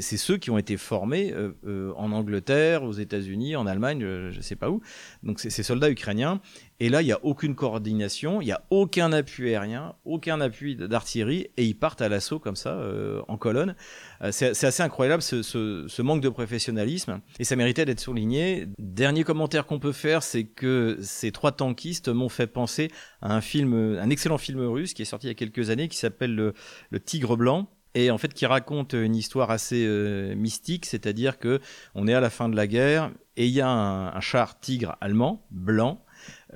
ceux 0.00 0.38
qui 0.38 0.50
ont 0.50 0.58
été 0.58 0.76
formés 0.78 1.34
euh, 1.34 1.92
en 1.96 2.06
en 2.06 2.12
Angleterre, 2.12 2.82
aux 2.84 2.92
États-Unis, 2.92 3.56
en 3.56 3.66
Allemagne, 3.66 4.00
je 4.00 4.36
ne 4.36 4.42
sais 4.42 4.56
pas 4.56 4.70
où. 4.70 4.80
Donc 5.22 5.40
c'est 5.40 5.50
ces 5.50 5.62
soldats 5.62 5.90
ukrainiens. 5.90 6.40
Et 6.80 6.88
là, 6.88 7.02
il 7.02 7.06
n'y 7.06 7.12
a 7.12 7.24
aucune 7.24 7.54
coordination, 7.54 8.40
il 8.40 8.46
n'y 8.46 8.52
a 8.52 8.62
aucun 8.70 9.12
appui 9.12 9.48
aérien, 9.48 9.94
aucun 10.04 10.40
appui 10.40 10.76
d'artillerie, 10.76 11.48
et 11.56 11.64
ils 11.64 11.74
partent 11.74 12.02
à 12.02 12.08
l'assaut 12.08 12.38
comme 12.38 12.56
ça, 12.56 12.70
euh, 12.70 13.22
en 13.28 13.36
colonne. 13.36 13.74
Euh, 14.22 14.30
c'est 14.32 14.64
assez 14.64 14.82
incroyable 14.82 15.22
ce, 15.22 16.02
manque 16.02 16.20
de 16.20 16.28
professionnalisme, 16.28 17.20
et 17.38 17.44
ça 17.44 17.56
méritait 17.56 17.84
d'être 17.84 18.00
souligné. 18.00 18.66
Dernier 18.78 19.24
commentaire 19.24 19.66
qu'on 19.66 19.78
peut 19.78 19.92
faire, 19.92 20.22
c'est 20.22 20.44
que 20.44 20.98
ces 21.00 21.32
trois 21.32 21.52
tankistes 21.52 22.08
m'ont 22.08 22.28
fait 22.28 22.46
penser 22.46 22.90
à 23.22 23.34
un 23.34 23.40
film, 23.40 23.98
un 23.98 24.10
excellent 24.10 24.38
film 24.38 24.60
russe 24.60 24.92
qui 24.92 25.02
est 25.02 25.06
sorti 25.06 25.26
il 25.26 25.30
y 25.30 25.32
a 25.32 25.34
quelques 25.34 25.70
années, 25.70 25.88
qui 25.88 25.96
s'appelle 25.96 26.34
le 26.34 27.00
Tigre 27.00 27.36
Blanc 27.36 27.68
et 27.96 28.10
en 28.10 28.18
fait 28.18 28.34
qui 28.34 28.44
raconte 28.44 28.92
une 28.92 29.16
histoire 29.16 29.50
assez 29.50 29.84
euh, 29.86 30.34
mystique, 30.36 30.84
c'est-à-dire 30.84 31.38
que 31.38 31.60
on 31.94 32.06
est 32.06 32.14
à 32.14 32.20
la 32.20 32.28
fin 32.28 32.48
de 32.50 32.54
la 32.54 32.66
guerre 32.66 33.10
et 33.36 33.46
il 33.46 33.52
y 33.52 33.62
a 33.62 33.68
un, 33.68 34.20
char 34.20 34.60
tigre 34.60 34.96
allemand 35.00 35.46
blanc 35.50 36.04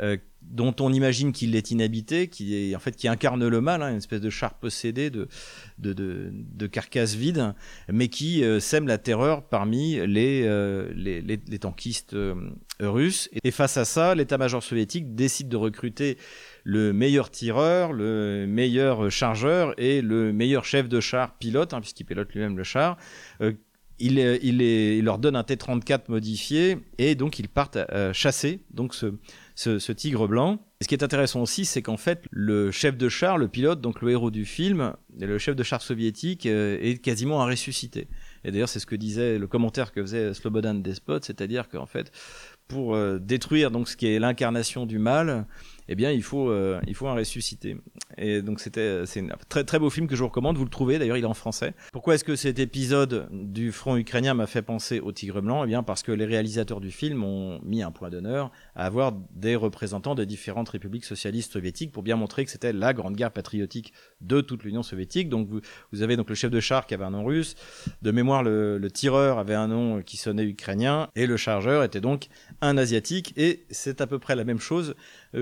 euh, 0.00 0.16
dont 0.42 0.74
on 0.80 0.92
imagine 0.92 1.32
qu'il 1.32 1.54
est 1.54 1.70
inhabité, 1.70 2.28
qui 2.28 2.56
est 2.56 2.74
en 2.74 2.78
fait 2.78 2.96
qui 2.96 3.08
incarne 3.08 3.46
le 3.46 3.60
mal, 3.60 3.82
hein, 3.82 3.90
une 3.90 3.98
espèce 3.98 4.20
de 4.20 4.30
char 4.30 4.54
possédé 4.54 5.10
de 5.10 5.28
de, 5.78 5.92
de, 5.92 6.30
de 6.32 6.66
carcasses 6.66 7.14
vides, 7.14 7.54
mais 7.88 8.08
qui 8.08 8.42
euh, 8.42 8.60
sème 8.60 8.86
la 8.86 8.98
terreur 8.98 9.42
parmi 9.46 9.96
les 10.06 10.40
les, 10.94 11.20
les, 11.22 11.40
les, 11.46 11.58
tankistes 11.58 12.16
russes. 12.80 13.28
Et 13.44 13.50
face 13.50 13.76
à 13.76 13.84
ça, 13.84 14.14
l'état-major 14.14 14.62
soviétique 14.62 15.14
décide 15.14 15.48
de 15.48 15.56
recruter 15.56 16.16
le 16.64 16.92
meilleur 16.92 17.30
tireur, 17.30 17.92
le 17.92 18.46
meilleur 18.46 19.10
chargeur 19.10 19.74
et 19.78 20.00
le 20.00 20.32
meilleur 20.32 20.64
chef 20.64 20.88
de 20.88 21.00
char 21.00 21.36
pilote, 21.36 21.74
hein, 21.74 21.80
puisqu'il 21.80 22.04
pilote 22.04 22.32
lui-même 22.32 22.56
le 22.56 22.64
char. 22.64 22.96
Euh, 24.02 24.38
il, 24.42 25.04
leur 25.04 25.18
donne 25.18 25.36
un 25.36 25.44
T-34 25.44 26.02
modifié 26.08 26.78
et 26.98 27.14
donc 27.14 27.38
ils 27.38 27.48
partent 27.48 27.78
chasser 28.12 28.60
donc 28.72 28.94
ce, 28.94 29.92
tigre 29.92 30.26
blanc. 30.26 30.58
ce 30.80 30.88
qui 30.88 30.94
est 30.94 31.02
intéressant 31.02 31.42
aussi, 31.42 31.64
c'est 31.64 31.82
qu'en 31.82 31.96
fait, 31.96 32.24
le 32.30 32.70
chef 32.70 32.96
de 32.96 33.08
char, 33.08 33.36
le 33.36 33.48
pilote, 33.48 33.80
donc 33.80 34.00
le 34.00 34.10
héros 34.10 34.30
du 34.30 34.44
film, 34.44 34.94
le 35.18 35.38
chef 35.38 35.54
de 35.54 35.62
char 35.62 35.82
soviétique, 35.82 36.46
euh, 36.46 36.78
est 36.80 36.98
quasiment 36.98 37.42
à 37.42 37.46
ressusciter. 37.46 38.08
Et 38.44 38.50
d'ailleurs, 38.50 38.68
c'est 38.68 38.80
ce 38.80 38.86
que 38.86 38.96
disait 38.96 39.38
le 39.38 39.46
commentaire 39.46 39.92
que 39.92 40.00
faisait 40.00 40.32
Slobodan 40.32 40.74
Despot, 40.74 41.20
c'est-à-dire 41.22 41.68
qu'en 41.68 41.86
fait, 41.86 42.10
pour 42.68 42.94
euh, 42.94 43.18
détruire 43.18 43.70
donc 43.70 43.88
ce 43.88 43.96
qui 43.96 44.06
est 44.06 44.18
l'incarnation 44.18 44.86
du 44.86 44.98
mal, 44.98 45.46
eh 45.92 45.96
bien, 45.96 46.12
il 46.12 46.22
faut, 46.22 46.50
euh, 46.50 46.80
il 46.86 46.94
faut 46.94 47.08
un 47.08 47.14
ressusciter. 47.14 47.76
Et 48.16 48.42
donc, 48.42 48.60
c'était, 48.60 49.04
c'est 49.06 49.20
un 49.20 49.36
très, 49.48 49.64
très 49.64 49.80
beau 49.80 49.90
film 49.90 50.06
que 50.06 50.14
je 50.14 50.20
vous 50.20 50.28
recommande. 50.28 50.56
Vous 50.56 50.64
le 50.64 50.70
trouvez, 50.70 51.00
d'ailleurs, 51.00 51.16
il 51.16 51.24
est 51.24 51.26
en 51.26 51.34
français. 51.34 51.74
Pourquoi 51.92 52.14
est-ce 52.14 52.22
que 52.22 52.36
cet 52.36 52.60
épisode 52.60 53.28
du 53.32 53.72
front 53.72 53.96
ukrainien 53.96 54.34
m'a 54.34 54.46
fait 54.46 54.62
penser 54.62 55.00
au 55.00 55.10
Tigre 55.10 55.40
Blanc? 55.40 55.64
Eh 55.64 55.66
bien, 55.66 55.82
parce 55.82 56.04
que 56.04 56.12
les 56.12 56.26
réalisateurs 56.26 56.80
du 56.80 56.92
film 56.92 57.24
ont 57.24 57.60
mis 57.64 57.82
un 57.82 57.90
point 57.90 58.08
d'honneur 58.08 58.52
à 58.76 58.86
avoir 58.86 59.12
des 59.34 59.56
représentants 59.56 60.14
des 60.14 60.26
différentes 60.26 60.68
républiques 60.68 61.04
socialistes 61.04 61.52
soviétiques 61.52 61.90
pour 61.90 62.04
bien 62.04 62.14
montrer 62.14 62.44
que 62.44 62.52
c'était 62.52 62.72
la 62.72 62.92
grande 62.92 63.16
guerre 63.16 63.32
patriotique 63.32 63.92
de 64.20 64.40
toute 64.40 64.62
l'Union 64.62 64.84
soviétique. 64.84 65.28
Donc, 65.28 65.48
vous, 65.48 65.60
vous 65.92 66.02
avez 66.02 66.16
donc 66.16 66.28
le 66.28 66.36
chef 66.36 66.52
de 66.52 66.60
char 66.60 66.86
qui 66.86 66.94
avait 66.94 67.04
un 67.04 67.10
nom 67.10 67.24
russe. 67.24 67.56
De 68.02 68.12
mémoire, 68.12 68.44
le, 68.44 68.88
tireur 68.92 69.40
avait 69.40 69.54
un 69.54 69.66
nom 69.66 70.02
qui 70.02 70.16
sonnait 70.18 70.44
ukrainien. 70.44 71.08
Et 71.16 71.26
le 71.26 71.36
chargeur 71.36 71.82
était 71.82 72.00
donc 72.00 72.28
un 72.60 72.76
asiatique. 72.76 73.32
Et 73.36 73.64
c'est 73.70 74.00
à 74.00 74.06
peu 74.06 74.20
près 74.20 74.36
la 74.36 74.44
même 74.44 74.60
chose 74.60 74.90
euh, 74.90 74.94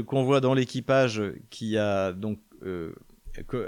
qu'on 0.07 0.23
voit 0.23 0.41
dans 0.41 0.55
l'équipage 0.55 1.23
qui 1.51 1.79
a 1.79 2.13
donc 2.13 2.39
euh, 2.65 2.93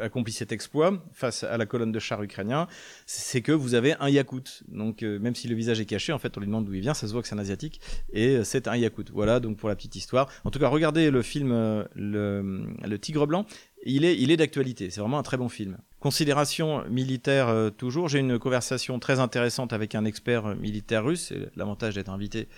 accompli 0.00 0.32
cet 0.32 0.52
exploit 0.52 1.02
face 1.12 1.44
à 1.44 1.56
la 1.56 1.66
colonne 1.66 1.92
de 1.92 1.98
chars 1.98 2.22
ukrainiens, 2.22 2.66
c'est 3.06 3.40
que 3.40 3.52
vous 3.52 3.74
avez 3.74 3.94
un 4.00 4.08
Yakout. 4.08 4.62
Donc 4.68 5.02
euh, 5.02 5.18
même 5.18 5.34
si 5.34 5.48
le 5.48 5.54
visage 5.54 5.80
est 5.80 5.84
caché, 5.86 6.12
en 6.12 6.18
fait, 6.18 6.36
on 6.36 6.40
lui 6.40 6.46
demande 6.46 6.64
d'où 6.64 6.74
il 6.74 6.80
vient, 6.80 6.94
ça 6.94 7.06
se 7.06 7.12
voit 7.12 7.22
que 7.22 7.28
c'est 7.28 7.34
un 7.34 7.38
asiatique 7.38 7.80
et 8.12 8.42
c'est 8.44 8.68
un 8.68 8.76
Yakout. 8.76 9.10
Voilà 9.12 9.40
donc 9.40 9.56
pour 9.56 9.68
la 9.68 9.76
petite 9.76 9.96
histoire. 9.96 10.28
En 10.44 10.50
tout 10.50 10.58
cas, 10.58 10.68
regardez 10.68 11.10
le 11.10 11.22
film 11.22 11.52
le, 11.94 12.96
Tigre 13.00 13.26
blanc. 13.26 13.46
Il 13.84 14.04
est, 14.04 14.18
il 14.18 14.30
est 14.30 14.36
d'actualité. 14.36 14.90
C'est 14.90 15.00
vraiment 15.00 15.18
un 15.18 15.22
très 15.22 15.36
bon 15.36 15.48
film. 15.48 15.78
Considération 16.00 16.84
militaire 16.90 17.70
toujours. 17.78 18.08
J'ai 18.08 18.18
une 18.18 18.38
conversation 18.38 18.98
très 18.98 19.20
intéressante 19.20 19.72
avec 19.72 19.94
un 19.94 20.04
expert 20.04 20.54
militaire 20.56 21.04
russe. 21.04 21.32
L'avantage 21.56 21.94
d'être 21.94 22.10
invité 22.10 22.48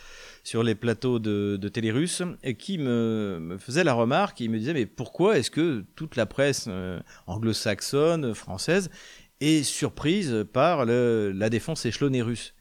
sur 0.44 0.62
les 0.62 0.74
plateaux 0.74 1.18
de, 1.18 1.56
de 1.60 1.68
télé 1.68 1.90
russe 1.90 2.22
et 2.42 2.54
qui 2.54 2.78
me, 2.78 3.56
faisait 3.58 3.84
la 3.84 3.94
remarque, 3.94 4.40
il 4.40 4.50
me 4.50 4.58
disait 4.58 4.74
mais 4.74 4.86
pourquoi 4.86 5.38
est-ce 5.38 5.50
que 5.50 5.84
toute 5.94 6.16
la 6.16 6.26
presse 6.26 6.66
euh, 6.68 7.00
anglo-saxonne, 7.26 8.34
française 8.34 8.90
est 9.40 9.62
surprise 9.62 10.44
par 10.52 10.84
la 10.84 11.50
défense 11.50 11.84
échelonnée 11.86 12.22
russe? 12.22 12.54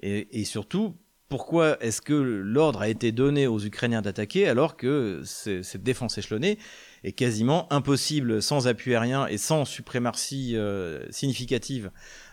Et, 0.00 0.40
et 0.40 0.44
surtout 0.44 0.96
pourquoi 1.28 1.76
est-ce 1.82 2.00
que 2.00 2.14
l'ordre 2.14 2.80
a 2.80 2.88
été 2.88 3.12
donné 3.12 3.46
aux 3.46 3.60
Ukrainiens 3.60 4.00
d'attaquer 4.00 4.48
alors 4.48 4.76
que 4.76 5.20
cette 5.24 5.82
défense 5.82 6.16
échelonnée 6.16 6.58
est 7.04 7.12
quasiment 7.12 7.70
impossible 7.72 8.40
sans 8.40 8.66
appui 8.66 8.94
aérien 8.94 9.26
et 9.26 9.36
sans 9.36 9.64
suprématie 9.64 10.56
euh, 10.56 11.04
significative 11.10 11.90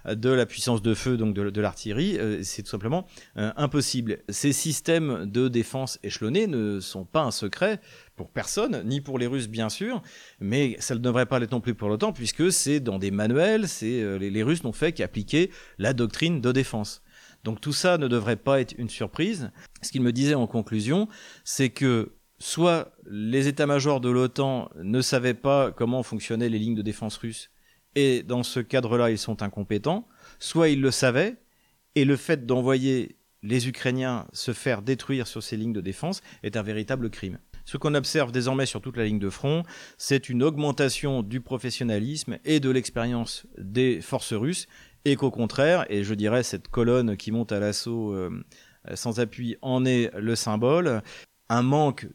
de 0.09 0.29
la 0.29 0.45
puissance 0.45 0.81
de 0.81 0.93
feu, 0.93 1.17
donc 1.17 1.33
de, 1.33 1.61
l'artillerie, 1.61 2.17
euh, 2.17 2.41
c'est 2.43 2.63
tout 2.63 2.69
simplement 2.69 3.05
euh, 3.37 3.51
impossible. 3.57 4.19
Ces 4.29 4.53
systèmes 4.53 5.25
de 5.25 5.49
défense 5.49 5.99
échelonnés 6.03 6.47
ne 6.47 6.79
sont 6.79 7.05
pas 7.05 7.21
un 7.21 7.31
secret 7.31 7.81
pour 8.15 8.29
personne, 8.29 8.81
ni 8.85 9.01
pour 9.01 9.19
les 9.19 9.27
Russes 9.27 9.49
bien 9.49 9.69
sûr, 9.69 10.01
mais 10.39 10.77
ça 10.79 10.95
ne 10.95 10.99
devrait 10.99 11.25
pas 11.25 11.39
l'être 11.39 11.51
non 11.51 11.59
plus 11.59 11.73
pour 11.73 11.89
l'OTAN, 11.89 12.13
puisque 12.13 12.51
c'est 12.51 12.79
dans 12.79 12.97
des 12.97 13.11
manuels, 13.11 13.65
les 13.81 14.43
Russes 14.43 14.63
n'ont 14.63 14.73
fait 14.73 14.93
qu'appliquer 14.93 15.51
la 15.79 15.93
doctrine 15.93 16.39
de 16.39 16.51
défense. 16.51 17.01
Donc 17.45 17.61
tout 17.61 17.73
ça 17.73 17.99
ne 17.99 18.07
devrait 18.07 18.37
pas 18.37 18.59
être 18.59 18.73
une 18.77 18.89
surprise. 18.89 19.51
Ce 19.83 19.91
qu'il 19.91 20.01
me 20.01 20.11
disait 20.11 20.33
en 20.33 20.47
conclusion, 20.47 21.07
c'est 21.43 21.69
que 21.69 22.13
soit 22.39 22.91
les 23.05 23.47
états-majors 23.47 24.01
de 24.01 24.09
l'OTAN 24.09 24.71
ne 24.81 24.99
savaient 24.99 25.35
pas 25.35 25.71
comment 25.71 26.01
fonctionnaient 26.01 26.49
les 26.49 26.57
lignes 26.57 26.75
de 26.75 26.81
défense 26.81 27.17
russes, 27.17 27.51
et 27.93 28.23
dans 28.23 28.41
ce 28.41 28.59
cadre-là, 28.59 29.11
ils 29.11 29.19
sont 29.19 29.43
incompétents, 29.43 30.07
soit 30.39 30.69
ils 30.69 30.81
le 30.81 30.89
savaient, 30.89 31.37
et 31.93 32.03
le 32.03 32.17
fait 32.17 32.47
d'envoyer 32.47 33.15
les 33.43 33.67
Ukrainiens 33.69 34.25
se 34.33 34.51
faire 34.51 34.81
détruire 34.81 35.27
sur 35.27 35.43
ces 35.43 35.55
lignes 35.55 35.71
de 35.71 35.81
défense 35.81 36.21
est 36.41 36.57
un 36.57 36.63
véritable 36.63 37.11
crime. 37.11 37.37
Ce 37.63 37.77
qu'on 37.77 37.93
observe 37.93 38.31
désormais 38.31 38.65
sur 38.65 38.81
toute 38.81 38.97
la 38.97 39.05
ligne 39.05 39.19
de 39.19 39.29
front, 39.29 39.63
c'est 39.97 40.29
une 40.29 40.41
augmentation 40.41 41.21
du 41.21 41.41
professionnalisme 41.41 42.37
et 42.43 42.59
de 42.59 42.71
l'expérience 42.71 43.45
des 43.57 44.01
forces 44.01 44.33
russes, 44.33 44.67
et 45.05 45.15
qu'au 45.15 45.31
contraire, 45.31 45.85
et 45.89 46.03
je 46.03 46.13
dirais 46.13 46.43
cette 46.43 46.67
colonne 46.67 47.15
qui 47.15 47.31
monte 47.31 47.51
à 47.51 47.59
l'assaut 47.59 48.13
euh, 48.13 48.43
sans 48.95 49.19
appui 49.19 49.55
en 49.61 49.85
est 49.85 50.11
le 50.17 50.35
symbole, 50.35 51.01
un 51.49 51.61
manque 51.61 52.07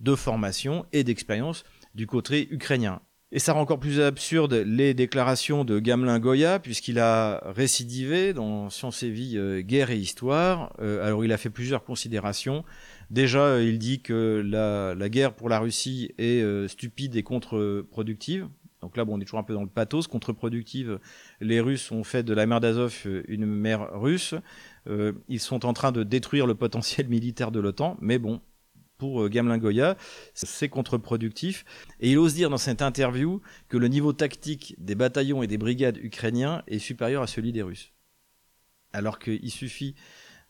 de 0.00 0.14
formation 0.14 0.86
et 0.92 1.04
d'expérience 1.04 1.64
du 1.94 2.06
côté 2.06 2.48
ukrainien. 2.50 3.00
Et 3.30 3.38
ça 3.38 3.52
rend 3.52 3.60
encore 3.60 3.78
plus 3.78 4.00
absurde 4.00 4.54
les 4.54 4.94
déclarations 4.94 5.66
de 5.66 5.78
Gamelin 5.80 6.18
Goya, 6.18 6.58
puisqu'il 6.58 6.98
a 6.98 7.42
récidivé 7.44 8.32
dans 8.32 8.70
Sciences 8.70 9.02
et 9.02 9.10
Vie, 9.10 9.36
euh, 9.36 9.60
Guerre 9.60 9.90
et 9.90 9.98
Histoire. 9.98 10.72
Euh, 10.80 11.06
alors 11.06 11.26
il 11.26 11.32
a 11.32 11.36
fait 11.36 11.50
plusieurs 11.50 11.84
considérations. 11.84 12.64
Déjà, 13.10 13.60
il 13.60 13.78
dit 13.78 14.00
que 14.00 14.42
la, 14.44 14.94
la, 14.94 15.08
guerre 15.10 15.34
pour 15.34 15.50
la 15.50 15.58
Russie 15.58 16.12
est 16.16 16.68
stupide 16.68 17.16
et 17.16 17.22
contre-productive. 17.22 18.48
Donc 18.80 18.96
là, 18.96 19.04
bon, 19.04 19.16
on 19.16 19.20
est 19.20 19.24
toujours 19.24 19.40
un 19.40 19.44
peu 19.44 19.54
dans 19.54 19.62
le 19.62 19.68
pathos. 19.68 20.06
Contre-productive, 20.06 21.00
les 21.40 21.60
Russes 21.60 21.90
ont 21.90 22.04
fait 22.04 22.22
de 22.22 22.32
la 22.32 22.46
mer 22.46 22.60
d'Azov 22.60 23.06
une 23.26 23.44
mer 23.44 23.88
russe. 23.92 24.34
ils 25.28 25.40
sont 25.40 25.66
en 25.66 25.72
train 25.72 25.92
de 25.92 26.04
détruire 26.04 26.46
le 26.46 26.54
potentiel 26.54 27.08
militaire 27.10 27.50
de 27.50 27.60
l'OTAN. 27.60 27.96
Mais 28.00 28.18
bon, 28.18 28.40
pour 28.98 29.22
euh, 29.22 29.28
Gamelin 29.28 29.58
Goya, 29.58 29.96
c'est 30.34 30.68
contre-productif. 30.68 31.64
Et 32.00 32.10
il 32.10 32.18
ose 32.18 32.34
dire 32.34 32.50
dans 32.50 32.58
cette 32.58 32.82
interview 32.82 33.40
que 33.68 33.78
le 33.78 33.88
niveau 33.88 34.12
tactique 34.12 34.74
des 34.78 34.96
bataillons 34.96 35.42
et 35.42 35.46
des 35.46 35.56
brigades 35.56 35.96
ukrainiens 35.98 36.62
est 36.66 36.80
supérieur 36.80 37.22
à 37.22 37.26
celui 37.26 37.52
des 37.52 37.62
Russes. 37.62 37.92
Alors 38.92 39.18
qu'il 39.18 39.50
suffit 39.50 39.94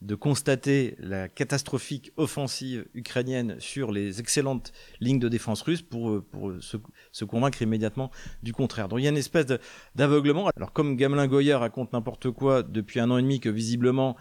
de 0.00 0.14
constater 0.14 0.94
la 1.00 1.28
catastrophique 1.28 2.12
offensive 2.16 2.86
ukrainienne 2.94 3.56
sur 3.58 3.90
les 3.90 4.20
excellentes 4.20 4.72
lignes 5.00 5.18
de 5.18 5.28
défense 5.28 5.62
russes 5.62 5.82
pour, 5.82 6.10
euh, 6.10 6.24
pour 6.30 6.52
se, 6.60 6.76
se, 7.10 7.24
convaincre 7.24 7.62
immédiatement 7.62 8.10
du 8.42 8.52
contraire. 8.52 8.88
Donc 8.88 9.00
il 9.00 9.02
y 9.02 9.06
a 9.06 9.10
une 9.10 9.16
espèce 9.16 9.46
d'aveuglement. 9.94 10.48
Alors 10.56 10.72
comme 10.72 10.96
Gamelin 10.96 11.26
Goya 11.26 11.58
raconte 11.58 11.92
n'importe 11.92 12.30
quoi 12.30 12.62
depuis 12.62 13.00
un 13.00 13.10
an 13.10 13.18
et 13.18 13.22
demi 13.22 13.40
que 13.40 13.48
visiblement 13.48 14.16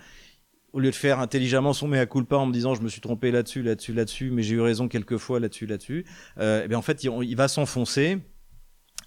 au 0.73 0.79
lieu 0.79 0.91
de 0.91 0.95
faire 0.95 1.19
intelligemment 1.19 1.73
son 1.73 1.87
mea 1.87 2.05
culpa 2.05 2.35
en 2.35 2.45
me 2.45 2.53
disant 2.53 2.75
je 2.75 2.81
me 2.81 2.89
suis 2.89 3.01
trompé 3.01 3.31
là-dessus, 3.31 3.63
là-dessus, 3.63 3.93
là-dessus, 3.93 4.31
mais 4.31 4.43
j'ai 4.43 4.55
eu 4.55 4.61
raison 4.61 4.87
quelquefois 4.87 5.39
là-dessus, 5.39 5.65
là-dessus, 5.65 6.05
euh, 6.39 6.61
et 6.61 6.65
eh 6.65 6.67
bien 6.67 6.77
en 6.77 6.81
fait 6.81 7.03
il, 7.03 7.35
va 7.35 7.47
s'enfoncer. 7.47 8.19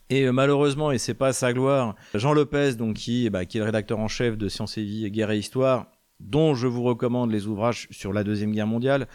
Et 0.08 0.24
euh, 0.24 0.32
malheureusement, 0.32 0.90
et 0.90 0.98
c'est 0.98 1.14
pas 1.14 1.32
sa 1.32 1.52
gloire, 1.52 1.94
Jean 2.14 2.32
Lopez, 2.32 2.74
donc 2.74 2.96
qui, 2.96 3.30
bah, 3.30 3.44
qui 3.44 3.58
est 3.58 3.60
le 3.60 3.66
rédacteur 3.66 4.00
en 4.00 4.08
chef 4.08 4.36
de 4.36 4.48
Sciences 4.48 4.78
et 4.78 4.82
Vie, 4.82 5.08
Guerre 5.10 5.30
et 5.30 5.38
Histoire, 5.38 5.92
dont 6.20 6.54
je 6.54 6.66
vous 6.66 6.82
recommande 6.82 7.30
les 7.30 7.46
ouvrages 7.46 7.88
sur 7.90 8.12
la 8.12 8.24
Deuxième 8.24 8.52
Guerre 8.52 8.66
mondiale, 8.66 9.08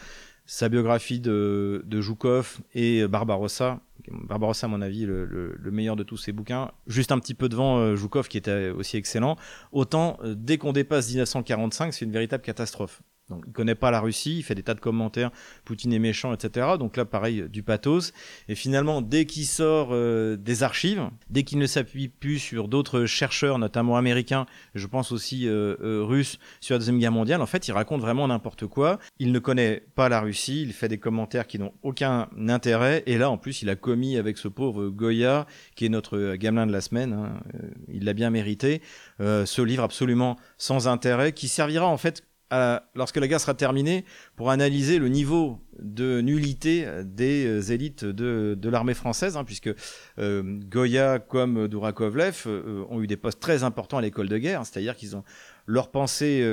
sa 0.44 0.68
biographie 0.68 1.20
de, 1.20 1.82
de 1.86 2.00
Joukov 2.00 2.58
et 2.74 3.06
Barbarossa. 3.08 3.80
Barbarossa, 4.08 4.66
à 4.66 4.68
mon 4.68 4.80
avis, 4.80 5.04
le, 5.04 5.24
le, 5.24 5.70
meilleur 5.70 5.96
de 5.96 6.04
tous 6.04 6.16
ses 6.16 6.32
bouquins. 6.32 6.70
Juste 6.86 7.10
un 7.10 7.18
petit 7.18 7.34
peu 7.34 7.48
devant 7.48 7.78
euh, 7.78 7.96
Joukov, 7.96 8.28
qui 8.28 8.38
était 8.38 8.70
aussi 8.70 8.96
excellent. 8.96 9.36
Autant, 9.72 10.18
euh, 10.22 10.34
dès 10.36 10.58
qu'on 10.58 10.72
dépasse 10.72 11.08
1945, 11.08 11.92
c'est 11.92 12.04
une 12.04 12.12
véritable 12.12 12.44
catastrophe. 12.44 13.02
Donc, 13.28 13.42
il 13.46 13.52
connaît 13.52 13.74
pas 13.74 13.90
la 13.90 14.00
Russie, 14.00 14.38
il 14.38 14.42
fait 14.44 14.54
des 14.54 14.62
tas 14.62 14.74
de 14.74 14.80
commentaires, 14.80 15.32
Poutine 15.64 15.92
est 15.92 15.98
méchant, 15.98 16.32
etc. 16.32 16.66
Donc 16.78 16.96
là, 16.96 17.04
pareil, 17.04 17.46
du 17.48 17.64
pathos. 17.64 18.12
Et 18.48 18.54
finalement, 18.54 19.02
dès 19.02 19.26
qu'il 19.26 19.46
sort 19.46 19.88
euh, 19.90 20.36
des 20.36 20.62
archives, 20.62 21.10
dès 21.28 21.42
qu'il 21.42 21.58
ne 21.58 21.66
s'appuie 21.66 22.06
plus 22.08 22.38
sur 22.38 22.68
d'autres 22.68 23.06
chercheurs, 23.06 23.58
notamment 23.58 23.96
américains, 23.96 24.46
je 24.76 24.86
pense 24.86 25.10
aussi 25.10 25.48
euh, 25.48 25.74
euh, 25.82 26.04
russes, 26.04 26.38
sur 26.60 26.74
la 26.74 26.78
Deuxième 26.78 27.00
Guerre 27.00 27.10
mondiale, 27.10 27.42
en 27.42 27.46
fait, 27.46 27.66
il 27.66 27.72
raconte 27.72 28.00
vraiment 28.00 28.28
n'importe 28.28 28.66
quoi. 28.66 29.00
Il 29.18 29.32
ne 29.32 29.38
connaît 29.40 29.82
pas 29.96 30.08
la 30.08 30.20
Russie, 30.20 30.62
il 30.62 30.72
fait 30.72 30.88
des 30.88 30.98
commentaires 30.98 31.48
qui 31.48 31.58
n'ont 31.58 31.72
aucun 31.82 32.28
intérêt. 32.48 33.02
Et 33.06 33.18
là, 33.18 33.28
en 33.28 33.38
plus, 33.38 33.62
il 33.62 33.70
a 33.70 33.74
commis 33.74 34.18
avec 34.18 34.38
ce 34.38 34.46
pauvre 34.46 34.88
Goya, 34.88 35.46
qui 35.74 35.86
est 35.86 35.88
notre 35.88 36.36
gamelin 36.36 36.68
de 36.68 36.72
la 36.72 36.80
semaine, 36.80 37.12
hein, 37.12 37.40
il 37.88 38.04
l'a 38.04 38.12
bien 38.12 38.30
mérité, 38.30 38.82
ce 39.18 39.62
livre 39.62 39.82
absolument 39.82 40.36
sans 40.58 40.88
intérêt, 40.88 41.32
qui 41.32 41.48
servira 41.48 41.86
en 41.86 41.96
fait 41.96 42.22
lorsque 42.50 43.16
la 43.16 43.28
guerre 43.28 43.40
sera 43.40 43.54
terminée, 43.54 44.04
pour 44.36 44.50
analyser 44.50 44.98
le 44.98 45.08
niveau 45.08 45.60
de 45.78 46.20
nullité 46.20 46.86
des 47.04 47.46
euh, 47.46 47.72
élites 47.72 48.04
de, 48.04 48.68
l'armée 48.68 48.94
française, 48.94 49.36
hein, 49.36 49.44
puisque 49.44 49.70
euh, 50.18 50.42
Goya 50.68 51.18
comme 51.18 51.68
Dourakovlev 51.68 52.44
euh, 52.46 52.84
ont 52.88 53.02
eu 53.02 53.06
des 53.06 53.16
postes 53.16 53.40
très 53.40 53.62
importants 53.64 53.98
à 53.98 54.02
l'école 54.02 54.28
de 54.28 54.38
guerre, 54.38 54.64
c'est-à-dire 54.64 54.96
qu'ils 54.96 55.16
ont 55.16 55.24
leur 55.68 55.90
pensée 55.90 56.44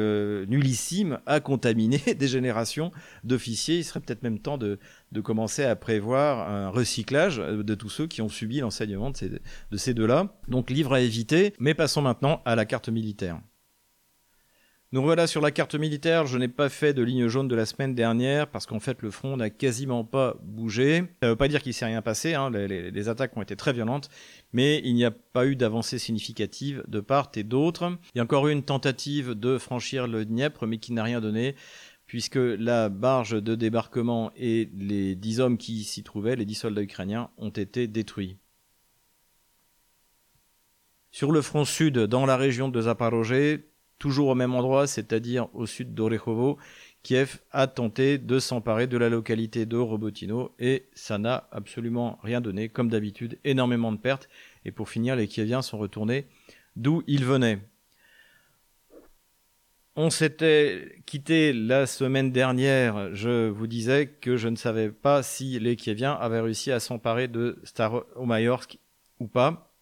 nullissime 0.47 1.19
a 1.27 1.39
contaminé 1.39 1.99
des 2.17 2.27
générations 2.27 2.91
d'officiers. 3.23 3.77
Il 3.77 3.83
serait 3.83 3.99
peut-être 3.99 4.23
même 4.23 4.39
temps 4.39 4.57
de, 4.57 4.79
commencer 5.23 5.63
à 5.63 5.75
prévoir 5.75 6.49
un 6.49 6.69
recyclage 6.69 7.37
de 7.37 7.75
tous 7.75 7.89
ceux 7.89 8.07
qui 8.07 8.23
ont 8.23 8.29
subi 8.29 8.59
l'enseignement 8.59 9.11
de 9.11 9.17
ces, 9.17 9.29
de 9.29 9.77
ces 9.77 9.93
deux-là. 9.93 10.35
Donc 10.47 10.71
livre 10.71 10.93
à 10.93 11.01
éviter, 11.01 11.53
mais 11.59 11.75
passons 11.75 12.01
maintenant 12.01 12.41
à 12.45 12.55
la 12.55 12.65
carte 12.65 12.89
militaire. 12.89 13.39
Nous 14.93 15.01
voilà 15.01 15.25
sur 15.25 15.41
la 15.41 15.49
carte 15.49 15.73
militaire. 15.73 16.27
Je 16.27 16.37
n'ai 16.37 16.47
pas 16.47 16.69
fait 16.69 16.93
de 16.93 17.01
ligne 17.01 17.27
jaune 17.27 17.47
de 17.47 17.55
la 17.55 17.65
semaine 17.65 17.95
dernière 17.95 18.45
parce 18.45 18.67
qu'en 18.67 18.79
fait 18.79 19.01
le 19.01 19.09
front 19.09 19.35
n'a 19.35 19.49
quasiment 19.49 20.03
pas 20.03 20.35
bougé. 20.43 21.05
Ça 21.19 21.29
ne 21.29 21.31
veut 21.31 21.35
pas 21.35 21.47
dire 21.47 21.63
qu'il 21.63 21.73
s'est 21.73 21.87
rien 21.87 22.03
passé. 22.03 22.35
Hein. 22.35 22.51
Les, 22.51 23.09
attaques 23.09 23.35
ont 23.35 23.41
été 23.41 23.55
très 23.55 23.73
violentes, 23.73 24.09
mais 24.51 24.81
il 24.83 24.93
n'y 24.93 25.03
a 25.03 25.09
pas 25.09 25.47
eu 25.47 25.55
d'avancée 25.55 25.97
significative 25.97 26.83
de 26.87 26.99
part 26.99 27.31
et 27.33 27.41
d'autre. 27.41 27.97
Il 28.13 28.19
y 28.19 28.21
a 28.21 28.23
encore 28.23 28.47
eu 28.47 28.51
une 28.51 28.61
tentative 28.61 29.31
de 29.31 29.57
franchir 29.57 30.05
le 30.05 30.25
Dniepr, 30.25 30.67
mais 30.67 30.77
qui 30.77 30.93
n'a 30.93 31.01
rien 31.01 31.21
donné 31.21 31.55
puisque 32.05 32.35
la 32.35 32.89
barge 32.89 33.41
de 33.41 33.55
débarquement 33.55 34.31
et 34.35 34.69
les 34.77 35.15
dix 35.15 35.39
hommes 35.39 35.57
qui 35.57 35.85
s'y 35.85 36.03
trouvaient, 36.03 36.35
les 36.35 36.45
dix 36.45 36.53
soldats 36.53 36.83
ukrainiens, 36.83 37.31
ont 37.37 37.49
été 37.49 37.87
détruits. 37.87 38.37
Sur 41.09 41.31
le 41.31 41.41
front 41.41 41.65
sud, 41.65 41.97
dans 41.97 42.27
la 42.27 42.37
région 42.37 42.69
de 42.69 42.81
Zaporozhye, 42.81 43.63
toujours 43.99 44.27
au 44.29 44.35
même 44.35 44.53
endroit, 44.53 44.87
c'est-à-dire 44.87 45.47
au 45.53 45.65
sud 45.65 45.93
d'Orechovo, 45.93 46.57
Kiev 47.03 47.39
a 47.51 47.67
tenté 47.67 48.17
de 48.17 48.39
s'emparer 48.39 48.87
de 48.87 48.97
la 48.97 49.09
localité 49.09 49.65
de 49.65 49.75
Robotino 49.75 50.55
et 50.57 50.85
ça 50.93 51.17
n'a 51.17 51.47
absolument 51.51 52.17
rien 52.23 52.39
donné. 52.39 52.69
Comme 52.69 52.89
d'habitude, 52.89 53.39
énormément 53.43 53.91
de 53.91 53.97
pertes. 53.97 54.29
Et 54.63 54.71
pour 54.71 54.89
finir, 54.89 55.15
les 55.15 55.27
Kieviens 55.27 55.61
sont 55.61 55.77
retournés 55.77 56.27
d'où 56.77 57.03
ils 57.07 57.25
venaient. 57.25 57.59
On 59.95 60.09
s'était 60.09 61.03
quitté 61.05 61.53
la 61.53 61.85
semaine 61.85 62.31
dernière. 62.31 63.13
Je 63.13 63.49
vous 63.49 63.67
disais 63.67 64.07
que 64.07 64.37
je 64.37 64.47
ne 64.47 64.55
savais 64.55 64.89
pas 64.89 65.21
si 65.21 65.59
les 65.59 65.75
Kieviens 65.75 66.13
avaient 66.13 66.39
réussi 66.39 66.71
à 66.71 66.79
s'emparer 66.79 67.27
de 67.27 67.59
Staromayorsk 67.63 68.79
ou 69.19 69.27
pas. 69.27 69.72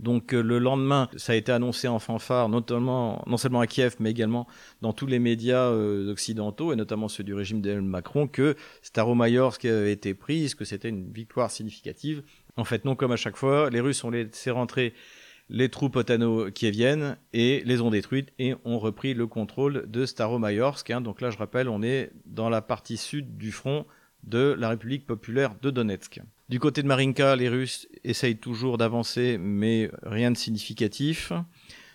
Donc 0.00 0.34
euh, 0.34 0.42
le 0.42 0.58
lendemain, 0.58 1.08
ça 1.16 1.32
a 1.32 1.36
été 1.36 1.52
annoncé 1.52 1.86
en 1.88 1.98
fanfare, 1.98 2.48
notamment, 2.48 3.22
non 3.26 3.36
seulement 3.36 3.60
à 3.60 3.66
Kiev, 3.66 3.96
mais 4.00 4.10
également 4.10 4.46
dans 4.82 4.92
tous 4.92 5.06
les 5.06 5.18
médias 5.18 5.70
euh, 5.70 6.10
occidentaux, 6.10 6.72
et 6.72 6.76
notamment 6.76 7.08
ceux 7.08 7.24
du 7.24 7.34
régime 7.34 7.60
d'Emmanuel 7.60 7.88
Macron, 7.88 8.26
que 8.26 8.56
Staromayorsk 8.82 9.64
avait 9.64 9.92
été 9.92 10.14
prise, 10.14 10.54
que 10.54 10.64
c'était 10.64 10.88
une 10.88 11.12
victoire 11.12 11.50
significative. 11.50 12.22
En 12.56 12.64
fait, 12.64 12.84
non 12.84 12.96
comme 12.96 13.12
à 13.12 13.16
chaque 13.16 13.36
fois, 13.36 13.70
les 13.70 13.80
Russes 13.80 14.02
ont 14.04 14.10
laissé 14.10 14.50
rentrer 14.50 14.94
les 15.50 15.68
troupes 15.68 15.96
otano-kieviennes 15.96 17.18
et 17.32 17.62
les 17.64 17.80
ont 17.80 17.90
détruites 17.90 18.32
et 18.38 18.54
ont 18.64 18.78
repris 18.78 19.14
le 19.14 19.26
contrôle 19.26 19.84
de 19.90 20.06
Staromayorsk. 20.06 20.90
Hein. 20.90 21.00
Donc 21.00 21.20
là, 21.20 21.30
je 21.30 21.36
rappelle, 21.36 21.68
on 21.68 21.82
est 21.82 22.10
dans 22.24 22.48
la 22.48 22.62
partie 22.62 22.96
sud 22.96 23.36
du 23.36 23.52
front 23.52 23.86
de 24.26 24.54
la 24.58 24.68
République 24.68 25.06
populaire 25.06 25.54
de 25.60 25.70
Donetsk. 25.70 26.20
Du 26.48 26.58
côté 26.58 26.82
de 26.82 26.88
Marinka, 26.88 27.36
les 27.36 27.48
Russes 27.48 27.88
essayent 28.04 28.38
toujours 28.38 28.78
d'avancer, 28.78 29.38
mais 29.38 29.90
rien 30.02 30.30
de 30.30 30.36
significatif. 30.36 31.32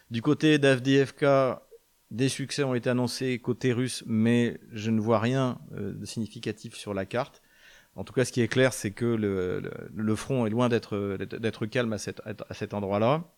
Du 0.10 0.22
côté 0.22 0.58
d'Avdiivka, 0.58 1.62
des 2.10 2.30
succès 2.30 2.64
ont 2.64 2.74
été 2.74 2.90
annoncés 2.90 3.38
côté 3.40 3.74
russe, 3.74 4.04
mais 4.08 4.60
je 4.72 4.90
ne 4.90 5.00
vois 5.00 5.20
rien 5.20 5.60
euh, 5.74 5.94
de 5.94 6.06
significatif 6.06 6.76
sur 6.76 6.94
la 6.94 7.06
carte. 7.06 7.44
En 7.96 8.04
tout 8.04 8.14
cas, 8.14 8.26
ce 8.26 8.32
qui 8.32 8.42
est 8.42 8.48
clair, 8.48 8.74
c'est 8.74 8.92
que 8.92 9.06
le, 9.06 10.16
front 10.16 10.46
est 10.46 10.50
loin 10.50 10.70
d'être 10.70 11.66
calme 11.66 11.94
à 11.94 11.98
cet 11.98 12.74
endroit-là. 12.74 13.30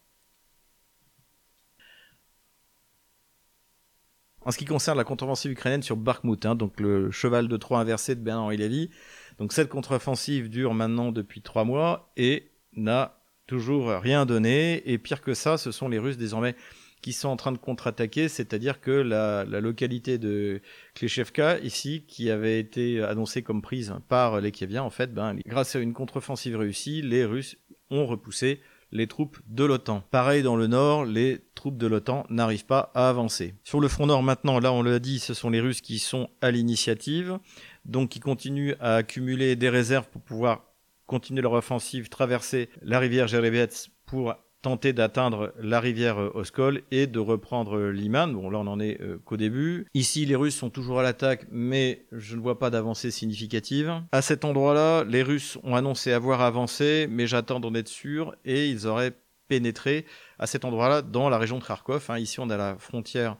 En 4.44 4.52
ce 4.52 4.58
qui 4.58 4.66
concerne 4.66 4.98
la 4.98 5.04
contre-offensive 5.04 5.52
ukrainienne 5.52 5.84
sur 5.84 5.98
Bakhmut, 5.98 6.46
hein, 6.46 6.56
donc 6.56 6.80
le 6.80 7.12
cheval 7.12 7.48
de 7.48 7.58
Troie 7.58 7.80
inversé 7.80 8.16
de 8.16 8.22
Bernard-Henri 8.22 8.58
Lévy, 8.58 8.90
donc 9.38 9.54
cette 9.54 9.70
contre-offensive 9.70 10.50
dure 10.50 10.74
maintenant 10.74 11.12
depuis 11.12 11.42
trois 11.42 11.64
mois 11.64 12.12
et 12.18 12.52
n'a 12.76 13.20
toujours 13.48 13.90
rien 13.90 14.26
donné. 14.26 14.82
Et 14.92 14.98
pire 14.98 15.22
que 15.22 15.34
ça, 15.34 15.58
ce 15.58 15.72
sont 15.72 15.90
les 15.90 16.00
Russes 16.00 16.18
désormais 16.18 16.56
qui 17.02 17.14
sont 17.14 17.30
en 17.30 17.36
train 17.36 17.52
de 17.52 17.58
contre-attaquer, 17.58 18.30
c'est-à-dire 18.30 18.80
que 18.80 18.92
la, 18.92 19.44
localité 19.44 20.18
de 20.18 20.62
Kleshevka, 20.94 21.60
ici, 21.60 22.06
qui 22.08 22.30
avait 22.30 22.60
été 22.60 23.02
annoncée 23.02 23.42
comme 23.42 23.62
prise 23.62 23.94
par 24.08 24.40
les 24.40 24.52
Kieviens, 24.52 24.84
en 24.84 24.92
fait, 24.92 25.14
ben, 25.14 25.36
grâce 25.48 25.76
à 25.76 25.80
une 25.80 25.94
contre-offensive 25.94 26.58
réussie, 26.58 27.02
les 27.02 27.26
Russes 27.26 27.58
ont 27.90 28.06
repoussé 28.06 28.62
les 28.92 29.08
troupes 29.08 29.40
de 29.48 29.64
l'OTAN. 29.64 30.04
Pareil 30.12 30.44
dans 30.44 30.56
le 30.56 30.68
nord, 30.68 31.06
les 31.06 31.42
troupes 31.56 31.78
de 31.78 31.88
l'OTAN 31.88 32.26
n'arrivent 32.30 32.66
pas 32.66 32.92
à 32.94 33.10
avancer. 33.10 33.56
Sur 33.64 33.80
le 33.80 33.88
front 33.88 34.06
nord 34.06 34.24
maintenant, 34.24 34.60
là 34.60 34.74
on 34.74 34.84
l'a 34.84 35.00
dit, 35.00 35.20
ce 35.20 35.34
sont 35.34 35.50
les 35.50 35.62
Russes 35.62 35.82
qui 35.82 36.00
sont 36.00 36.30
à 36.42 36.52
l'initiative, 36.52 37.40
donc 37.86 38.10
qui 38.10 38.20
continuent 38.20 38.76
à 38.80 38.96
accumuler 38.96 39.56
des 39.56 39.70
réserves 39.70 40.10
pour 40.10 40.22
pouvoir 40.22 40.66
continuer 41.06 41.42
leur 41.42 41.54
offensive, 41.54 42.10
traverser 42.10 42.70
la 42.82 43.00
rivière 43.00 43.28
Jerevets 43.28 43.90
pour 44.06 44.36
tenter 44.62 44.94
d'atteindre 44.94 45.54
la 45.60 45.80
rivière 45.80 46.36
Oskol 46.36 46.82
et 46.92 47.08
de 47.08 47.20
reprendre 47.20 47.80
Liman. 47.90 48.34
Bon, 48.34 48.50
là, 48.50 48.60
on 48.60 48.68
en 48.68 48.80
est 48.80 49.00
qu'au 49.26 49.38
début. 49.38 49.88
Ici, 49.94 50.26
les 50.26 50.36
Russes 50.36 50.56
sont 50.56 50.70
toujours 50.70 51.00
à 51.00 51.04
l'attaque, 51.04 51.48
mais 51.52 52.06
je 52.12 52.36
ne 52.36 52.42
vois 52.42 52.60
pas 52.60 52.70
d'avancée 52.70 53.12
significative. 53.12 53.94
À 54.12 54.22
cet 54.22 54.46
endroit-là, 54.46 55.04
les 55.04 55.24
Russes 55.24 55.58
ont 55.64 55.76
annoncé 55.76 56.12
avoir 56.12 56.42
avancé, 56.42 57.08
mais 57.10 57.28
j'attends 57.28 57.60
d'en 57.60 57.74
être 57.74 57.88
sûr, 57.88 58.36
et 58.46 58.70
ils 58.70 58.88
auraient 58.88 59.14
pénétré 59.48 60.06
à 60.40 60.48
cet 60.48 60.64
endroit-là 60.64 61.02
dans 61.02 61.28
la 61.28 61.38
région 61.38 61.60
de 61.60 61.64
Kharkov. 61.64 62.06
Hein. 62.10 62.20
Ici, 62.20 62.40
on 62.40 62.50
a 62.50 62.56
la 62.56 62.78
frontière 62.78 63.36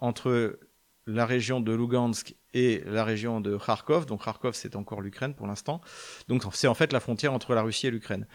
entre 0.00 0.58
la 1.06 1.26
région 1.26 1.60
de 1.60 1.72
Lugansk 1.72 2.34
et 2.54 2.82
la 2.86 3.04
région 3.04 3.40
de 3.40 3.56
Kharkov. 3.56 4.06
Donc 4.06 4.24
Kharkov, 4.24 4.54
c'est 4.54 4.76
encore 4.76 5.00
l'Ukraine 5.00 5.34
pour 5.34 5.46
l'instant. 5.46 5.80
Donc 6.28 6.42
c'est 6.52 6.66
en 6.66 6.74
fait 6.74 6.92
la 6.92 7.00
frontière 7.00 7.32
entre 7.32 7.54
la 7.54 7.62
Russie 7.62 7.86
et 7.86 7.90
l'Ukraine. 7.90 8.26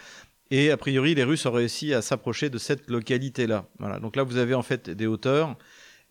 Et 0.52 0.72
a 0.72 0.78
priori, 0.78 1.14
les 1.14 1.24
Russes 1.24 1.46
ont 1.46 1.52
réussi 1.52 1.94
à 1.94 2.02
s'approcher 2.02 2.50
de 2.50 2.58
cette 2.58 2.90
localité-là. 2.90 3.70
Donc 4.02 4.16
là, 4.16 4.24
vous 4.24 4.38
avez 4.38 4.56
en 4.56 4.64
fait 4.64 4.90
des 4.90 5.06
hauteurs. 5.06 5.56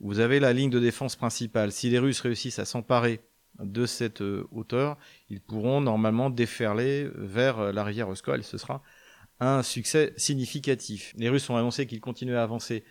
Vous 0.01 0.21
avez 0.21 0.39
la 0.39 0.53
ligne 0.53 0.71
de 0.71 0.79
défense 0.79 1.17
principale. 1.17 1.73
Si 1.73 1.91
les 1.91 1.99
Russes 1.99 2.21
réussissent 2.21 2.61
à 2.61 2.65
s'emparer 2.65 3.21
de 3.59 3.87
cette 3.87 4.23
euh, 4.23 4.47
hauteur, 4.53 4.97
ils 5.29 5.41
pourront 5.41 5.81
normalement 5.81 6.31
déferler 6.31 7.09
vers 7.17 7.59
euh, 7.59 7.73
la 7.73 7.83
rivière 7.83 8.09
Oskol 8.09 8.39
et 8.39 8.45
ce 8.45 8.57
sera 8.57 8.83
un 9.41 9.65
succès 9.65 10.13
significatif. 10.17 11.13
Les 11.17 11.29
Russes 11.29 11.51
ont 11.51 11.57
annoncé 11.57 11.87
qu'ils 11.87 12.01
continuaient 12.01 12.37
à 12.37 12.45
avancer 12.45 12.85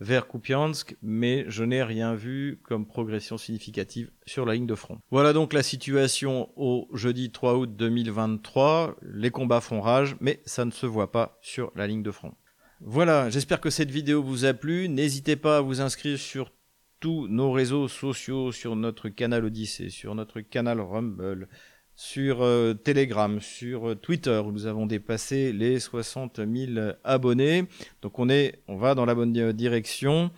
vers 0.00 0.26
Kupiansk, 0.28 0.96
mais 1.02 1.44
je 1.48 1.64
n'ai 1.64 1.82
rien 1.82 2.14
vu 2.14 2.60
comme 2.64 2.86
progression 2.86 3.38
significative 3.38 4.10
sur 4.26 4.46
la 4.46 4.54
ligne 4.54 4.66
de 4.66 4.74
front. 4.74 4.98
Voilà 5.10 5.32
donc 5.32 5.52
la 5.52 5.62
situation 5.62 6.50
au 6.56 6.88
jeudi 6.92 7.30
3 7.30 7.56
août 7.56 7.76
2023. 7.76 8.96
Les 9.02 9.30
combats 9.30 9.60
font 9.60 9.80
rage, 9.80 10.16
mais 10.20 10.40
ça 10.44 10.64
ne 10.64 10.70
se 10.70 10.86
voit 10.86 11.12
pas 11.12 11.38
sur 11.40 11.72
la 11.74 11.86
ligne 11.86 12.02
de 12.02 12.10
front. 12.10 12.34
Voilà, 12.80 13.30
j'espère 13.30 13.60
que 13.60 13.70
cette 13.70 13.90
vidéo 13.90 14.22
vous 14.22 14.44
a 14.44 14.52
plu. 14.52 14.88
N'hésitez 14.88 15.36
pas 15.36 15.58
à 15.58 15.60
vous 15.60 15.80
inscrire 15.80 16.18
sur 16.18 16.52
tous 17.00 17.28
nos 17.28 17.52
réseaux 17.52 17.88
sociaux, 17.88 18.52
sur 18.52 18.76
notre 18.76 19.08
canal 19.08 19.44
Odyssey, 19.44 19.90
sur 19.90 20.14
notre 20.14 20.40
canal 20.40 20.80
Rumble, 20.80 21.48
sur 21.96 22.42
euh, 22.42 22.74
Telegram, 22.74 23.40
sur 23.40 23.90
euh, 23.90 23.94
Twitter, 23.94 24.40
où 24.44 24.52
nous 24.52 24.66
avons 24.66 24.86
dépassé 24.86 25.52
les 25.52 25.78
60 25.78 26.40
000 26.46 26.92
abonnés. 27.04 27.64
Donc 28.02 28.18
on, 28.18 28.28
est, 28.28 28.62
on 28.68 28.76
va 28.76 28.94
dans 28.94 29.04
la 29.04 29.14
bonne 29.14 29.52
direction. 29.52 30.30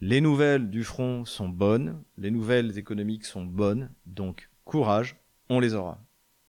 Les 0.00 0.20
nouvelles 0.20 0.68
du 0.70 0.82
front 0.82 1.24
sont 1.24 1.48
bonnes, 1.48 2.02
les 2.18 2.30
nouvelles 2.30 2.76
économiques 2.76 3.24
sont 3.24 3.44
bonnes, 3.44 3.90
donc 4.06 4.48
courage, 4.64 5.16
on 5.48 5.60
les 5.60 5.74
aura. 5.74 6.00